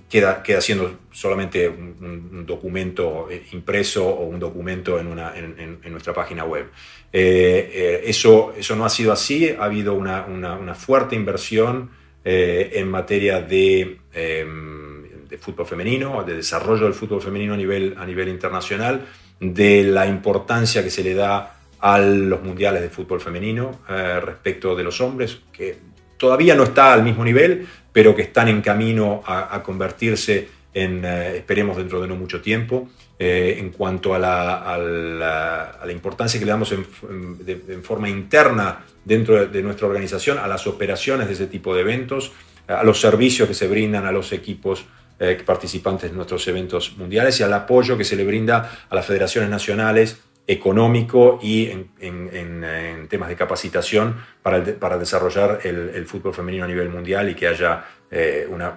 queda, 0.09 0.43
siendo 0.61 0.99
solamente 1.11 1.69
un, 1.69 2.45
documento 2.45 3.27
impreso 3.51 4.07
o 4.07 4.25
un 4.25 4.39
documento 4.39 4.99
en, 4.99 5.07
una, 5.07 5.33
en 5.35 5.91
nuestra 5.91 6.13
página 6.13 6.45
web. 6.45 6.65
Eh, 7.11 7.71
eh, 7.73 8.01
eso, 8.05 8.53
eso 8.55 8.75
no 8.75 8.85
ha 8.85 8.89
sido 8.89 9.11
así, 9.11 9.49
ha 9.49 9.63
habido 9.63 9.95
una, 9.95 10.75
fuerte 10.75 11.15
inversión 11.15 11.89
eh, 12.23 12.71
en 12.75 12.89
materia 12.89 13.41
de, 13.41 13.99
em, 14.13 15.27
de, 15.27 15.37
fútbol 15.37 15.65
femenino, 15.65 16.23
de 16.23 16.35
desarrollo 16.35 16.83
del 16.83 16.93
fútbol 16.93 17.21
femenino 17.21 17.55
a 17.55 17.57
nivel, 17.57 17.95
a 17.97 18.05
nivel 18.05 18.29
internacional, 18.29 19.05
de 19.39 19.83
la 19.83 20.05
importancia 20.05 20.83
que 20.83 20.91
se 20.91 21.03
le 21.03 21.15
da 21.15 21.55
a 21.79 21.99
los 21.99 22.43
mundiales 22.43 22.81
de 22.81 22.89
fútbol 22.89 23.21
femenino 23.21 23.79
respecto 23.87 24.75
de 24.75 24.83
los 24.83 24.99
hombres, 24.99 25.39
que 25.53 25.77
todavía 26.17 26.53
no 26.53 26.63
está 26.63 26.91
al 26.91 27.03
mismo 27.03 27.23
nivel, 27.23 27.67
pero 27.91 28.15
que 28.15 28.23
están 28.23 28.47
en 28.47 28.61
camino 28.61 29.23
a 29.25 29.61
convertirse 29.63 30.47
en, 30.73 31.03
esperemos 31.05 31.77
dentro 31.77 32.01
de 32.01 32.07
no 32.07 32.15
mucho 32.15 32.41
tiempo, 32.41 32.89
eh, 33.17 33.57
en 33.59 33.71
cuanto 33.71 34.13
a 34.13 34.19
la, 34.19 35.91
importancia 35.91 36.39
que 36.39 36.45
le 36.45 36.51
damos 36.51 36.71
en, 36.71 37.83
forma 37.83 38.09
interna 38.09 38.85
dentro 39.03 39.45
de, 39.45 39.63
nuestra 39.63 39.87
organización 39.87 40.37
a 40.37 40.47
las 40.47 40.67
operaciones 40.67 41.27
de 41.27 41.33
ese 41.33 41.47
tipo 41.47 41.73
de 41.75 41.81
eventos, 41.81 42.31
a 42.67 42.83
los 42.83 43.01
servicios 43.01 43.47
que 43.47 43.53
se 43.53 43.67
brindan 43.67 44.05
a 44.05 44.11
los 44.11 44.31
equipos 44.31 44.85
eh, 45.19 45.41
participantes 45.45 46.11
de 46.11 46.15
nuestros 46.15 46.47
eventos 46.47 46.95
mundiales 46.97 47.37
y 47.39 47.43
al 47.43 47.51
apoyo 47.51 47.97
que 47.97 48.05
se 48.05 48.15
le 48.15 48.23
brinda 48.23 48.71
a 48.89 48.95
las 48.95 49.05
federaciones 49.05 49.49
nacionales 49.49 50.21
económico 50.49 51.37
y 51.43 51.69
en, 51.99 53.07
temas 53.07 53.29
de 53.29 53.35
capacitación 53.35 54.15
para, 54.41 54.63
para 54.79 54.97
desarrollar 54.97 55.59
el, 55.63 55.91
el, 55.93 56.05
fútbol 56.07 56.33
femenino 56.33 56.65
a 56.65 56.67
nivel 56.67 56.89
mundial 56.89 57.29
y 57.29 57.35
que 57.35 57.47
haya 57.47 57.85
eh, 58.09 58.47
una, 58.49 58.75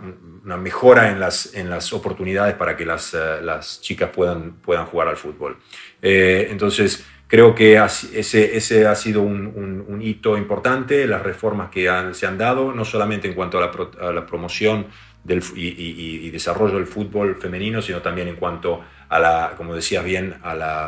mejora 0.59 1.11
en 1.11 1.19
las, 1.19 1.55
en 1.55 1.71
las 1.71 1.91
oportunidades 1.95 2.55
para 2.57 2.77
que 2.77 2.85
las, 2.85 3.15
eh, 3.15 3.41
las 3.41 3.81
chicas 3.81 4.11
puedan, 4.11 4.57
puedan 4.57 4.85
jugar 4.85 5.09
al 5.09 5.17
fútbol. 5.17 5.57
Eh, 6.03 6.49
entonces, 6.51 7.07
creo 7.27 7.55
que 7.55 7.83
ese, 7.83 8.55
ese 8.55 8.87
ha 8.87 8.95
sido 8.95 9.23
un, 9.23 9.47
un, 9.89 10.03
hito 10.03 10.37
importante, 10.37 11.07
las 11.07 11.23
reformas 11.23 11.71
que 11.71 11.89
se 12.13 12.27
han 12.27 12.37
dado, 12.37 12.73
no 12.73 12.85
solamente 12.85 13.29
en 13.29 13.35
cuanto 13.35 13.57
a 13.57 13.61
la, 13.63 14.09
a 14.09 14.13
la 14.13 14.27
promoción 14.27 14.89
del, 15.25 15.43
y, 15.55 16.31
desarrollo 16.31 16.77
del 16.77 16.87
fútbol 16.87 17.37
femenino, 17.37 17.81
sino 17.81 18.01
también 18.01 18.29
en 18.29 18.37
cuanto 18.37 18.83
a 19.02 19.02
la, 19.19 19.55
como 19.57 19.75
decías 19.75 20.05
bien, 20.05 20.37
a 20.43 20.55
la, 20.55 20.85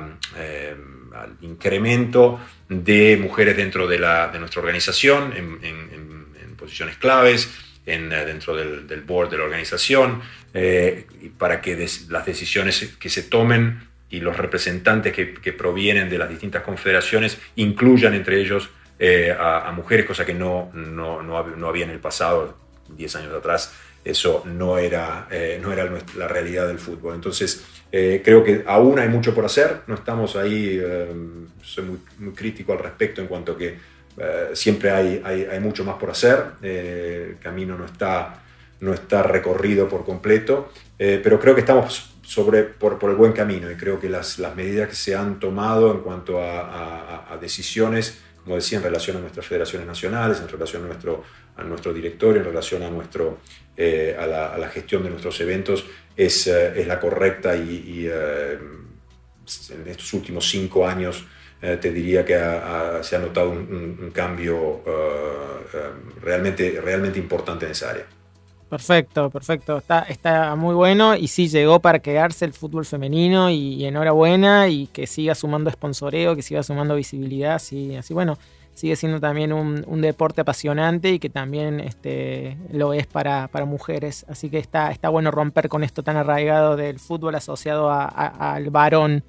al 1.15 1.37
incremento 1.43 2.41
de 2.69 3.17
mujeres 3.21 3.57
dentro 3.57 3.87
de, 3.87 3.99
la, 3.99 4.29
de 4.29 4.39
nuestra 4.39 4.61
organización 4.61 5.33
en, 5.37 6.25
posiciones 6.57 6.97
claves, 6.97 7.51
en, 7.85 8.11
eh, 8.11 8.25
dentro 8.25 8.57
del, 8.57 9.03
board 9.03 9.29
de 9.29 9.37
la 9.37 9.45
organización, 9.45 10.23
eh, 10.55 11.07
para 11.37 11.61
que 11.61 11.77
las 12.09 12.25
decisiones 12.25 12.95
que 12.99 13.11
se 13.11 13.25
tomen 13.25 13.89
y 14.09 14.21
los 14.21 14.37
representantes 14.37 15.13
que, 15.13 15.53
provienen 15.53 16.09
de 16.09 16.17
las 16.17 16.31
distintas 16.31 16.63
confederaciones 16.63 17.39
incluyan 17.57 18.15
entre 18.15 18.41
ellos 18.41 18.71
eh, 18.99 19.37
a, 19.39 19.71
mujeres, 19.73 20.07
cosa 20.07 20.25
que 20.25 20.33
no, 20.33 20.71
no, 20.73 21.23
no, 21.23 21.69
había 21.69 21.85
en 21.85 21.91
el 21.91 21.99
pasado, 21.99 22.57
10 22.89 23.17
años 23.17 23.35
atrás, 23.35 23.75
eso 24.03 24.43
no 24.47 24.79
era, 24.79 25.29
no 25.61 25.73
era 25.73 25.91
la 26.17 26.29
realidad 26.29 26.69
del 26.69 26.79
fútbol. 26.79 27.15
Entonces, 27.15 27.74
creo 28.25 28.43
que 28.43 28.65
aún 28.67 28.99
hay 28.99 29.09
mucho 29.09 29.35
por 29.35 29.45
hacer, 29.45 29.83
no 29.87 29.95
estamos 29.95 30.35
ahí, 30.35 30.83
soy 31.63 31.85
muy, 32.19 32.33
crítico 32.33 32.73
al 32.73 32.81
respecto 32.81 33.21
en 33.21 33.29
cuanto 33.29 33.57
que 33.57 33.77
eh, 34.17 34.51
siempre 34.53 34.91
hay, 34.91 35.23
hay, 35.25 35.59
mucho 35.59 35.85
más 35.85 35.97
por 35.97 36.11
hacer, 36.11 36.39
eh, 36.63 37.31
el 37.31 37.39
camino 37.39 37.77
no 37.77 37.85
está, 37.85 38.43
no 38.81 38.95
está 38.95 39.25
recorrido 39.25 39.89
por 39.89 40.05
completo, 40.05 40.71
eh, 40.99 41.21
pero 41.23 41.41
creo 41.41 41.55
que 41.55 41.63
estamos 41.63 42.15
sobre, 42.23 42.63
por, 42.63 42.99
por, 42.99 43.11
el 43.11 43.17
buen 43.17 43.33
camino 43.33 43.69
y 43.71 43.75
creo 43.75 43.99
que 43.99 44.09
las, 44.09 44.39
las 44.39 44.55
medidas 44.55 44.89
que 44.89 44.95
se 44.95 45.17
han 45.17 45.41
tomado 45.41 45.91
en 45.93 46.01
cuanto 46.01 46.41
a, 46.41 47.37
decisiones, 47.41 48.21
como 48.45 48.55
decía, 48.55 48.79
en 48.79 48.85
relación 48.85 49.17
a 49.17 49.21
nuestras 49.21 49.45
federaciones 49.45 49.87
nacionales, 49.87 50.41
en 50.41 50.49
relación 50.49 50.85
a 50.85 50.87
nuestro, 50.87 51.25
a 51.57 51.65
nuestro 51.65 51.93
directorio, 51.93 52.41
en 52.41 52.47
relación 52.47 52.85
a, 52.85 52.91
nuestro, 52.91 53.41
a, 53.77 54.57
la, 54.57 54.69
gestión 54.69 55.03
de 55.03 55.11
nuestros 55.11 55.41
eventos, 55.41 55.85
es, 56.17 56.47
es 56.47 56.87
la 56.87 57.01
correcta 57.01 57.57
y, 57.57 57.61
y 57.61 58.07
en 58.07 59.89
estos 59.89 60.13
últimos 60.15 60.49
cinco 60.49 60.87
años 60.87 61.25
eh, 61.67 61.79
te 61.81 61.91
diría 61.91 62.27
que 62.27 62.35
se 63.03 63.17
ha 63.17 63.19
notado 63.19 63.49
un, 63.49 64.11
cambio 64.13 64.83
eh, 64.87 65.71
eh, 65.73 65.91
realmente, 66.21 66.79
realmente 66.79 67.19
importante 67.19 67.65
en 67.65 67.73
esa 67.73 67.89
área. 67.89 68.05
Perfecto, 68.69 69.31
perfecto. 69.31 69.79
Está, 69.79 70.01
está 70.01 70.55
muy 70.57 70.75
bueno 70.75 71.17
y 71.17 71.29
sí 71.29 71.49
llegó 71.49 71.81
para 71.81 72.01
quedarse 72.01 72.45
el 72.45 72.53
fútbol 72.53 72.85
femenino 72.85 73.49
y, 73.49 73.83
enhorabuena 73.87 74.69
y 74.69 74.89
que 74.89 75.07
siga 75.07 75.35
sumando 75.35 75.71
sponsoreo, 75.71 76.37
que 76.37 76.43
siga 76.43 76.63
sumando 76.63 76.97
visibilidad, 76.97 77.59
sí, 77.59 77.97
así 77.97 78.13
bueno, 78.13 78.37
sigue 78.75 78.97
siendo 78.97 79.21
también 79.21 79.53
un, 79.53 80.01
deporte 80.03 80.43
apasionante 80.43 81.11
y 81.11 81.19
que 81.19 81.31
también 81.31 81.81
este, 81.81 82.59
lo 82.71 82.93
es 82.93 83.07
para, 83.07 83.49
mujeres. 83.67 84.27
Así 84.29 84.51
que 84.51 84.59
está, 84.59 84.91
está 84.91 85.09
bueno 85.09 85.31
romper 85.31 85.69
con 85.69 85.83
esto 85.83 86.03
tan 86.03 86.17
arraigado 86.17 86.77
del 86.77 86.99
fútbol 86.99 87.37
asociado 87.37 87.91
al 87.91 88.71
varón. 88.71 89.25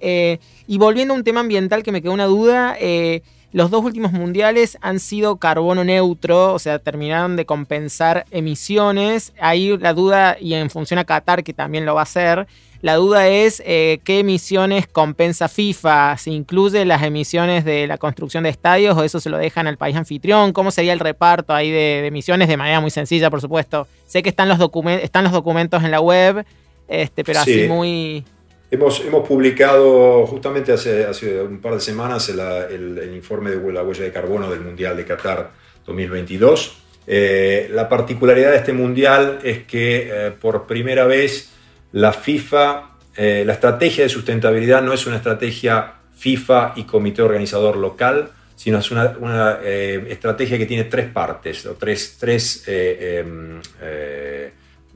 Eh, 0.00 0.38
y 0.66 0.78
volviendo 0.78 1.14
a 1.14 1.16
un 1.16 1.24
tema 1.24 1.40
ambiental 1.40 1.82
que 1.82 1.92
me 1.92 2.02
quedó 2.02 2.12
una 2.12 2.26
duda, 2.26 2.76
eh, 2.80 3.22
los 3.52 3.70
dos 3.70 3.84
últimos 3.84 4.12
mundiales 4.12 4.78
han 4.80 5.00
sido 5.00 5.38
carbono 5.38 5.82
neutro, 5.82 6.54
o 6.54 6.58
sea, 6.58 6.78
terminaron 6.78 7.36
de 7.36 7.46
compensar 7.46 8.24
emisiones. 8.30 9.32
Ahí 9.40 9.76
la 9.76 9.92
duda, 9.92 10.36
y 10.40 10.54
en 10.54 10.70
función 10.70 10.98
a 10.98 11.04
Qatar, 11.04 11.42
que 11.42 11.52
también 11.52 11.84
lo 11.84 11.94
va 11.94 12.00
a 12.00 12.04
hacer, 12.04 12.46
la 12.82 12.94
duda 12.94 13.28
es 13.28 13.62
eh, 13.66 14.00
qué 14.04 14.20
emisiones 14.20 14.86
compensa 14.86 15.48
FIFA, 15.48 16.16
si 16.16 16.32
incluye 16.32 16.86
las 16.86 17.02
emisiones 17.02 17.64
de 17.64 17.86
la 17.86 17.98
construcción 17.98 18.44
de 18.44 18.50
estadios 18.50 18.96
o 18.96 19.04
eso 19.04 19.20
se 19.20 19.28
lo 19.28 19.36
dejan 19.36 19.66
al 19.66 19.76
país 19.76 19.96
anfitrión, 19.96 20.54
cómo 20.54 20.70
sería 20.70 20.94
el 20.94 21.00
reparto 21.00 21.52
ahí 21.52 21.70
de, 21.70 22.06
emisiones 22.06 22.48
de 22.48 22.56
manera 22.56 22.80
muy 22.80 22.90
sencilla, 22.90 23.28
por 23.28 23.42
supuesto. 23.42 23.86
Sé 24.06 24.22
que 24.22 24.30
están 24.30 24.48
los, 24.48 24.58
están 25.02 25.24
los 25.24 25.32
documentos 25.32 25.84
en 25.84 25.90
la 25.90 26.00
web, 26.00 26.44
este, 26.88 27.22
pero 27.22 27.40
así 27.40 27.66
muy... 27.68 28.24
Hemos, 28.70 29.00
hemos 29.04 29.28
publicado 29.28 30.26
justamente 30.26 30.72
hace, 30.72 31.04
hace 31.04 31.42
un 31.42 31.60
par 31.60 31.74
de 31.74 31.80
semanas 31.80 32.28
el, 32.28 33.12
informe 33.14 33.50
de 33.50 33.72
la 33.72 33.82
huella 33.82 34.04
de 34.04 34.12
carbono 34.12 34.48
del 34.48 34.60
Mundial 34.60 34.96
de 34.96 35.04
Qatar 35.04 35.50
2022. 35.84 36.76
Eh, 37.06 37.68
la 37.72 37.88
particularidad 37.88 38.52
de 38.52 38.56
este 38.58 38.72
Mundial 38.72 39.40
es 39.42 39.64
que 39.64 40.08
eh, 40.10 40.30
por 40.30 40.66
primera 40.66 41.04
vez 41.04 41.50
la 41.92 42.12
FIFA, 42.12 42.96
eh, 43.16 43.44
la 43.46 43.54
estrategia 43.54 44.04
de 44.04 44.08
sustentabilidad 44.08 44.82
no 44.82 44.92
es 44.92 45.06
una 45.06 45.16
estrategia 45.16 45.94
FIFA 46.14 46.74
y 46.76 46.84
comité 46.84 47.22
organizador 47.22 47.76
local, 47.76 48.30
sino 48.54 48.78
es 48.78 48.90
una, 48.90 49.14
una 49.18 49.58
estrategia 49.62 50.58
que 50.58 50.66
tiene 50.66 50.84
tres 50.84 51.08
partes, 51.10 51.64
o 51.64 51.76
tres, 51.76 52.18
tres 52.20 52.62
em, 52.66 53.58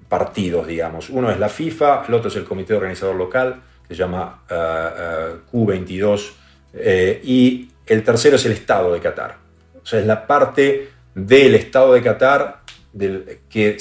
partidos, 0.08 0.66
digamos. 0.66 1.10
Uno 1.10 1.30
es 1.30 1.38
la 1.38 1.48
FIFA, 1.48 2.04
el 2.06 2.14
otro 2.14 2.28
es 2.28 2.36
el 2.36 2.44
comité 2.44 2.74
organizador 2.74 3.16
local, 3.16 3.62
que 3.86 3.94
se 3.94 3.98
llama 3.98 4.42
eh, 4.48 4.54
eh, 4.98 5.34
Q22, 5.52 6.30
eh, 6.74 7.20
y 7.24 7.68
el 7.86 8.02
tercero 8.02 8.36
es 8.36 8.46
el 8.46 8.52
Estado 8.52 8.92
de 8.92 9.00
Qatar. 9.00 9.36
O 9.82 9.84
sea, 9.84 10.00
es 10.00 10.06
la 10.06 10.26
parte 10.26 10.88
del 11.14 11.54
Estado 11.54 11.94
de 11.94 12.02
Qatar 12.02 12.60
del, 12.92 13.40
que 13.48 13.76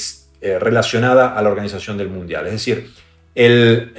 relacionada 0.59 1.37
a 1.37 1.41
la 1.41 1.49
organización 1.49 1.97
del 1.97 2.09
Mundial. 2.09 2.47
Es 2.47 2.53
decir, 2.53 2.91
el, 3.35 3.93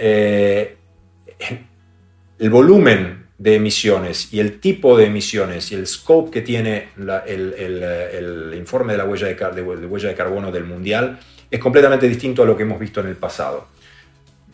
el 2.39 2.51
volumen 2.51 3.25
de 3.39 3.57
emisiones 3.57 4.33
y 4.33 4.41
el 4.41 4.61
tipo 4.61 4.97
de 4.97 5.07
emisiones 5.07 5.73
y 5.73 5.75
el 5.75 5.87
scope 5.87 6.31
que 6.31 6.41
tiene 6.41 6.89
el, 7.27 8.55
informe 8.57 8.93
de 8.93 8.99
la 8.99 9.05
huella 9.05 9.27
de, 9.27 9.63
huella 9.63 10.09
de 10.09 10.15
carbono 10.15 10.53
del 10.53 10.65
Mundial 10.65 11.19
es 11.51 11.61
completamente 11.61 12.09
distinto 12.09 12.43
a 12.43 12.47
lo 12.47 12.57
que 12.57 12.63
hemos 12.63 12.79
visto 12.79 13.01
en 13.01 13.09
el 13.09 13.17
pasado. 13.17 13.69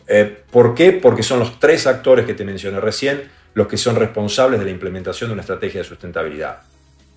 Eh, 0.07 0.43
¿Por 0.51 0.75
qué? 0.75 0.91
Porque 0.91 1.23
son 1.23 1.39
los 1.39 1.59
tres 1.59 1.87
actores 1.87 2.25
que 2.25 2.33
te 2.33 2.43
mencioné 2.43 2.79
recién 2.79 3.23
los 3.53 3.67
que 3.67 3.77
son 3.77 3.95
responsables 3.95 4.59
de 4.59 4.65
la 4.65 4.71
implementación 4.71 5.29
de 5.29 5.33
una 5.33 5.41
estrategia 5.41 5.81
de 5.81 5.87
sustentabilidad. 5.87 6.61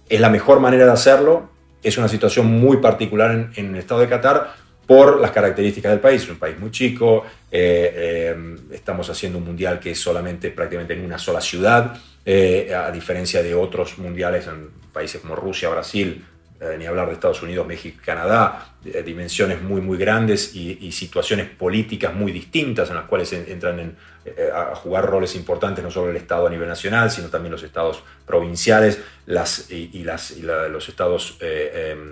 Es 0.08 0.20
la 0.20 0.30
mejor 0.30 0.60
manera 0.60 0.84
de 0.84 0.92
hacerlo, 0.92 1.50
es 1.82 1.98
una 1.98 2.08
situación 2.08 2.46
muy 2.46 2.78
particular 2.78 3.50
en, 3.56 3.74
el 3.74 3.76
estado 3.76 4.00
de 4.00 4.08
Qatar 4.08 4.54
por 4.86 5.20
las 5.20 5.30
características 5.30 5.92
del 5.92 6.00
país. 6.00 6.22
Es 6.22 6.28
un 6.30 6.38
país 6.38 6.58
muy 6.58 6.70
chico, 6.70 7.24
eh, 7.50 7.92
eh, 7.94 8.56
estamos 8.72 9.08
haciendo 9.10 9.38
un 9.38 9.44
mundial 9.44 9.78
que 9.78 9.92
es 9.92 9.98
solamente 9.98 10.50
prácticamente 10.50 10.94
en 10.94 11.04
una 11.04 11.18
sola 11.18 11.40
ciudad, 11.40 11.96
a 12.26 12.90
diferencia 12.90 13.42
de 13.42 13.54
otros 13.54 13.98
mundiales 13.98 14.46
en 14.46 14.70
países 14.92 15.20
como 15.20 15.36
Rusia, 15.36 15.68
Brasil, 15.68 16.24
eh, 16.60 16.76
ni 16.78 16.86
hablar 16.86 17.08
de 17.08 17.14
Estados 17.14 17.42
Unidos, 17.42 17.66
México, 17.66 18.00
Canadá, 18.04 18.74
eh, 18.84 19.02
dimensiones 19.02 19.60
muy, 19.60 19.80
muy 19.80 19.98
grandes 19.98 20.54
y, 20.54 20.92
situaciones 20.92 21.50
políticas 21.50 22.14
muy 22.14 22.30
distintas 22.30 22.88
en 22.90 22.94
las 22.94 23.06
cuales 23.06 23.32
entran 23.32 23.96
eh, 24.24 24.50
a 24.54 24.74
jugar 24.76 25.04
roles 25.04 25.34
importantes 25.34 25.84
no 25.84 25.90
solo 25.90 26.10
el 26.10 26.16
Estado 26.16 26.46
a 26.46 26.50
nivel 26.50 26.68
nacional, 26.68 27.10
sino 27.10 27.28
también 27.28 27.50
los 27.50 27.64
estados 27.64 28.02
provinciales 28.24 29.00
las, 29.26 29.70
y, 29.70 30.04
las, 30.04 30.30
los 30.38 30.88
estados 30.88 31.38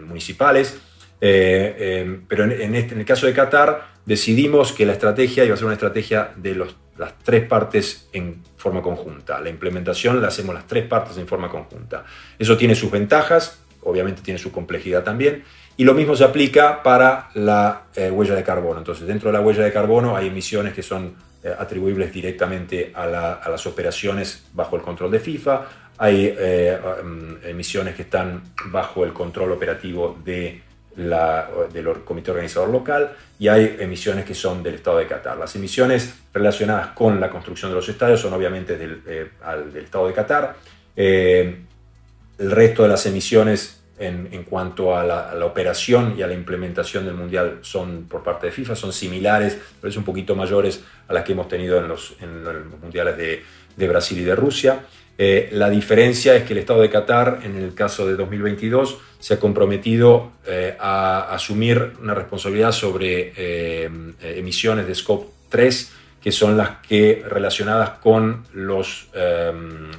municipales. 0.06 0.76
Pero 1.22 2.44
en, 2.44 2.74
este, 2.74 2.94
en 2.94 3.00
el 3.00 3.06
caso 3.06 3.26
de 3.26 3.32
Qatar 3.32 3.92
decidimos 4.04 4.72
que 4.72 4.84
la 4.84 4.92
estrategia 4.92 5.44
iba 5.44 5.54
a 5.54 5.56
ser 5.56 5.66
una 5.66 5.74
estrategia 5.74 6.32
de 6.34 6.54
las 6.56 7.18
tres 7.22 7.46
partes 7.46 8.08
en 8.12 8.42
forma 8.56 8.82
conjunta. 8.82 9.40
La 9.40 9.48
implementación 9.48 10.20
la 10.20 10.28
hacemos 10.28 10.54
las 10.54 10.66
tres 10.66 10.86
partes 10.86 11.16
en 11.18 11.28
forma 11.28 11.48
conjunta. 11.48 12.04
Eso 12.38 12.56
tiene 12.56 12.74
sus 12.74 12.90
ventajas, 12.90 13.60
obviamente 13.82 14.22
tiene 14.22 14.38
su 14.38 14.50
complejidad 14.50 15.04
también. 15.04 15.44
Y 15.76 15.84
lo 15.84 15.94
mismo 15.94 16.14
se 16.14 16.24
aplica 16.24 16.82
para 16.82 17.30
la 17.34 17.84
eh, 17.94 18.10
huella 18.10 18.34
de 18.34 18.42
carbono. 18.42 18.78
Entonces, 18.78 19.06
dentro 19.06 19.30
de 19.30 19.38
la 19.38 19.40
huella 19.40 19.62
de 19.62 19.72
carbono 19.72 20.16
hay 20.16 20.26
emisiones 20.26 20.74
que 20.74 20.82
son 20.82 21.14
eh, 21.42 21.52
atribuibles 21.56 22.12
directamente 22.12 22.92
a, 22.94 23.06
las 23.06 23.66
operaciones 23.66 24.44
bajo 24.52 24.76
el 24.76 24.82
control 24.82 25.10
de 25.10 25.18
FIFA, 25.18 25.66
hay 25.98 26.34
eh, 26.38 26.78
um, 27.02 27.36
emisiones 27.44 27.94
que 27.94 28.02
están 28.02 28.42
bajo 28.66 29.04
el 29.04 29.12
control 29.12 29.52
operativo 29.52 30.18
de 30.24 30.62
la, 30.96 31.48
del 31.72 31.86
comité 32.04 32.30
organizador 32.30 32.68
local 32.68 33.12
y 33.38 33.48
hay 33.48 33.76
emisiones 33.80 34.24
que 34.24 34.34
son 34.34 34.62
del 34.62 34.74
Estado 34.74 34.98
de 34.98 35.06
Qatar. 35.06 35.36
Las 35.38 35.54
emisiones 35.56 36.14
relacionadas 36.32 36.88
con 36.88 37.20
la 37.20 37.30
construcción 37.30 37.70
de 37.70 37.76
los 37.76 37.88
estadios 37.88 38.20
son 38.20 38.32
obviamente 38.32 38.76
del, 38.76 39.02
del 39.04 39.84
Estado 39.84 40.06
de 40.06 40.12
Qatar. 40.12 40.56
El 40.94 41.56
resto 42.38 42.82
de 42.82 42.88
las 42.88 43.06
emisiones 43.06 43.82
en, 43.98 44.44
cuanto 44.44 44.96
a 44.96 45.04
la, 45.04 45.46
operación 45.46 46.14
y 46.18 46.22
a 46.22 46.26
la 46.26 46.34
implementación 46.34 47.04
del 47.04 47.14
Mundial 47.14 47.58
son 47.62 48.06
por 48.08 48.22
parte 48.22 48.46
de 48.46 48.52
FIFA, 48.52 48.74
son 48.74 48.92
similares, 48.92 49.58
pero 49.80 49.90
es 49.90 49.96
un 49.96 50.04
poquito 50.04 50.34
mayores 50.34 50.82
a 51.08 51.12
las 51.12 51.24
que 51.24 51.32
hemos 51.32 51.48
tenido 51.48 51.78
en 51.78 51.88
los, 51.88 52.16
Mundiales 52.80 53.16
de, 53.16 53.88
Brasil 53.88 54.18
y 54.18 54.24
de 54.24 54.34
Rusia. 54.34 54.80
Eh, 55.18 55.50
la 55.52 55.70
diferencia 55.70 56.34
es 56.34 56.44
que 56.44 56.52
el 56.52 56.58
Estado 56.60 56.80
de 56.80 56.90
Qatar, 56.90 57.40
en 57.44 57.56
el 57.56 57.74
caso 57.74 58.06
de 58.06 58.16
2022, 58.16 58.98
se 59.18 59.34
ha 59.34 59.40
comprometido 59.40 60.32
eh, 60.46 60.76
a 60.80 61.32
asumir 61.32 61.92
una 62.00 62.14
responsabilidad 62.14 62.72
sobre 62.72 63.32
eh, 63.36 63.88
emisiones 64.22 64.86
de 64.86 64.94
Scope 64.94 65.28
3, 65.48 65.92
que 66.20 66.32
son 66.32 66.56
las 66.56 66.78
que 66.86 67.24
relacionadas 67.28 67.90
con 67.98 68.44
los, 68.52 69.08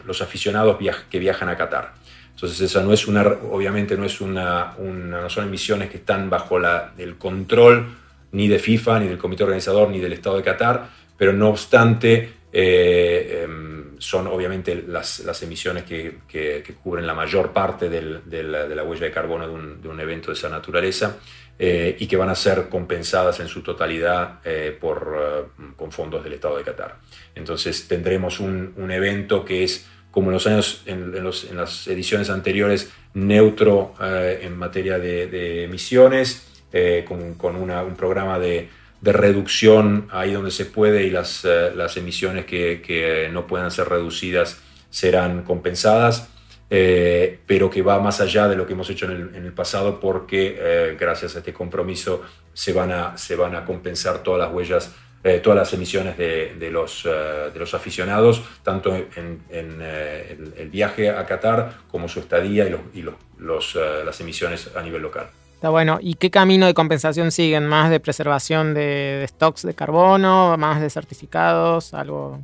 los 0.05 0.22
aficionados 0.22 0.78
que 1.09 1.20
viajan 1.20 1.49
a 1.49 1.57
Qatar. 1.57 1.93
Entonces 2.34 2.61
esa 2.61 2.82
no 2.82 2.93
es 2.93 3.07
una, 3.07 3.24
obviamente 3.24 3.97
no 3.97 4.05
es 4.05 4.22
una, 4.22 4.74
no 4.80 5.30
son 5.30 5.47
emisiones 5.47 5.89
que 5.89 5.97
están 5.97 6.30
bajo 6.30 6.59
el 6.97 7.18
control 7.18 7.88
ni 8.34 8.47
de 8.47 8.59
FIFA, 8.59 8.99
ni 8.99 9.07
del 9.07 9.18
comité 9.18 9.43
organizador, 9.43 9.89
ni 9.89 9.99
del 9.99 10.14
Estado 10.14 10.38
de 10.38 10.43
Qatar, 10.43 10.89
pero 11.18 11.34
no 11.34 11.49
obstante 11.49 12.34
eh, 12.51 13.43
em, 13.43 13.73
son 14.04 14.28
obviamente 14.28 14.84
las, 14.88 15.20
las 15.20 15.41
emisiones 15.43 15.84
que, 15.84 16.18
que, 16.28 16.64
cubren 16.84 17.08
la 17.08 17.14
mayor 17.14 17.54
parte 17.54 17.89
del, 17.89 18.22
de 18.26 18.43
la 18.43 18.84
huella 18.84 19.06
de 19.06 19.12
carbono 19.12 19.47
de 19.47 19.54
un, 19.54 19.82
de 19.82 19.88
un 19.88 19.99
evento 19.99 20.28
de 20.28 20.34
esa 20.34 20.49
naturaleza 20.49 21.18
eh, 21.58 21.95
y 21.99 22.08
que 22.08 22.18
van 22.18 22.30
a 22.30 22.36
ser 22.36 22.68
compensadas 22.68 23.39
en 23.39 23.47
su 23.47 23.62
totalidad 23.62 24.39
eh, 24.43 24.78
por, 24.80 25.51
con 25.76 25.91
fondos 25.91 26.24
del 26.24 26.34
Estado 26.34 26.58
de 26.58 26.64
Qatar. 26.64 26.97
Entonces 27.34 27.88
tendremos 27.88 28.39
un, 28.39 28.74
un 28.76 28.91
evento 28.91 29.45
que 29.45 29.64
es 29.64 29.88
como 30.14 30.30
en 30.30 30.34
los 30.34 30.45
años, 30.45 30.84
en, 30.86 31.24
las 31.58 31.88
ediciones 31.88 32.30
anteriores, 32.30 32.91
neutro 33.16 33.95
eh, 33.99 34.41
en 34.43 34.56
materia 34.56 34.99
de, 34.99 35.64
emisiones, 35.64 36.64
eh, 36.72 37.04
con, 37.08 37.56
un 37.56 37.95
programa 37.95 38.38
de, 38.38 38.70
reducción 39.12 40.08
ahí 40.12 40.32
donde 40.32 40.51
se 40.51 40.66
puede 40.66 41.04
y 41.04 41.10
las, 41.10 41.43
eh, 41.45 41.72
las 41.76 41.97
emisiones 41.97 42.45
que, 42.45 43.30
no 43.32 43.47
puedan 43.47 43.72
ser 43.72 43.89
reducidas 43.89 44.62
serán 44.89 45.43
compensadas, 45.43 46.30
pero 46.70 47.70
que 47.70 47.82
va 47.84 47.99
más 47.99 48.20
allá 48.20 48.47
de 48.47 48.56
lo 48.56 48.66
que 48.66 48.74
hemos 48.74 48.89
hecho 48.89 49.06
en 49.06 49.36
el, 49.36 49.54
pasado 49.54 49.99
porque 49.99 50.95
gracias 50.99 51.36
a 51.36 51.39
este 51.39 51.54
compromiso 51.54 52.24
se 52.54 52.74
van, 52.74 52.91
a, 52.91 53.18
se 53.18 53.36
van 53.36 53.56
a 53.56 53.64
compensar 53.66 54.24
todas 54.24 54.39
las 54.39 54.51
huellas 54.51 54.91
eh, 55.26 55.39
todas 55.39 55.58
las 55.58 55.74
emisiones 55.74 56.18
de, 56.18 56.70
los, 56.70 57.06
eh, 57.06 57.49
de 57.54 57.58
los 57.58 57.74
aficionados, 57.74 58.43
tanto 58.62 58.93
en, 58.93 59.41
eh, 59.49 60.38
el, 60.58 60.70
viaje 60.70 61.10
a 61.10 61.26
Qatar 61.26 61.76
como 61.89 62.10
su 62.10 62.20
estadía 62.20 62.68
y, 62.93 63.01
los, 63.38 63.76
las 63.76 64.20
emisiones 64.20 64.76
a 64.76 64.82
nivel 64.82 65.01
local. 65.01 65.30
Está 65.64 65.70
bueno. 65.70 65.97
¿Y 66.01 66.16
qué 66.16 66.30
camino 66.30 66.66
de 66.66 66.74
compensación 66.74 67.32
siguen? 67.32 67.68
¿Más 67.68 67.89
de 67.89 68.01
preservación 68.01 68.74
de, 68.74 69.24
stocks 69.30 69.61
de 69.61 69.74
carbono? 69.74 70.57
¿Más 70.57 70.82
de 70.82 70.89
certificados? 70.89 71.93
¿Algo? 71.93 72.41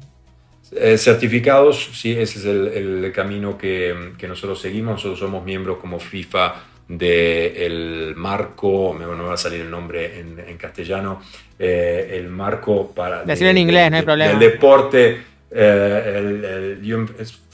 certificados, 0.96 1.90
sí, 1.96 2.14
ese 2.14 2.40
es 2.40 2.46
el, 2.46 3.12
camino 3.14 3.58
que, 3.58 4.14
que, 4.18 4.26
nosotros 4.26 4.62
seguimos. 4.62 4.94
Nosotros 4.94 5.20
somos 5.20 5.44
miembros 5.44 5.80
como 5.80 6.00
FIFA 6.00 6.64
del 6.88 8.14
marco, 8.16 8.94
me, 8.94 9.04
no 9.04 9.26
va 9.26 9.34
a 9.34 9.38
salir 9.38 9.60
el 9.60 9.70
nombre 9.70 10.22
en, 10.22 10.58
castellano, 10.58 11.22
eh, 11.60 12.12
el 12.14 12.30
marco 12.30 12.90
para... 12.96 13.26
Decirlo 13.26 13.52
en 13.52 13.58
inglés, 13.58 13.92
no 13.92 13.98
hay 13.98 14.04
problema. 14.04 14.32
El 14.32 14.40
deporte, 14.40 15.22
eh, 15.52 16.14
el, 16.16 16.80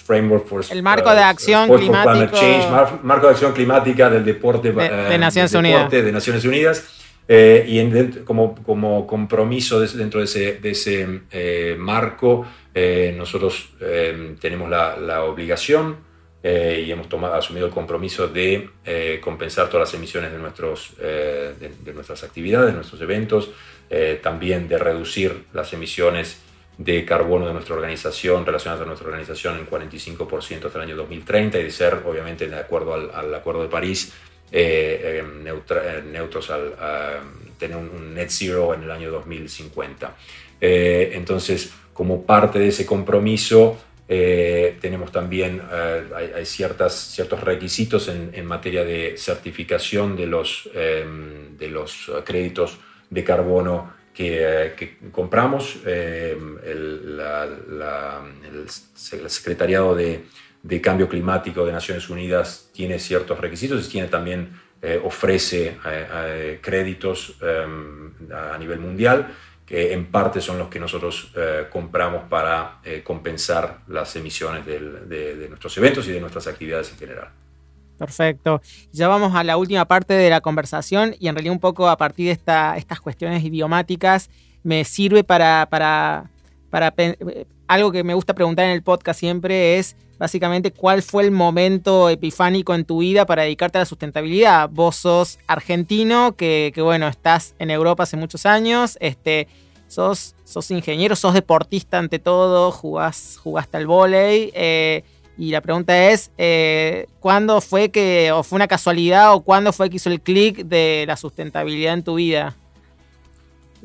Framework 0.06 0.48
for 0.48 0.64
El 0.70 0.84
marco 0.84 1.14
de 1.14 1.22
acción 1.22 1.70
climática. 1.76 3.00
marco 3.04 3.28
de 3.28 3.34
acción 3.34 3.54
climática 3.54 4.10
del 4.10 4.24
deporte 4.24 4.72
de, 4.72 5.18
Naciones 5.18 5.54
Unidas. 5.54 5.92
De 5.92 6.12
Naciones 6.12 6.46
Unidas. 6.46 6.86
y 7.28 8.24
como, 8.24 8.56
como 8.64 9.06
compromiso 9.06 9.82
dentro 9.82 10.20
de 10.20 10.26
ese, 10.26 10.54
de 10.60 10.72
ese 10.72 11.76
marco, 11.78 12.46
nosotros 13.18 13.70
tenemos 14.40 14.70
la, 14.70 14.96
la 14.98 15.24
obligación 15.24 16.06
eh, 16.48 16.84
y 16.86 16.92
hemos 16.92 17.10
tomado, 17.10 17.34
asumido 17.34 17.66
el 17.66 17.72
compromiso 17.72 18.28
de 18.28 18.70
eh, 18.86 19.20
compensar 19.20 19.68
todas 19.68 19.90
las 19.90 19.96
emisiones 19.96 20.32
de, 20.32 20.38
nuestros, 20.38 20.94
eh, 21.00 21.56
de, 21.60 21.92
nuestras 21.92 22.24
actividades, 22.24 22.68
de 22.68 22.74
nuestros 22.74 23.02
eventos, 23.02 23.50
también 24.22 24.68
de 24.68 24.78
reducir 24.78 25.46
las 25.54 25.74
emisiones 25.74 26.38
de 26.78 27.06
carbono 27.06 27.48
de 27.48 27.54
nuestra 27.54 27.76
organización 27.76 28.46
relacionadas 28.46 28.84
a 28.84 28.86
nuestra 28.86 29.08
organización 29.08 29.58
en 29.58 29.68
45% 29.68 30.66
hasta 30.66 30.78
el 30.80 30.84
año 30.84 30.96
2030 30.98 31.60
y 31.60 31.64
de 31.64 31.72
ser, 31.72 32.02
obviamente, 32.06 32.48
de 32.48 32.58
acuerdo 32.58 32.94
al, 32.94 33.34
Acuerdo 33.34 33.64
de 33.64 33.70
París, 33.70 34.14
neutros 36.12 36.50
al 36.50 36.74
tener 37.58 37.78
un, 37.78 38.14
net 38.14 38.30
zero 38.30 38.74
en 38.74 38.84
el 38.84 38.92
año 38.92 39.12
2050. 39.12 40.16
entonces, 40.60 41.74
como 41.94 42.24
parte 42.24 42.60
de 42.60 42.68
ese 42.68 42.86
compromiso, 42.86 43.78
eh, 44.08 44.78
tenemos 44.82 45.12
también, 45.12 45.62
eh, 45.72 46.04
hay, 46.36 46.46
ciertas, 46.46 46.94
ciertos 46.94 47.42
requisitos 47.42 48.08
en, 48.10 48.46
materia 48.46 48.84
de 48.84 49.16
certificación 49.18 50.16
de 50.16 50.28
los, 50.28 50.70
de 50.74 51.70
los 51.70 52.12
créditos 52.26 52.78
de 53.10 53.24
carbono 53.24 53.94
que, 54.16 54.98
compramos. 55.12 55.78
Em, 55.86 56.58
el, 56.64 57.22
Secretariado 59.28 59.94
de, 59.94 60.24
de, 60.64 60.82
Cambio 60.82 61.08
Climático 61.08 61.66
de 61.66 61.72
Naciones 61.72 62.10
Unidas 62.10 62.70
tiene 62.74 62.98
ciertos 62.98 63.40
requisitos 63.40 63.94
y 63.94 64.02
también, 64.04 64.60
eh, 64.82 65.00
ofrece 65.04 65.78
créditos 66.62 67.38
em, 67.42 68.12
a 68.32 68.58
nivel 68.58 68.80
mundial 68.80 69.28
que 69.66 69.94
en 69.94 70.06
parte 70.06 70.42
son 70.42 70.60
los 70.60 70.68
que 70.68 70.80
nosotros 70.80 71.32
eh, 71.36 71.66
compramos 71.72 72.26
para 72.30 72.80
eh, 72.84 73.02
compensar 73.04 73.80
las 73.88 74.16
emisiones 74.16 74.66
de, 74.66 75.48
nuestros 75.50 75.76
eventos 75.78 76.08
y 76.08 76.12
de 76.12 76.20
nuestras 76.20 76.48
actividades 76.48 76.92
en 76.92 76.98
general. 77.00 77.30
Perfecto. 77.98 78.62
Ya 78.92 79.08
vamos 79.08 79.34
a 79.36 79.44
la 79.44 79.58
última 79.58 79.86
parte 79.86 80.14
de 80.14 80.30
la 80.30 80.42
conversación 80.42 81.16
y 81.20 81.28
en 81.28 81.36
realidad 81.36 81.54
un 81.54 81.60
poco 81.60 81.88
a 81.88 81.98
partir 81.98 82.28
de 82.28 82.32
estas 82.78 83.00
cuestiones 83.02 83.44
idiomáticas 83.44 84.30
me 84.64 84.84
sirve 84.84 85.24
para, 85.24 85.68
para, 85.70 86.30
para 86.70 86.94
algo 87.68 87.92
que 87.92 88.04
me 88.04 88.14
gusta 88.14 88.34
preguntar 88.34 88.66
en 88.66 88.72
el 88.72 88.84
podcast 88.84 89.20
siempre 89.20 89.78
es 89.78 89.96
básicamente 90.18 90.72
cuál 90.72 91.02
fue 91.02 91.24
el 91.24 91.32
momento 91.32 92.10
epifánico 92.10 92.74
en 92.74 92.86
tu 92.86 93.00
vida 93.00 93.26
para 93.26 93.44
dedicarte 93.44 93.78
a 93.78 93.82
la 93.82 93.86
sustentabilidad. 93.86 94.70
Vos 94.70 94.96
sos 94.96 95.40
argentino, 95.48 96.36
que, 96.36 96.72
bueno, 96.78 97.08
estás 97.08 97.56
en 97.60 97.70
Europa 97.70 98.04
hace 98.04 98.18
muchos 98.18 98.46
años, 98.46 98.98
este, 99.02 99.48
sos, 99.88 100.36
sos 100.44 100.72
ingeniero, 100.72 101.16
sos 101.16 101.34
deportista 101.34 102.00
ante 102.00 102.20
todo, 102.20 102.72
jugás, 102.72 103.40
jugaste 103.42 103.78
al 103.78 103.88
volei. 103.88 104.52
Eh, 104.54 105.04
y 105.38 105.52
la 105.52 105.62
pregunta 105.62 106.12
es, 106.12 106.32
eh, 106.38 107.08
¿cuándo 107.20 107.60
fue 107.60 107.90
que, 107.90 108.32
o 108.32 108.44
fue 108.44 108.56
una 108.56 108.68
casualidad, 108.68 109.34
o 109.34 109.42
cuándo 109.42 109.74
fue 109.74 109.90
que 109.90 109.98
hizo 109.98 110.10
el 110.10 110.22
clic 110.22 110.66
de 110.66 111.04
la 111.08 111.18
sustentabilidad 111.18 111.94
en 111.94 112.04
tu 112.04 112.16
vida? 112.16 112.56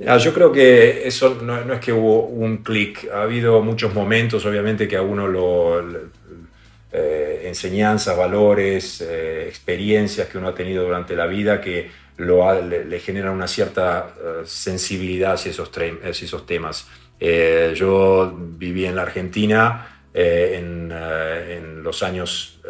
Ah, 0.07 0.17
yo 0.17 0.33
creo 0.33 0.53
que 0.53 1.07
eso 1.07 1.39
no, 1.43 1.73
es 1.73 1.81
que 1.81 1.93
hubo 1.93 2.27
un 2.27 2.59
clic, 2.59 3.11
ha 3.13 3.23
habido 3.23 3.61
muchos 3.63 3.93
momentos, 3.93 4.47
obviamente, 4.47 4.87
que 4.87 4.97
a 4.97 5.03
uno 5.03 5.27
lo, 5.27 5.81
eh, 6.93 7.43
enseñanzas, 7.45 8.17
valores, 8.17 9.01
eh, 9.01 9.47
experiencias 9.49 10.29
que 10.29 10.39
uno 10.39 10.49
ha 10.49 10.55
tenido 10.55 10.85
durante 10.85 11.17
la 11.17 11.27
vida 11.27 11.61
que 11.61 11.91
le, 12.17 13.01
generan 13.01 13.33
una 13.33 13.49
cierta 13.49 14.15
sensibilidad 14.45 15.33
hacia 15.33 15.51
esos 15.51 16.47
temas. 16.47 16.87
yo 17.75 18.35
viví 18.57 18.85
en 18.85 18.95
la 18.95 19.03
Argentina 19.03 20.00
en, 20.13 20.93
en, 20.93 21.83
los 21.83 22.03
años 22.03 22.61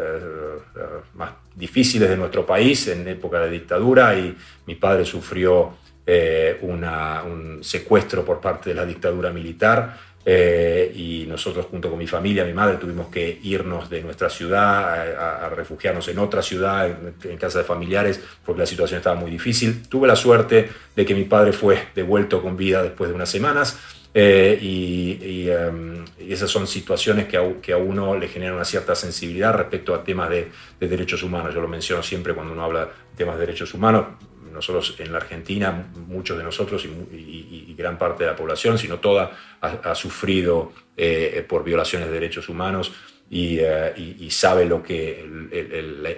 más 1.15 1.33
difíciles 1.55 2.09
de 2.09 2.17
nuestro 2.17 2.47
país, 2.47 2.89
en 2.89 3.07
época 3.09 3.41
de 3.41 3.51
dictadura, 3.51 4.15
y 4.19 4.37
mi 4.67 4.75
padre 4.77 5.05
sufrió 5.05 5.75
eh, 6.07 6.59
un 6.63 7.61
secuestro 7.63 8.25
por 8.25 8.41
parte 8.41 8.71
de 8.71 8.75
la 8.75 8.85
dictadura 8.85 9.31
militar 9.31 9.97
eh, 10.25 10.93
y 10.95 11.25
nosotros 11.27 11.67
junto 11.71 11.89
con 11.89 11.99
mi 11.99 12.07
familia, 12.07 12.45
mi 12.45 12.53
madre, 12.53 12.77
tuvimos 12.77 13.09
que 13.09 13.39
irnos 13.43 13.89
de 13.89 14.03
nuestra 14.03 14.29
ciudad 14.29 15.45
a, 15.45 15.49
refugiarnos 15.51 16.09
en 16.09 16.19
otra 16.19 16.43
ciudad, 16.43 16.89
en, 16.89 17.37
casa 17.37 17.59
de 17.61 17.65
familiares, 17.65 18.21
porque 18.45 18.61
la 18.61 18.67
situación 18.67 18.99
estaba 18.99 19.19
muy 19.19 19.31
difícil. 19.31 19.83
Tuve 19.89 20.09
la 20.09 20.17
suerte 20.17 20.69
de 20.97 21.07
que 21.07 21.15
mi 21.15 21.25
padre 21.25 21.53
fue 21.53 21.79
devuelto 21.95 22.43
con 22.43 22.57
vida 22.57 22.83
después 22.83 23.09
de 23.09 23.15
unas 23.15 23.29
semanas. 23.31 23.79
Eh, 24.13 24.59
em, 24.61 26.05
y, 26.19 26.33
esas 26.33 26.51
son 26.51 26.67
situaciones 26.67 27.27
que 27.27 27.37
a, 27.37 27.61
que 27.61 27.73
a, 27.73 27.77
uno 27.77 28.17
le 28.17 28.29
generan 28.29 28.57
una 28.57 28.65
cierta 28.65 28.95
sensibilidad 28.95 29.55
respecto 29.55 29.95
a 29.95 30.03
temas 30.03 30.31
de, 30.31 30.49
de 30.79 30.89
derechos 30.89 31.23
humanos. 31.23 31.55
Yo 31.55 31.61
lo 31.61 31.69
menciono 31.69 32.03
siempre 32.03 32.35
cuando 32.35 32.53
uno 32.53 32.65
habla 32.65 32.87
de 32.87 32.91
temas 33.17 33.37
de 33.37 33.47
derechos 33.47 33.73
humanos 33.75 34.07
nosotros 34.53 34.97
en 34.99 35.13
la 35.13 35.19
Argentina, 35.19 35.91
muchos 36.07 36.37
de 36.37 36.45
nosotros 36.45 36.85
y, 36.85 37.75
gran 37.77 37.97
parte 37.97 38.25
de 38.25 38.31
la 38.31 38.37
población, 38.37 38.77
sino 38.77 38.99
toda, 38.99 39.31
ha, 39.63 39.95
sufrido 39.95 40.73
eh, 40.99 41.43
por 41.49 41.65
violaciones 41.65 42.09
de 42.09 42.15
derechos 42.15 42.51
humanos 42.51 42.93
y, 43.31 43.59
eh, 43.59 44.29
sabe 44.29 44.67
lo 44.67 44.83
que, 44.83 45.25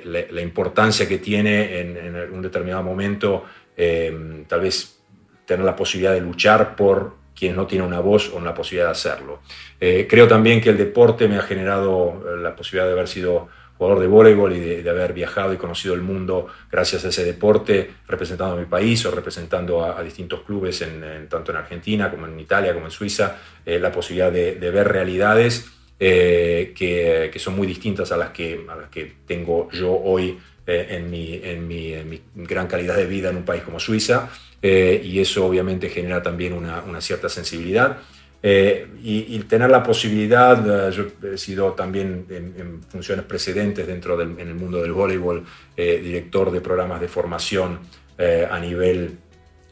la, 0.04 0.40
importancia 0.42 1.06
que 1.06 1.18
tiene 1.18 1.78
en, 1.78 2.32
un 2.32 2.42
determinado 2.42 2.82
momento, 2.82 3.44
eh, 3.76 4.44
tal 4.48 4.60
vez 4.60 4.98
tener 5.46 5.64
la 5.64 5.76
posibilidad 5.76 6.12
de 6.12 6.20
luchar 6.20 6.74
por 6.74 7.21
quien 7.34 7.56
no 7.56 7.66
tiene 7.66 7.84
una 7.84 8.00
voz 8.00 8.30
o 8.30 8.36
una 8.36 8.54
posibilidad 8.54 8.86
de 8.86 8.92
hacerlo. 8.92 9.40
creo 9.78 10.28
también 10.28 10.60
que 10.60 10.70
el 10.70 10.76
deporte 10.76 11.28
me 11.28 11.36
ha 11.36 11.42
generado 11.42 12.22
la 12.40 12.54
posibilidad 12.54 12.86
de 12.86 12.92
haber 12.92 13.08
sido 13.08 13.48
jugador 13.82 14.00
de 14.00 14.06
voleibol 14.06 14.52
y 14.52 14.60
de, 14.60 14.88
haber 14.88 15.12
viajado 15.12 15.52
y 15.52 15.56
conocido 15.56 15.94
el 15.94 16.02
mundo 16.02 16.46
gracias 16.70 17.04
a 17.04 17.08
ese 17.08 17.24
deporte, 17.24 17.90
representando 18.06 18.54
a 18.54 18.56
mi 18.56 18.66
país 18.66 19.04
o 19.06 19.10
representando 19.10 19.84
a, 19.84 20.00
distintos 20.04 20.42
clubes, 20.42 20.82
en, 20.82 21.28
tanto 21.28 21.50
en 21.50 21.58
Argentina 21.58 22.08
como 22.08 22.26
en 22.26 22.38
Italia, 22.38 22.74
como 22.74 22.86
en 22.86 22.92
Suiza, 22.92 23.38
eh, 23.66 23.80
la 23.80 23.90
posibilidad 23.90 24.30
de, 24.30 24.70
ver 24.70 24.86
realidades 24.86 25.66
eh, 25.98 26.72
que, 26.76 27.36
son 27.40 27.56
muy 27.56 27.66
distintas 27.66 28.12
a 28.12 28.16
las 28.16 28.30
que, 28.30 28.64
a 28.68 28.76
las 28.76 28.88
que 28.88 29.16
tengo 29.26 29.68
yo 29.72 29.92
hoy 29.92 30.38
eh, 30.66 30.86
en, 30.90 31.10
mi, 31.10 31.40
en, 31.42 31.66
mi, 31.66 31.92
en, 31.92 32.08
mi, 32.08 32.20
gran 32.34 32.66
calidad 32.66 32.96
de 32.96 33.06
vida 33.06 33.30
en 33.30 33.36
un 33.36 33.44
país 33.44 33.62
como 33.62 33.80
Suiza. 33.80 34.28
y 34.62 35.18
eso 35.18 35.46
obviamente 35.46 35.88
genera 35.88 36.22
también 36.22 36.52
una, 36.52 36.82
una 36.82 37.00
cierta 37.00 37.28
sensibilidad. 37.28 37.98
Eh, 38.44 38.88
y, 39.04 39.38
tener 39.44 39.70
la 39.70 39.84
posibilidad, 39.84 40.88
eh, 40.88 40.90
yo 40.90 41.06
he 41.32 41.38
sido 41.38 41.74
también 41.74 42.26
en, 42.28 42.82
funciones 42.82 43.24
precedentes 43.24 43.86
dentro 43.86 44.16
del 44.16 44.30
en 44.40 44.48
el 44.48 44.54
mundo 44.56 44.82
del 44.82 44.92
voleibol, 44.92 45.44
eh, 45.76 46.00
director 46.02 46.50
de 46.50 46.60
programas 46.60 47.00
de 47.00 47.06
formación 47.08 47.78
a, 48.18 48.58
nivel, 48.60 49.18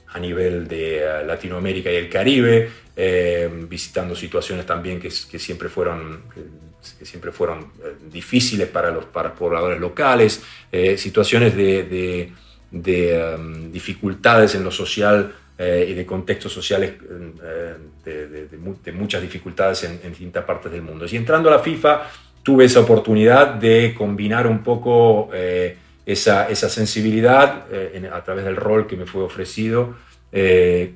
a 0.08 0.18
nivel 0.18 0.66
de 0.66 1.22
Latinoamérica 1.24 1.92
y 1.92 1.96
el 1.96 2.08
Caribe, 2.08 2.68
visitando 3.68 4.16
situaciones 4.16 4.66
también 4.66 4.98
que, 4.98 5.08
que 5.08 5.38
siempre 5.38 5.68
fueron, 5.68 6.22
que 6.98 7.04
siempre 7.04 7.32
fueron 7.32 7.66
difíciles 8.10 8.68
para 8.68 8.90
los 8.90 9.04
para 9.06 9.34
pobladores 9.34 9.80
locales, 9.80 10.42
situaciones 10.96 11.56
de, 11.56 11.84
de, 11.84 12.32
de 12.70 13.34
um, 13.36 13.72
dificultades 13.72 14.54
en 14.54 14.64
lo 14.64 14.70
social 14.70 15.34
eh, 15.58 15.88
y 15.90 15.92
de 15.92 16.06
contextos 16.06 16.52
sociales 16.52 16.94
eh, 17.44 18.48
de, 18.82 18.92
muchas 18.92 19.20
dificultades 19.20 19.84
en, 19.84 20.00
distintas 20.08 20.44
partes 20.44 20.72
del 20.72 20.82
mundo. 20.82 21.04
Y 21.10 21.16
entrando 21.16 21.50
a 21.50 21.52
la 21.52 21.58
FIFA, 21.58 22.02
tuve 22.42 22.64
esa 22.64 22.80
oportunidad 22.80 23.54
de 23.54 23.94
combinar 23.94 24.46
un 24.46 24.62
poco 24.62 25.28
eh, 25.34 25.76
esa, 26.06 26.48
esa, 26.48 26.70
sensibilidad 26.70 27.66
a 28.10 28.24
través 28.24 28.46
del 28.46 28.56
rol 28.56 28.86
que 28.86 28.96
me 28.96 29.04
fue 29.04 29.22
ofrecido 29.22 29.96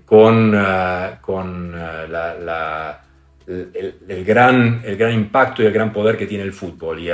con, 0.07 0.55
ah, 0.55 1.19
con 1.21 1.75
ah, 1.75 2.07
la, 2.09 3.04
el, 3.47 4.25
gran, 4.25 4.83
el 4.85 4.97
gran 4.97 5.13
impacto 5.13 5.63
y 5.63 5.67
el 5.67 5.73
gran 5.73 5.93
poder 5.93 6.17
que 6.17 6.27
tiene 6.27 6.45
el 6.45 6.53
fútbol. 6.53 7.01
Y 7.01 7.09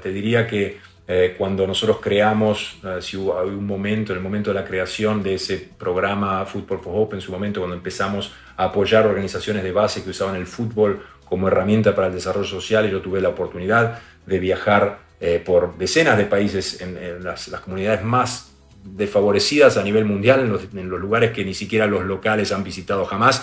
te 0.00 0.12
diría 0.12 0.46
que 0.46 0.78
eh, 1.12 1.34
cuando 1.36 1.66
nosotros 1.66 1.98
creamos, 2.00 2.78
eh, 2.84 2.98
si 3.00 3.16
hubo 3.16 3.42
un 3.42 3.66
momento, 3.66 4.12
en 4.12 4.18
el 4.18 4.22
momento 4.22 4.50
de 4.50 4.54
la 4.54 4.64
creación 4.64 5.24
de 5.24 5.34
ese 5.34 5.70
programa 5.76 6.46
Football 6.46 6.78
for 6.78 6.92
Hope, 6.94 7.16
en 7.16 7.20
su 7.20 7.32
momento 7.32 7.58
cuando 7.58 7.74
empezamos 7.74 8.32
a 8.56 8.66
apoyar 8.66 9.08
organizaciones 9.08 9.64
de 9.64 9.72
base 9.72 10.04
que 10.04 10.10
usaban 10.10 10.36
el 10.36 10.46
fútbol 10.46 11.02
como 11.24 11.48
herramienta 11.48 11.96
para 11.96 12.06
el 12.06 12.14
desarrollo 12.14 12.46
social 12.46 12.86
y 12.86 12.92
yo 12.92 13.00
tuve 13.00 13.20
la 13.20 13.30
oportunidad 13.30 13.98
de 14.24 14.38
viajar 14.38 15.10
por 15.44 15.76
decenas 15.76 16.16
de 16.16 16.24
países 16.24 16.80
en, 16.80 17.22
las, 17.22 17.48
comunidades 17.62 18.02
más 18.04 18.52
desfavorecidas 18.84 19.76
a 19.76 19.82
nivel 19.82 20.04
mundial, 20.04 20.40
en 20.40 20.88
los, 20.88 21.00
lugares 21.00 21.32
que 21.32 21.44
ni 21.44 21.54
siquiera 21.54 21.86
los 21.86 22.04
locales 22.04 22.52
han 22.52 22.62
visitado 22.62 23.04
jamás. 23.04 23.42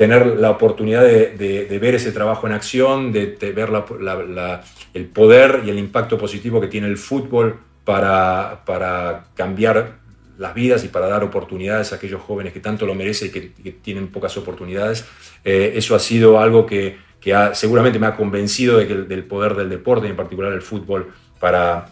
Tener 0.00 0.38
la 0.38 0.48
oportunidad 0.48 1.02
de, 1.02 1.78
ver 1.78 1.94
ese 1.94 2.10
trabajo 2.10 2.46
en 2.46 2.54
acción, 2.54 3.12
de, 3.12 3.36
ver 3.54 3.68
el 4.94 5.06
poder 5.08 5.60
y 5.66 5.68
el 5.68 5.78
impacto 5.78 6.16
positivo 6.16 6.58
que 6.58 6.68
tiene 6.68 6.86
el 6.86 6.96
fútbol 6.96 7.60
para, 7.84 9.26
cambiar 9.34 9.98
las 10.38 10.54
vidas 10.54 10.84
y 10.84 10.88
para 10.88 11.06
dar 11.06 11.22
oportunidades 11.22 11.92
a 11.92 11.96
aquellos 11.96 12.22
jóvenes 12.22 12.54
que 12.54 12.60
tanto 12.60 12.86
lo 12.86 12.94
merecen 12.94 13.28
y 13.28 13.30
que, 13.30 13.72
tienen 13.72 14.08
pocas 14.08 14.34
oportunidades. 14.38 15.04
Eh, 15.44 15.74
eso 15.76 15.94
ha 15.94 15.98
sido 15.98 16.40
algo 16.40 16.64
que, 16.64 16.96
seguramente 17.52 17.98
me 17.98 18.06
ha 18.06 18.16
convencido 18.16 18.78
del 18.78 19.24
poder 19.24 19.54
del 19.54 19.68
deporte, 19.68 20.06
y 20.06 20.10
en 20.10 20.16
particular 20.16 20.50
el 20.54 20.62
fútbol, 20.62 21.12
para, 21.38 21.90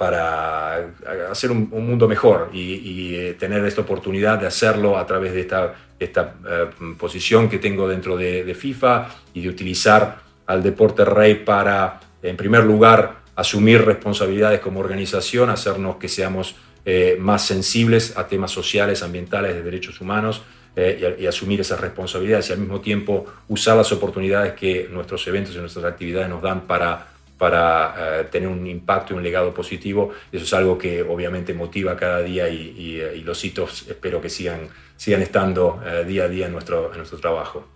para 0.00 0.94
hacer 1.30 1.50
un, 1.50 1.68
mundo 1.68 2.08
mejor 2.08 2.48
y, 2.54 3.16
eh, 3.16 3.34
tener 3.38 3.62
esta 3.66 3.82
oportunidad 3.82 4.38
de 4.38 4.46
hacerlo 4.46 4.96
a 4.96 5.04
través 5.04 5.34
de 5.34 5.40
esta, 5.42 5.74
esta 5.98 6.36
eh, 6.48 6.70
posición 6.98 7.50
que 7.50 7.58
tengo 7.58 7.86
dentro 7.86 8.16
de, 8.16 8.54
FIFA 8.54 9.08
y 9.34 9.42
de 9.42 9.50
utilizar 9.50 10.20
al 10.46 10.62
deporte 10.62 11.04
rey 11.04 11.34
para, 11.34 12.00
en 12.22 12.34
primer 12.34 12.64
lugar, 12.64 13.16
asumir 13.36 13.84
responsabilidades 13.84 14.60
como 14.60 14.80
organización, 14.80 15.50
hacernos 15.50 15.96
que 15.96 16.08
seamos 16.08 16.56
eh, 16.86 17.18
más 17.20 17.44
sensibles 17.44 18.16
a 18.16 18.26
temas 18.26 18.52
sociales, 18.52 19.02
ambientales, 19.02 19.54
de 19.54 19.62
derechos 19.62 20.00
humanos 20.00 20.40
y, 20.78 21.26
asumir 21.26 21.60
esas 21.60 21.78
responsabilidades 21.78 22.48
y 22.48 22.52
al 22.54 22.60
mismo 22.60 22.80
tiempo 22.80 23.26
usar 23.48 23.76
las 23.76 23.92
oportunidades 23.92 24.54
que 24.54 24.88
nuestros 24.90 25.26
eventos 25.26 25.54
y 25.54 25.58
nuestras 25.58 25.84
actividades 25.84 26.30
nos 26.30 26.40
dan 26.40 26.62
para, 26.62 27.06
para 27.40 27.94
eh, 27.96 28.24
tener 28.30 28.48
un 28.48 28.66
impacto 28.66 29.14
y 29.14 29.16
un 29.16 29.22
legado 29.22 29.52
positivo. 29.52 30.10
Eso 30.30 30.44
es 30.44 30.52
algo 30.52 30.76
que 30.76 31.02
obviamente 31.02 31.54
motiva 31.54 31.96
cada 31.96 32.20
día 32.20 32.48
y, 32.48 33.22
los 33.24 33.44
hitos 33.44 33.86
espero 33.88 34.20
que 34.20 34.28
sigan, 34.28 34.68
sigan 34.96 35.22
estando 35.22 35.80
día 36.06 36.24
a 36.24 36.28
día 36.28 36.46
en 36.46 36.52
nuestro, 36.52 36.90
en 36.92 36.98
nuestro 36.98 37.18
trabajo. 37.18 37.66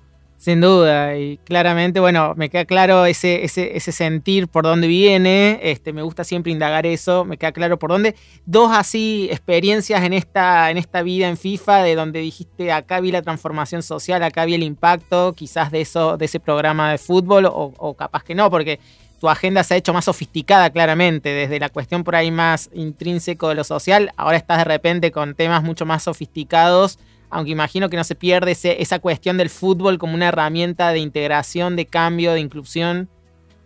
Sin 0.45 0.61
duda, 0.61 1.17
y 1.17 1.39
claramente, 1.39 2.01
bueno, 2.01 2.35
me 2.37 2.51
queda 2.51 2.67
claro 2.67 3.07
ese, 3.07 3.45
ese, 3.45 3.79
ese, 3.79 3.93
sentir 3.93 4.47
por 4.47 4.65
dónde 4.65 4.87
viene, 4.89 5.59
este, 5.63 5.95
me 5.95 6.03
gusta 6.03 6.23
siempre 6.23 6.53
indagar 6.53 6.85
eso, 6.85 7.25
me 7.25 7.39
queda 7.39 7.53
claro 7.53 7.79
por 7.79 7.89
dónde. 7.89 8.15
Dos 8.45 8.71
así 8.71 9.27
experiencias 9.31 10.05
en 10.05 10.13
esta, 10.13 10.71
en 10.71 10.77
esta 10.77 11.03
vida 11.03 11.31
en 11.31 11.39
FIFA, 11.39 11.85
de 11.85 11.95
donde 11.95 12.19
dijiste, 12.19 12.73
acá 12.73 13.01
vi 13.01 13.11
la 13.11 13.23
transformación 13.23 13.83
social, 13.83 14.23
acá 14.23 14.45
vi 14.45 14.53
el 14.53 14.65
impacto, 14.65 15.33
quizás 15.33 15.71
de, 15.71 15.81
eso, 15.81 16.19
de 16.19 16.27
ese 16.27 16.41
programa 16.41 16.91
de 16.91 16.99
fútbol, 16.99 17.47
o 17.47 17.95
capaz 17.95 18.23
que 18.23 18.35
no, 18.35 18.51
porque 18.51 18.81
tu 19.25 19.31
agenda 19.31 19.65
se 19.65 19.73
ha 19.73 19.77
hecho 19.79 19.95
más 19.95 20.05
sofisticada 20.05 20.69
claramente, 20.69 21.31
desde 21.31 21.59
la 21.59 21.71
cuestión 21.71 22.05
por 22.05 22.15
ahí 22.15 22.31
más 22.31 22.69
intrínseco 22.75 23.49
de 23.49 23.55
lo 23.55 23.65
social, 23.65 24.13
ahora 24.19 24.37
estás 24.37 24.59
de 24.59 24.65
repente 24.65 25.13
con 25.13 25.35
temas 25.35 25.63
mucho 25.63 25.87
más 25.87 26.03
sofisticados 26.03 26.99
aunque 27.31 27.51
imagino 27.51 27.89
que 27.89 27.97
no 27.97 28.05
se 28.05 28.15
pierde 28.15 28.55
esa 28.55 28.99
cuestión 28.99 29.39
del 29.39 29.49
fútbol 29.49 29.97
como 29.97 30.15
una 30.15 30.29
herramienta 30.29 30.91
de 30.91 30.99
integración, 30.99 31.75
de 31.75 31.87
cambio, 31.87 32.33
de 32.35 32.41
inclusión. 32.41 33.09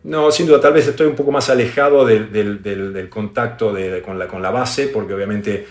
No, 0.05 0.31
sin 0.31 0.47
duda, 0.47 0.61
tal 0.61 0.75
vez 0.75 0.87
estoy 0.87 1.09
un 1.09 1.17
poco 1.17 1.33
más 1.33 1.51
alejado 1.51 2.07
del, 2.07 3.09
contacto 3.11 3.75
con, 4.05 4.43
la, 4.43 4.51
base, 4.51 4.87
porque 4.87 5.13
obviamente 5.13 5.67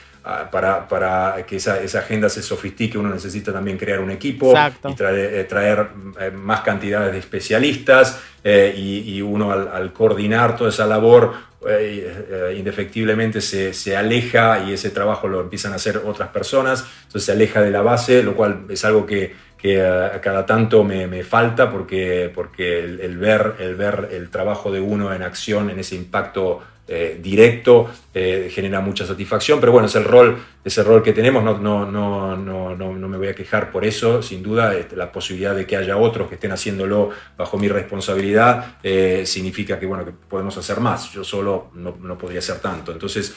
para, 0.52 0.88
para, 0.88 1.46
que 1.46 1.56
esa, 1.56 1.76
agenda 2.00 2.28
se 2.28 2.42
sofistique 2.42 2.98
uno 2.98 3.10
necesita 3.10 3.54
también 3.54 3.78
crear 3.78 4.00
un 4.00 4.12
equipo 4.12 4.54
y 4.88 4.94
traer, 4.94 5.48
eh, 5.50 5.88
eh, 6.20 6.32
más 6.32 6.62
cantidades 6.62 7.14
de 7.14 7.20
especialistas 7.20 8.20
eh, 8.44 8.74
y, 8.78 9.22
uno 9.22 9.52
al, 9.52 9.94
coordinar 9.94 10.58
toda 10.58 10.70
esa 10.70 10.86
labor 10.86 11.34
eh, 11.68 12.56
indefectiblemente 12.58 13.42
se, 13.42 13.74
se, 13.74 13.96
aleja 13.96 14.64
y 14.68 14.74
ese 14.74 14.90
trabajo 14.90 15.28
lo 15.28 15.42
empiezan 15.42 15.74
a 15.74 15.78
hacer 15.78 16.02
otras 16.06 16.30
personas, 16.30 16.86
entonces 17.06 17.24
se 17.24 17.32
aleja 17.32 17.62
de 17.62 17.72
la 17.72 17.82
base, 17.82 18.22
lo 18.22 18.36
cual 18.36 18.66
es 18.70 18.86
algo 18.86 19.06
que, 19.06 19.34
que 19.58 19.84
a 19.84 20.22
cada 20.22 20.46
tanto 20.46 20.84
me, 20.84 21.08
me 21.08 21.24
falta 21.24 21.70
porque, 21.70 22.32
porque 22.34 22.80
el, 22.80 23.18
ver, 23.18 23.56
el 23.60 23.76
ver 23.76 24.10
el 24.12 24.30
trabajo 24.30 24.72
de 24.72 24.80
uno 24.80 25.14
en 25.14 25.24
acción, 25.24 25.70
en 25.70 25.80
ese 25.80 25.96
impacto 25.96 26.62
eh, 26.90 27.20
directo, 27.22 27.90
eh, 28.14 28.50
genera 28.50 28.80
mucha 28.80 29.06
satisfacción, 29.06 29.60
pero 29.60 29.74
bueno, 29.74 29.88
es 29.88 29.96
el 29.96 30.06
rol, 30.06 30.38
ese 30.64 30.84
rol 30.84 31.04
que 31.04 31.12
tenemos, 31.12 31.44
no, 31.44 31.58
no, 31.58 31.86
no, 31.86 32.38
no, 32.38 32.76
no 32.76 33.10
me 33.10 33.18
voy 33.18 33.28
a 33.28 33.36
quejar 33.36 33.72
por 33.72 33.84
eso, 33.84 34.22
sin 34.22 34.42
duda, 34.42 34.74
este, 34.74 34.96
la 34.96 35.12
posibilidad 35.12 35.54
de 35.54 35.68
que 35.68 35.76
haya 35.76 35.98
otros 35.98 36.30
que 36.30 36.36
estén 36.36 36.54
haciéndolo 36.54 37.10
bajo 37.36 37.58
mi 37.58 37.68
responsabilidad 37.68 38.78
eh, 38.84 39.24
significa 39.26 39.78
que, 39.78 39.86
bueno, 39.86 40.06
que 40.06 40.12
podemos 40.12 40.56
hacer 40.58 40.80
más, 40.80 41.12
yo 41.12 41.26
solo 41.26 41.72
no, 41.74 41.98
no 42.00 42.18
podría 42.18 42.40
hacer 42.40 42.60
tanto, 42.60 42.94
entonces, 42.94 43.36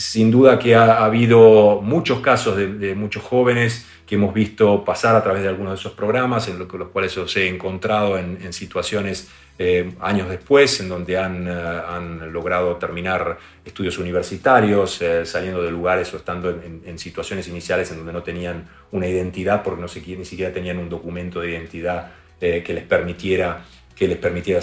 sin 0.00 0.30
duda 0.30 0.58
que 0.58 0.74
ha, 0.74 1.04
habido 1.04 1.80
muchos 1.82 2.20
casos 2.20 2.56
de, 2.56 2.94
muchos 2.94 3.22
jóvenes 3.22 3.86
que 4.06 4.14
hemos 4.14 4.32
visto 4.32 4.82
pasar 4.84 5.14
a 5.14 5.22
través 5.22 5.42
de 5.42 5.48
algunos 5.48 5.74
de 5.74 5.78
esos 5.78 5.92
programas, 5.92 6.48
en 6.48 6.58
los, 6.58 6.68
cuales 6.88 7.16
os 7.18 7.36
he 7.36 7.46
encontrado 7.48 8.18
en, 8.18 8.38
en 8.42 8.52
situaciones 8.52 9.28
eh, 9.62 9.92
años 10.00 10.30
después, 10.30 10.80
en 10.80 10.88
donde 10.88 11.18
han, 11.18 11.46
eh, 11.46 12.30
logrado 12.30 12.76
terminar 12.76 13.36
estudios 13.62 13.98
universitarios, 13.98 15.02
eh, 15.02 15.26
saliendo 15.26 15.62
de 15.62 15.70
lugares 15.70 16.14
o 16.14 16.16
estando 16.16 16.48
en, 16.48 16.98
situaciones 16.98 17.46
iniciales 17.46 17.90
en 17.90 17.98
donde 17.98 18.14
no 18.14 18.22
tenían 18.22 18.66
una 18.90 19.06
identidad, 19.06 19.62
porque 19.62 19.82
no 19.82 19.86
se, 19.86 20.00
ni 20.00 20.24
siquiera 20.24 20.50
tenían 20.50 20.78
un 20.78 20.88
documento 20.88 21.42
de 21.42 21.50
identidad 21.50 22.12
que 22.40 22.72
les 22.72 22.84
permitiera 22.84 23.66
que 24.00 24.08
les 24.08 24.16
permitiera 24.16 24.62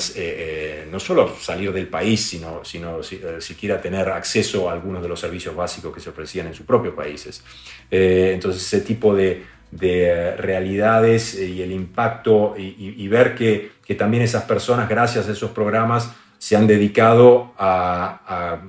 no 0.90 1.00
solo 1.00 1.36
salir 1.40 1.72
del 1.72 1.88
país, 1.88 2.28
sino, 2.28 2.66
sino 2.66 3.04
siquiera 3.04 3.80
tener 3.80 4.10
acceso 4.10 4.68
a 4.68 4.74
algunos 4.74 5.04
de 5.04 5.08
los 5.08 5.20
servicios 5.20 5.56
básicos 5.56 5.94
que 5.94 6.00
se 6.00 6.10
ofrecían 6.10 6.48
en 6.48 6.56
sus 6.56 6.66
propios 6.66 6.96
países. 6.96 7.44
entonces, 7.92 8.66
ese 8.66 8.82
tipo 8.82 9.14
de, 9.14 9.44
de 9.72 10.36
realidades 10.38 11.36
y 11.36 11.62
el 11.62 11.72
impacto 11.72 12.56
y, 12.58 13.08
ver 13.08 13.36
que, 13.36 13.72
también 13.96 14.24
esas 14.24 14.44
personas, 14.44 14.90
gracias 14.90 15.28
a 15.28 15.32
esos 15.32 15.52
programas, 15.52 16.12
se 16.38 16.56
han 16.56 16.68
dedicado 16.68 17.54
a, 17.58 18.60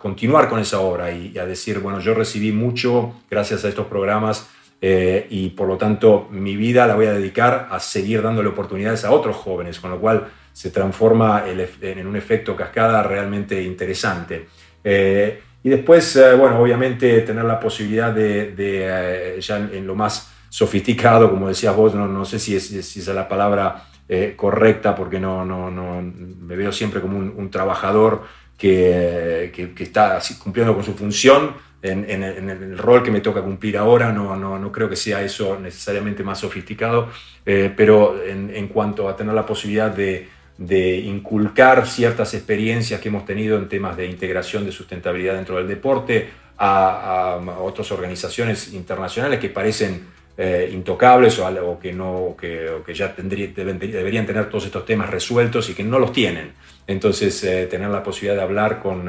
continuar 0.00 0.48
con 0.48 0.60
esa 0.60 0.80
obra 0.80 1.10
y, 1.10 1.36
a 1.38 1.46
decir, 1.46 1.80
bueno, 1.80 2.00
yo 2.00 2.14
recibí 2.14 2.52
mucho 2.52 3.14
gracias 3.30 3.64
a 3.64 3.68
estos 3.68 3.86
programas 3.86 4.48
eh, 4.86 5.26
y 5.30 5.48
por 5.48 5.66
lo 5.66 5.78
tanto 5.78 6.28
mi 6.30 6.56
vida 6.56 6.86
la 6.86 6.94
voy 6.94 7.06
a 7.06 7.14
dedicar 7.14 7.68
a 7.70 7.80
seguir 7.80 8.20
dándole 8.20 8.50
oportunidades 8.50 9.02
a 9.06 9.12
otros 9.12 9.34
jóvenes, 9.34 9.80
con 9.80 9.90
lo 9.90 9.98
cual 9.98 10.28
se 10.52 10.70
transforma 10.70 11.44
en 11.46 12.06
un 12.06 12.16
efecto 12.16 12.54
cascada 12.54 13.02
realmente 13.02 13.62
interesante. 13.62 14.46
Eh, 14.84 15.40
y 15.62 15.70
después, 15.70 16.14
eh, 16.16 16.34
bueno, 16.34 16.60
obviamente 16.60 17.22
tener 17.22 17.46
la 17.46 17.58
posibilidad 17.58 18.12
de, 18.12 19.38
ya 19.40 19.56
en 19.56 19.86
lo 19.86 19.94
más 19.94 20.30
sofisticado, 20.50 21.30
como 21.30 21.48
decías 21.48 21.74
vos, 21.74 21.94
no, 21.94 22.06
no 22.06 22.26
sé 22.26 22.38
si 22.38 22.54
es, 22.54 22.68
si 22.68 23.00
es 23.00 23.08
la 23.08 23.26
palabra 23.26 23.84
eh, 24.06 24.34
correcta, 24.36 24.94
porque 24.94 25.18
no, 25.18 25.46
no, 25.46 25.70
no, 25.70 26.02
me 26.02 26.56
veo 26.56 26.70
siempre 26.72 27.00
como 27.00 27.16
un, 27.16 27.50
trabajador 27.50 28.24
que, 28.58 29.50
que, 29.74 29.82
está 29.82 30.20
cumpliendo 30.42 30.74
con 30.74 30.84
su 30.84 30.92
función 30.92 31.54
en, 31.84 32.08
en, 32.08 32.48
el 32.48 32.78
rol 32.78 33.02
que 33.02 33.10
me 33.10 33.20
toca 33.20 33.42
cumplir 33.42 33.76
ahora, 33.76 34.10
no, 34.10 34.34
no, 34.36 34.58
no 34.58 34.72
creo 34.72 34.88
que 34.88 34.96
sea 34.96 35.22
eso 35.22 35.58
necesariamente 35.60 36.22
más 36.24 36.38
sofisticado, 36.40 37.10
eh, 37.44 37.70
pero 37.76 38.24
en, 38.24 38.50
en, 38.54 38.68
cuanto 38.68 39.06
a 39.06 39.14
tener 39.14 39.34
la 39.34 39.44
posibilidad 39.44 39.90
de, 39.90 40.26
de 40.56 40.96
inculcar 40.96 41.86
ciertas 41.86 42.32
experiencias 42.32 43.00
que 43.00 43.08
hemos 43.08 43.26
tenido 43.26 43.58
en 43.58 43.68
temas 43.68 43.98
de 43.98 44.06
integración 44.06 44.64
de 44.64 44.72
sustentabilidad 44.72 45.34
dentro 45.34 45.58
del 45.58 45.68
deporte 45.68 46.30
a, 46.56 47.34
a 47.34 47.58
otras 47.58 47.92
organizaciones 47.92 48.72
internacionales 48.72 49.38
que 49.38 49.50
parecen 49.50 50.06
eh, 50.38 50.70
intocables 50.72 51.38
o, 51.38 51.78
que, 51.78 51.92
no, 51.92 52.34
que, 52.40 52.78
que 52.86 52.94
ya 52.94 53.14
tendría, 53.14 53.48
deberían 53.48 54.26
tener 54.26 54.48
todos 54.48 54.64
estos 54.64 54.86
temas 54.86 55.10
resueltos 55.10 55.68
y 55.68 55.74
que 55.74 55.84
no 55.84 55.98
los 55.98 56.12
tienen. 56.12 56.52
Entonces, 56.86 57.44
eh, 57.44 57.66
tener 57.66 57.90
la 57.90 58.02
posibilidad 58.02 58.36
de 58.36 58.42
hablar 58.42 58.80
con, 58.82 59.08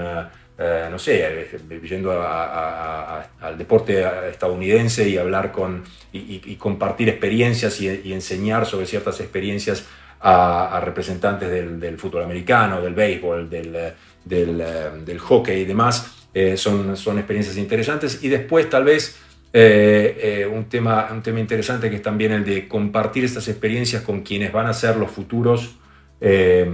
eh, 0.57 0.87
no 0.89 0.97
sé, 0.97 1.49
yendo 1.83 2.11
al 2.21 3.57
deporte 3.57 4.05
estadounidense 4.29 5.07
y 5.07 5.17
hablar 5.17 5.51
con, 5.51 5.83
y, 6.13 6.55
compartir 6.55 7.09
experiencias 7.09 7.81
y, 7.81 8.13
enseñar 8.13 8.65
sobre 8.65 8.85
ciertas 8.85 9.19
experiencias 9.19 9.85
a, 10.21 10.81
representantes 10.83 11.49
del, 11.49 11.97
fútbol 11.97 12.23
americano, 12.23 12.81
del 12.81 12.93
béisbol, 12.93 13.49
del, 13.49 13.93
del 14.23 15.19
hockey 15.19 15.61
y 15.61 15.65
demás, 15.65 16.27
son, 16.55 16.95
son 16.97 17.17
experiencias 17.17 17.57
interesantes. 17.57 18.23
Y 18.23 18.29
después, 18.29 18.69
tal 18.69 18.85
vez, 18.85 19.19
eh, 19.57 20.41
eh, 20.41 20.45
un, 20.45 20.65
tema, 20.65 21.07
un 21.13 21.23
tema 21.23 21.39
interesante 21.39 21.89
que 21.89 21.95
es 21.95 22.01
también 22.01 22.33
el 22.33 22.43
de 22.43 22.67
compartir 22.67 23.23
estas 23.23 23.47
experiencias 23.47 24.01
con 24.01 24.19
quienes 24.21 24.51
van 24.51 24.67
a 24.67 24.73
ser 24.73 24.97
los 24.97 25.09
futuros 25.09 25.77
eh, 26.19 26.69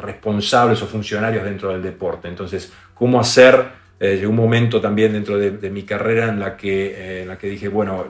responsables 0.00 0.82
o 0.82 0.86
funcionarios 0.86 1.44
dentro 1.44 1.70
del 1.70 1.82
deporte. 1.82 2.28
Entonces, 2.28 2.72
¿cómo 2.94 3.20
hacer? 3.20 3.84
llegó 4.00 4.28
un 4.28 4.36
momento 4.36 4.82
también 4.82 5.14
dentro 5.14 5.38
de, 5.38 5.70
mi 5.70 5.84
carrera 5.84 6.28
en 6.28 6.38
la, 6.38 6.58
que, 6.58 7.22
en 7.22 7.28
la 7.28 7.38
que 7.38 7.48
dije, 7.48 7.68
bueno, 7.68 8.04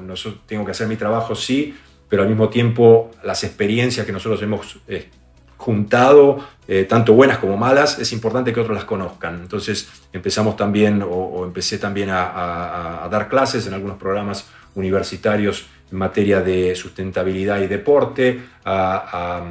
tengo 0.45 0.65
que 0.65 0.73
hacer 0.73 0.89
mi 0.89 0.97
trabajo, 0.97 1.37
sí, 1.37 1.77
pero 2.09 2.23
al 2.23 2.29
mismo 2.29 2.49
tiempo 2.49 3.12
las 3.23 3.45
experiencias 3.45 4.05
que 4.05 4.11
nosotros 4.11 4.43
hemos 4.43 4.81
juntado, 5.57 6.39
tanto 6.89 7.15
buenas 7.15 7.39
como 7.39 7.57
malas, 7.57 7.99
es 7.99 8.12
importante 8.12 8.53
que 8.53 8.61
otros 8.61 8.77
las 8.77 8.85
conozcan. 8.85 9.41
Entonces 9.41 9.89
empezamos 10.12 10.57
también, 10.57 11.03
o, 11.03 11.45
empecé 11.45 11.79
también 11.79 12.11
a, 12.11 13.09
dar 13.11 13.29
clases 13.29 13.67
en 13.67 13.75
algunos 13.75 13.97
programas 13.97 14.49
universitarios 14.75 15.67
en 15.91 15.99
materia 15.99 16.41
de 16.41 16.75
sustentabilidad 16.75 17.61
y 17.61 17.67
deporte, 17.67 18.43
a, 18.65 19.43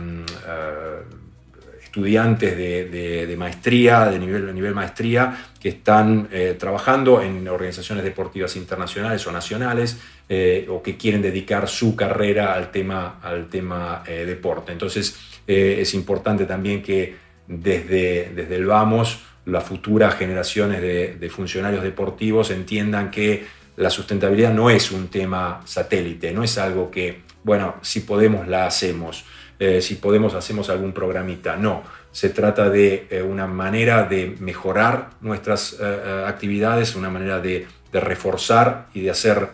estudiantes 1.93 2.57
de, 2.57 3.35
maestría, 3.37 4.05
de 4.05 4.17
nivel, 4.17 4.73
maestría, 4.73 5.45
que 5.59 5.69
están 5.69 6.27
eh, 6.31 6.55
trabajando 6.57 7.21
en 7.21 7.47
organizaciones 7.47 8.03
deportivas 8.03 8.55
internacionales 8.55 9.27
o 9.27 9.31
nacionales 9.31 9.99
eh, 10.27 10.65
o 10.71 10.81
que 10.81 10.97
quieren 10.97 11.21
dedicar 11.21 11.67
su 11.67 11.95
carrera 11.95 12.55
al 12.55 12.71
tema, 12.71 13.19
al 13.21 13.45
tema 13.47 14.01
eh, 14.07 14.25
deporte. 14.25 14.71
Entonces 14.71 15.15
es 15.45 15.93
importante 15.93 16.45
también 16.45 16.81
que 16.81 17.15
desde, 17.47 18.31
desde 18.33 18.55
el 18.55 18.65
vamos 18.65 19.19
las 19.45 19.63
futuras 19.63 20.15
generaciones 20.15 20.81
de, 20.81 21.17
de 21.17 21.29
funcionarios 21.29 21.83
deportivos 21.83 22.49
entiendan 22.49 23.11
que 23.11 23.45
la 23.75 23.91
sustentabilidad 23.91 24.51
no 24.51 24.71
es 24.71 24.89
un 24.89 25.09
tema 25.09 25.61
satélite, 25.65 26.31
no 26.31 26.43
es 26.43 26.57
algo 26.57 26.89
que, 26.89 27.21
bueno, 27.43 27.75
si 27.83 27.99
podemos 27.99 28.47
la 28.47 28.65
hacemos. 28.65 29.25
Eh, 29.60 29.82
si 29.82 29.95
podemos 29.95 30.34
hacemos 30.34 30.70
algún 30.70 30.93
programita. 30.93 31.56
No, 31.56 31.84
se 32.12 32.30
trata 32.30 32.70
de 32.70 33.08
eh, 33.10 33.22
una 33.22 33.47
manera 33.47 34.04
de 34.04 34.36
mejorar 34.39 35.12
nuestras 35.22 35.78
eh, 35.80 36.24
actividades, 36.26 36.95
una 36.95 37.10
manera 37.10 37.39
de, 37.39 37.68
reforzar 37.93 38.88
y 38.95 39.01
de 39.01 39.12
hacer 39.12 39.49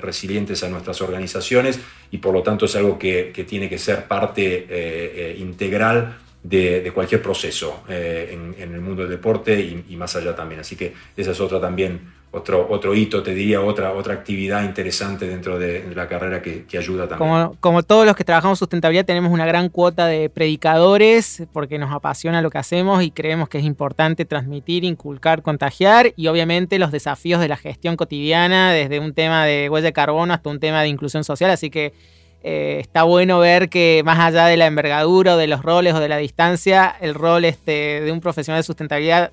resilientes 0.00 0.64
a 0.64 0.70
nuestras 0.70 1.02
organizaciones 1.02 1.78
y 2.10 2.16
por 2.16 2.32
lo 2.32 2.42
tanto 2.42 2.64
es 2.64 2.74
algo 2.76 2.98
que, 2.98 3.44
tiene 3.46 3.68
que 3.68 3.76
ser 3.76 4.04
parte 4.04 5.36
integral 5.36 6.16
de, 6.42 6.90
cualquier 6.94 7.20
proceso 7.20 7.84
en, 7.86 8.54
el 8.58 8.80
mundo 8.80 9.02
del 9.02 9.10
deporte 9.10 9.60
y, 9.60 9.84
y, 9.90 9.96
más 9.96 10.16
allá 10.16 10.34
también. 10.34 10.62
Así 10.62 10.76
que 10.76 10.94
esa 11.14 11.32
es 11.32 11.40
otra 11.40 11.60
también 11.60 12.00
otro, 12.34 12.66
otro 12.68 12.94
hito, 12.94 13.22
te 13.22 13.34
diría, 13.34 13.60
otra, 13.60 13.92
otra 13.92 14.14
actividad 14.14 14.64
interesante 14.64 15.26
dentro 15.26 15.58
de, 15.58 15.92
la 15.94 16.08
carrera 16.08 16.42
que, 16.42 16.66
ayuda 16.76 17.06
también. 17.08 17.30
Como, 17.30 17.56
como, 17.60 17.82
todos 17.82 18.04
los 18.04 18.16
que 18.16 18.24
trabajamos 18.24 18.58
sustentabilidad, 18.58 19.04
tenemos 19.04 19.32
una 19.32 19.46
gran 19.46 19.68
cuota 19.68 20.06
de 20.06 20.28
predicadores 20.28 21.44
porque 21.52 21.78
nos 21.78 21.92
apasiona 21.92 22.42
lo 22.42 22.50
que 22.50 22.58
hacemos 22.58 23.02
y 23.02 23.10
creemos 23.10 23.48
que 23.48 23.58
es 23.58 23.64
importante 23.64 24.24
transmitir, 24.24 24.84
inculcar, 24.84 25.42
contagiar 25.42 26.12
y 26.16 26.26
obviamente 26.26 26.78
los 26.78 26.90
desafíos 26.90 27.40
de 27.40 27.48
la 27.48 27.56
gestión 27.56 27.96
cotidiana, 27.96 28.72
desde 28.72 28.98
un 28.98 29.14
tema 29.14 29.44
de 29.44 29.68
huella 29.70 29.86
de 29.86 29.92
carbono 29.92 30.34
hasta 30.34 30.50
un 30.50 30.58
tema 30.58 30.82
de 30.82 30.88
inclusión 30.88 31.22
social. 31.22 31.50
Así 31.50 31.70
que 31.70 31.92
eh, 32.42 32.78
está 32.80 33.04
bueno 33.04 33.38
ver 33.38 33.68
que 33.68 34.02
más 34.04 34.18
allá 34.18 34.46
de 34.46 34.56
la 34.56 34.66
envergadura 34.66 35.34
o 35.34 35.36
de 35.36 35.46
los 35.46 35.62
roles 35.62 35.94
o 35.94 36.00
de 36.00 36.08
la 36.08 36.16
distancia, 36.16 36.94
el 37.00 37.14
rol 37.14 37.44
este, 37.44 38.00
de 38.00 38.10
un 38.10 38.20
profesional 38.20 38.58
de 38.58 38.64
sustentabilidad 38.64 39.30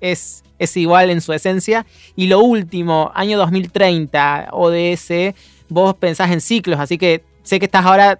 es 0.00 0.43
es 0.58 0.76
igual 0.76 1.10
en 1.10 1.20
su 1.20 1.32
esencia. 1.32 1.86
Y 2.16 2.26
lo 2.26 2.40
último, 2.40 3.10
año 3.14 3.38
2030, 3.38 4.48
ODS, 4.52 5.34
vos 5.68 5.94
pensás 5.94 6.30
en 6.30 6.40
ciclos, 6.40 6.80
así 6.80 6.98
que 6.98 7.22
sé 7.42 7.58
que 7.58 7.66
estás 7.66 7.84
ahora, 7.84 8.18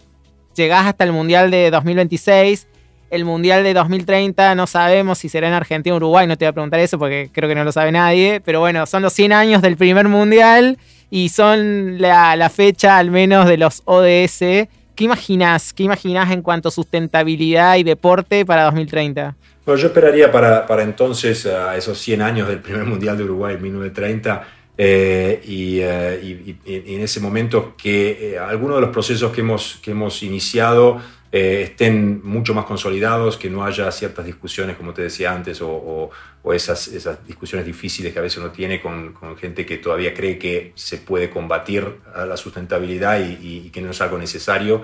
llegás 0.54 0.86
hasta 0.86 1.04
el 1.04 1.12
Mundial 1.12 1.50
de 1.50 1.70
2026. 1.70 2.68
El 3.10 3.24
Mundial 3.24 3.62
de 3.62 3.74
2030 3.74 4.54
no 4.54 4.66
sabemos 4.66 5.18
si 5.18 5.28
será 5.28 5.46
en 5.46 5.54
Argentina 5.54 5.94
o 5.94 5.98
Uruguay, 5.98 6.26
no 6.26 6.36
te 6.36 6.44
voy 6.44 6.50
a 6.50 6.52
preguntar 6.52 6.80
eso 6.80 6.98
porque 6.98 7.30
creo 7.32 7.48
que 7.48 7.54
no 7.54 7.62
lo 7.62 7.70
sabe 7.70 7.92
nadie, 7.92 8.40
pero 8.40 8.60
bueno, 8.60 8.86
son 8.86 9.02
los 9.02 9.12
100 9.12 9.32
años 9.32 9.62
del 9.62 9.76
primer 9.76 10.08
Mundial 10.08 10.78
y 11.10 11.28
son 11.28 12.00
la, 12.00 12.50
fecha 12.50 12.98
al 12.98 13.10
menos 13.12 13.46
de 13.46 13.56
los 13.56 13.82
ODS. 13.84 14.68
¿Qué 14.96 15.04
imaginás? 15.04 15.72
¿Qué 15.72 15.84
imaginás 15.84 16.32
en 16.32 16.42
cuanto 16.42 16.68
a 16.68 16.72
sustentabilidad 16.72 17.76
y 17.76 17.84
deporte 17.84 18.44
para 18.44 18.64
2030? 18.64 19.36
Bueno, 19.64 19.80
yo 19.80 19.86
esperaría 19.88 20.30
para, 20.30 20.66
para 20.66 20.82
entonces, 20.82 21.46
a 21.46 21.76
esos 21.76 21.98
100 21.98 22.20
años 22.20 22.48
del 22.48 22.60
primer 22.60 22.84
Mundial 22.84 23.16
de 23.16 23.24
Uruguay 23.24 23.54
en 23.54 23.62
1930, 23.62 24.46
eh, 24.76 25.40
eh, 25.46 26.20
y, 26.22 26.56
en 26.66 27.00
ese 27.00 27.20
momento 27.20 27.74
que 27.76 28.34
eh, 28.34 28.38
algunos 28.38 28.76
de 28.76 28.82
los 28.82 28.90
procesos 28.90 29.32
que 29.32 29.40
hemos, 29.40 29.78
que 29.82 29.92
hemos 29.92 30.22
iniciado 30.22 31.00
estén 31.36 32.20
mucho 32.22 32.54
más 32.54 32.64
consolidados, 32.64 33.36
que 33.36 33.50
no 33.50 33.64
haya 33.64 33.90
ciertas 33.90 34.24
discusiones, 34.24 34.76
como 34.76 34.94
te 34.94 35.02
decía 35.02 35.32
antes, 35.32 35.60
o, 35.62 36.10
esas, 36.52 36.88
esas, 36.88 37.26
discusiones 37.26 37.66
difíciles 37.66 38.12
que 38.12 38.18
a 38.18 38.22
veces 38.22 38.38
uno 38.38 38.50
tiene 38.50 38.80
con, 38.80 39.14
gente 39.36 39.66
que 39.66 39.78
todavía 39.78 40.14
cree 40.14 40.38
que 40.38 40.72
se 40.76 40.98
puede 40.98 41.30
combatir 41.30 41.86
la 42.14 42.36
sustentabilidad 42.36 43.20
y, 43.20 43.70
que 43.70 43.80
no 43.80 43.90
es 43.90 44.00
algo 44.00 44.18
necesario. 44.18 44.82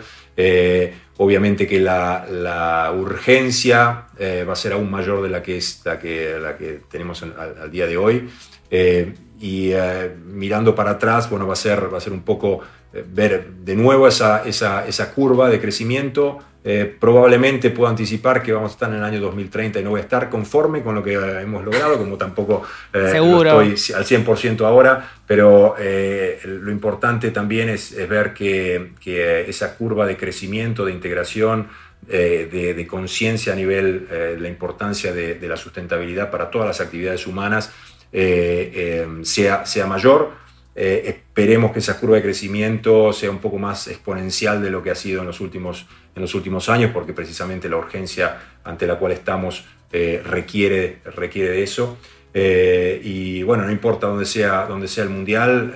obviamente 1.18 1.66
que 1.66 1.78
la, 1.78 2.92
urgencia 2.96 4.08
va 4.20 4.52
a 4.52 4.56
ser 4.56 4.72
aún 4.72 4.90
mayor 4.90 5.22
de 5.22 5.28
la 5.28 5.42
que, 5.42 5.58
es, 5.58 5.82
que, 6.00 6.80
tenemos 6.90 7.22
al, 7.22 7.70
día 7.70 7.86
de 7.86 7.96
hoy 7.96 8.28
y 9.40 9.72
eh, 9.72 10.14
mirando 10.26 10.74
para 10.74 10.92
atrás, 10.92 11.30
bueno, 11.30 11.46
va 11.46 11.54
a 11.54 11.56
ser, 11.56 11.92
va 11.92 11.96
a 11.96 12.00
ser 12.00 12.12
un 12.12 12.22
poco 12.22 12.60
eh, 12.60 12.79
ver 12.92 13.46
de 13.64 13.76
nuevo 13.76 14.08
esa, 14.08 14.42
esa, 14.44 14.86
esa 14.86 15.12
curva 15.12 15.48
de 15.48 15.60
crecimiento. 15.60 16.38
Eh, 16.62 16.94
probablemente 17.00 17.70
puedo 17.70 17.88
anticipar 17.88 18.42
que 18.42 18.52
vamos 18.52 18.72
a 18.72 18.74
estar 18.74 18.90
en 18.90 18.96
el 18.96 19.04
año 19.04 19.18
2030 19.20 19.80
y 19.80 19.82
no 19.82 19.90
voy 19.90 20.00
a 20.00 20.02
estar 20.02 20.28
conforme 20.28 20.82
con 20.82 20.94
lo 20.94 21.02
que 21.02 21.14
hemos 21.14 21.64
logrado, 21.64 21.96
como 21.96 22.18
tampoco 22.18 22.62
Seguro. 22.92 23.62
estoy 23.62 23.94
al 23.94 24.04
100% 24.04 24.66
ahora, 24.66 25.10
pero 25.26 25.74
lo 25.78 26.70
importante 26.70 27.30
también 27.30 27.70
es, 27.70 27.96
ver 28.06 28.34
que, 28.34 28.92
que, 29.00 29.48
esa 29.48 29.74
curva 29.74 30.04
de 30.04 30.18
crecimiento, 30.18 30.84
de 30.84 30.92
integración, 30.92 31.68
de, 32.06 32.74
de 32.74 32.86
conciencia 32.86 33.54
a 33.54 33.56
nivel 33.56 34.06
de 34.08 34.38
la 34.38 34.48
importancia 34.48 35.14
de, 35.14 35.36
de 35.36 35.48
la 35.48 35.56
sustentabilidad 35.56 36.30
para 36.30 36.50
todas 36.50 36.66
las 36.66 36.82
actividades 36.82 37.26
humanas, 37.26 37.72
eh, 38.12 38.72
eh, 38.74 39.24
sea, 39.24 39.64
sea 39.64 39.86
mayor. 39.86 40.32
Eh, 40.82 41.10
esperemos 41.10 41.72
que 41.72 41.80
esa 41.80 42.00
curva 42.00 42.16
de 42.16 42.22
crecimiento 42.22 43.12
sea 43.12 43.30
un 43.30 43.36
poco 43.36 43.58
más 43.58 43.86
exponencial 43.86 44.62
de 44.62 44.70
lo 44.70 44.82
que 44.82 44.90
ha 44.90 44.94
sido 44.94 45.20
en 45.20 45.26
los 45.26 45.38
últimos, 45.42 45.86
en 46.14 46.22
los 46.22 46.34
últimos 46.34 46.70
años, 46.70 46.90
porque 46.94 47.12
precisamente 47.12 47.68
la 47.68 47.76
urgencia 47.76 48.38
ante 48.64 48.86
la 48.86 48.98
cual 48.98 49.12
estamos 49.12 49.66
requiere, 49.92 51.00
requiere 51.04 51.50
de 51.50 51.62
eso. 51.64 51.98
y 52.32 53.42
bueno, 53.42 53.66
no 53.66 53.72
importa 53.72 54.06
dónde 54.06 54.24
sea, 54.24 54.64
dónde 54.66 54.88
sea 54.88 55.04
el 55.04 55.10
mundial, 55.10 55.74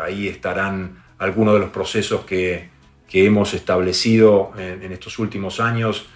ahí, 0.00 0.28
estarán 0.28 1.02
algunos 1.18 1.54
de 1.54 1.60
los 1.60 1.70
procesos 1.70 2.24
que, 2.24 2.68
que 3.08 3.26
hemos 3.26 3.54
establecido 3.54 4.52
en, 4.56 4.84
en 4.84 4.92
estos 4.92 5.18
últimos 5.18 5.58
años 5.58 6.06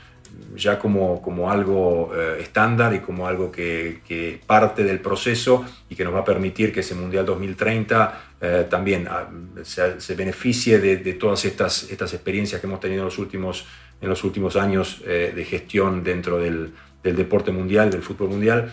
ya 0.54 0.78
como, 0.78 1.20
como 1.22 1.50
algo 1.50 2.12
eh, 2.14 2.38
estándar 2.40 2.94
y 2.94 3.00
como 3.00 3.26
algo 3.26 3.52
que, 3.52 4.00
que, 4.06 4.40
parte 4.46 4.84
del 4.84 5.00
proceso 5.00 5.64
y 5.88 5.94
que 5.94 6.04
nos 6.04 6.14
va 6.14 6.20
a 6.20 6.24
permitir 6.24 6.72
que 6.72 6.80
ese 6.80 6.94
Mundial 6.94 7.26
2030 7.26 8.20
eh, 8.40 8.66
también 8.68 9.06
ah, 9.08 9.28
se, 9.62 10.14
beneficie 10.14 10.78
de, 10.78 10.98
de, 10.98 11.14
todas 11.14 11.44
estas, 11.44 11.90
estas 11.90 12.12
experiencias 12.14 12.60
que 12.60 12.66
hemos 12.66 12.80
tenido 12.80 13.02
en 13.02 13.06
los 13.06 13.18
últimos, 13.18 13.66
en 14.00 14.08
los 14.08 14.24
últimos 14.24 14.56
años 14.56 15.02
eh, 15.06 15.32
de 15.34 15.44
gestión 15.44 16.02
dentro 16.02 16.38
del, 16.38 16.72
del, 17.02 17.16
deporte 17.16 17.52
mundial, 17.52 17.90
del 17.90 18.02
fútbol 18.02 18.30
mundial, 18.30 18.72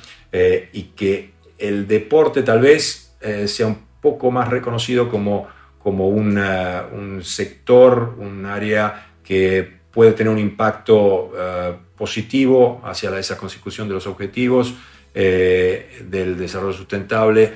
y 0.74 0.84
que 0.96 1.34
el 1.60 1.88
deporte 1.88 2.42
tal 2.42 2.60
vez 2.60 3.16
sea 3.46 3.68
un 3.68 3.78
poco 4.02 4.32
más 4.32 4.50
reconocido 4.50 5.10
como, 5.10 5.48
como 5.78 6.08
un 6.08 7.22
sector, 7.24 8.16
un 8.18 8.48
área 8.48 9.14
que 9.24 9.83
puede 9.94 10.14
tener 10.14 10.34
un 10.34 10.40
impacto 10.40 11.32
eh, 11.38 11.76
positivo 11.96 12.82
hacia 12.84 13.18
esa 13.18 13.38
consecución 13.38 13.88
de 13.88 13.94
los 13.94 14.08
objetivos 14.08 14.74
eh, 15.14 16.04
del 16.10 16.36
desarrollo 16.36 16.74
sustentable 16.74 17.54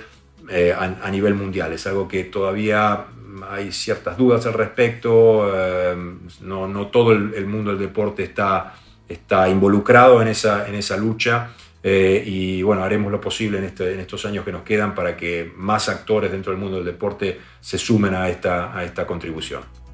eh, 0.50 0.74
a, 0.78 1.10
nivel 1.10 1.34
mundial. 1.34 1.74
Es 1.74 1.88
algo 1.88 2.08
que 2.08 2.26
todavía 2.26 3.06
hay 3.50 3.72
ciertas 3.72 4.18
dudas 4.18 4.46
al 4.46 4.54
respecto, 4.54 5.52
no, 6.42 6.68
no, 6.68 6.88
todo 6.88 7.12
el, 7.12 7.46
mundo 7.46 7.72
del 7.72 7.80
deporte 7.80 8.24
está, 8.24 8.76
está 9.08 9.50
involucrado 9.50 10.22
en 10.22 10.28
esa, 10.28 10.68
en 10.68 10.76
esa 10.76 10.96
lucha. 10.98 11.50
y 11.84 12.62
bueno, 12.62 12.84
haremos 12.84 13.12
lo 13.12 13.20
posible 13.20 13.58
en, 13.60 13.66
este, 13.66 13.94
en, 13.94 14.00
estos 14.00 14.26
años 14.26 14.46
que 14.46 14.52
nos 14.52 14.64
quedan 14.64 14.96
para 14.96 15.16
que 15.16 15.52
más 15.56 15.90
actores 15.90 16.32
dentro 16.32 16.52
del 16.52 16.60
mundo 16.60 16.78
del 16.78 16.86
deporte 16.86 17.40
se 17.60 17.78
sumen 17.78 18.16
a 18.16 18.30
esta, 18.30 18.76
a 18.76 18.84
esta 18.84 19.06
contribución. 19.06 19.87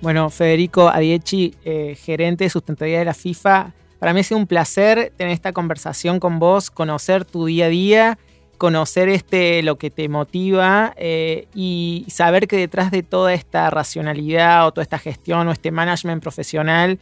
Bueno, 0.00 0.30
Federico 0.30 0.88
Adiechi, 0.88 1.54
eh, 1.64 1.96
gerente 2.00 2.44
de 2.44 2.50
sustentabilidad 2.50 3.00
de 3.00 3.04
la 3.06 3.14
FIFA, 3.14 3.72
para 3.98 4.12
mí 4.12 4.20
ha 4.20 4.22
sido 4.22 4.38
un 4.38 4.46
placer 4.46 5.12
tener 5.16 5.32
esta 5.32 5.52
conversación 5.52 6.20
con 6.20 6.38
vos, 6.38 6.70
conocer 6.70 7.24
tu 7.24 7.46
día 7.46 7.66
a 7.66 7.68
día, 7.68 8.18
conocer 8.58 9.08
este, 9.08 9.62
lo 9.64 9.76
que 9.76 9.90
te 9.90 10.08
motiva 10.08 10.94
eh, 10.96 11.48
y 11.52 12.06
saber 12.08 12.46
que 12.46 12.56
detrás 12.56 12.92
de 12.92 13.02
toda 13.02 13.34
esta 13.34 13.70
racionalidad 13.70 14.68
o 14.68 14.72
toda 14.72 14.84
esta 14.84 14.98
gestión 14.98 15.48
o 15.48 15.52
este 15.52 15.72
management 15.72 16.22
profesional 16.22 17.00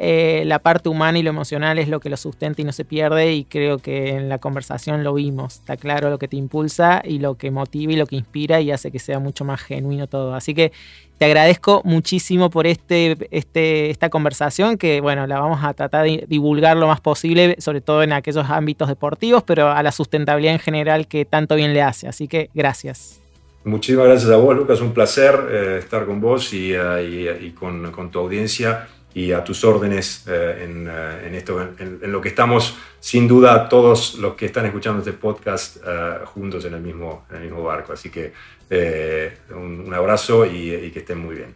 eh, 0.00 0.44
la 0.46 0.60
parte 0.60 0.88
humana 0.88 1.18
y 1.18 1.24
lo 1.24 1.30
emocional 1.30 1.76
es 1.76 1.88
lo 1.88 1.98
que 1.98 2.08
lo 2.08 2.16
sustenta 2.16 2.62
y 2.62 2.64
no 2.64 2.70
se 2.70 2.84
pierde 2.84 3.32
y 3.32 3.44
creo 3.44 3.78
que 3.78 4.10
en 4.10 4.28
la 4.28 4.38
conversación 4.38 5.02
lo 5.02 5.14
vimos. 5.14 5.56
Está 5.56 5.76
claro 5.76 6.08
lo 6.08 6.18
que 6.18 6.28
te 6.28 6.36
impulsa 6.36 7.02
y 7.04 7.18
lo 7.18 7.34
que 7.34 7.50
motiva 7.50 7.92
y 7.92 7.96
lo 7.96 8.06
que 8.06 8.14
inspira 8.14 8.60
y 8.60 8.70
hace 8.70 8.92
que 8.92 9.00
sea 9.00 9.18
mucho 9.18 9.44
más 9.44 9.60
genuino 9.60 10.06
todo. 10.06 10.36
Así 10.36 10.54
que 10.54 10.70
te 11.18 11.24
agradezco 11.24 11.82
muchísimo 11.84 12.48
por 12.48 12.68
este, 12.68 13.16
este, 13.32 13.90
esta 13.90 14.08
conversación 14.08 14.78
que, 14.78 15.00
bueno, 15.00 15.26
la 15.26 15.40
vamos 15.40 15.64
a 15.64 15.74
tratar 15.74 16.04
de 16.04 16.24
divulgar 16.28 16.76
lo 16.76 16.86
más 16.86 17.00
posible, 17.00 17.56
sobre 17.58 17.80
todo 17.80 18.04
en 18.04 18.12
aquellos 18.12 18.48
ámbitos 18.48 18.86
deportivos, 18.86 19.42
pero 19.42 19.68
a 19.68 19.82
la 19.82 19.90
sustentabilidad 19.90 20.54
en 20.54 20.60
general 20.60 21.08
que 21.08 21.24
tanto 21.24 21.56
bien 21.56 21.74
le 21.74 21.82
hace. 21.82 22.06
Así 22.06 22.28
que 22.28 22.50
gracias. 22.54 23.20
Muchísimas 23.64 24.06
gracias 24.06 24.30
a 24.30 24.36
vos, 24.36 24.56
Lucas. 24.56 24.80
Un 24.80 24.92
placer 24.92 25.34
eh, 25.50 25.76
estar 25.80 26.06
con 26.06 26.20
vos 26.20 26.54
y, 26.54 26.72
eh, 26.72 27.52
con, 27.58 27.90
con 27.90 28.12
tu 28.12 28.20
audiencia 28.20 28.86
y 29.14 29.32
a 29.32 29.42
tus 29.42 29.64
órdenes 29.64 30.24
eh, 30.28 30.56
eh, 30.60 31.26
en, 31.26 31.34
esto, 31.34 31.60
en, 31.78 32.12
lo 32.12 32.20
que 32.20 32.28
estamos, 32.28 32.76
sin 33.00 33.26
duda, 33.26 33.68
todos 33.68 34.14
los 34.14 34.34
que 34.34 34.46
están 34.46 34.66
escuchando 34.66 35.00
este 35.00 35.12
podcast 35.12 35.78
eh, 35.86 36.18
juntos 36.26 36.64
en 36.64 36.74
el, 36.74 36.80
mismo, 36.80 37.24
en 37.30 37.36
el 37.36 37.42
mismo 37.44 37.62
barco. 37.62 37.92
Así 37.92 38.10
que 38.10 38.32
un, 39.50 39.92
abrazo 39.94 40.44
y, 40.44 40.74
y, 40.74 40.90
que 40.90 41.00
estén 41.00 41.18
muy 41.18 41.34
bien. 41.36 41.54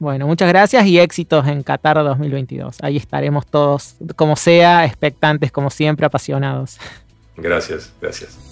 Bueno, 0.00 0.26
muchas 0.26 0.48
gracias 0.48 0.84
y 0.86 0.98
éxitos 0.98 1.46
en 1.46 1.62
Qatar 1.62 1.96
2022. 2.02 2.78
Ahí 2.82 2.96
estaremos 2.96 3.46
todos, 3.46 3.94
como 4.16 4.34
sea, 4.34 4.84
expectantes, 4.84 5.52
como 5.52 5.70
siempre, 5.70 6.04
apasionados. 6.04 6.78
Gracias, 7.36 7.92
gracias. 8.00 8.51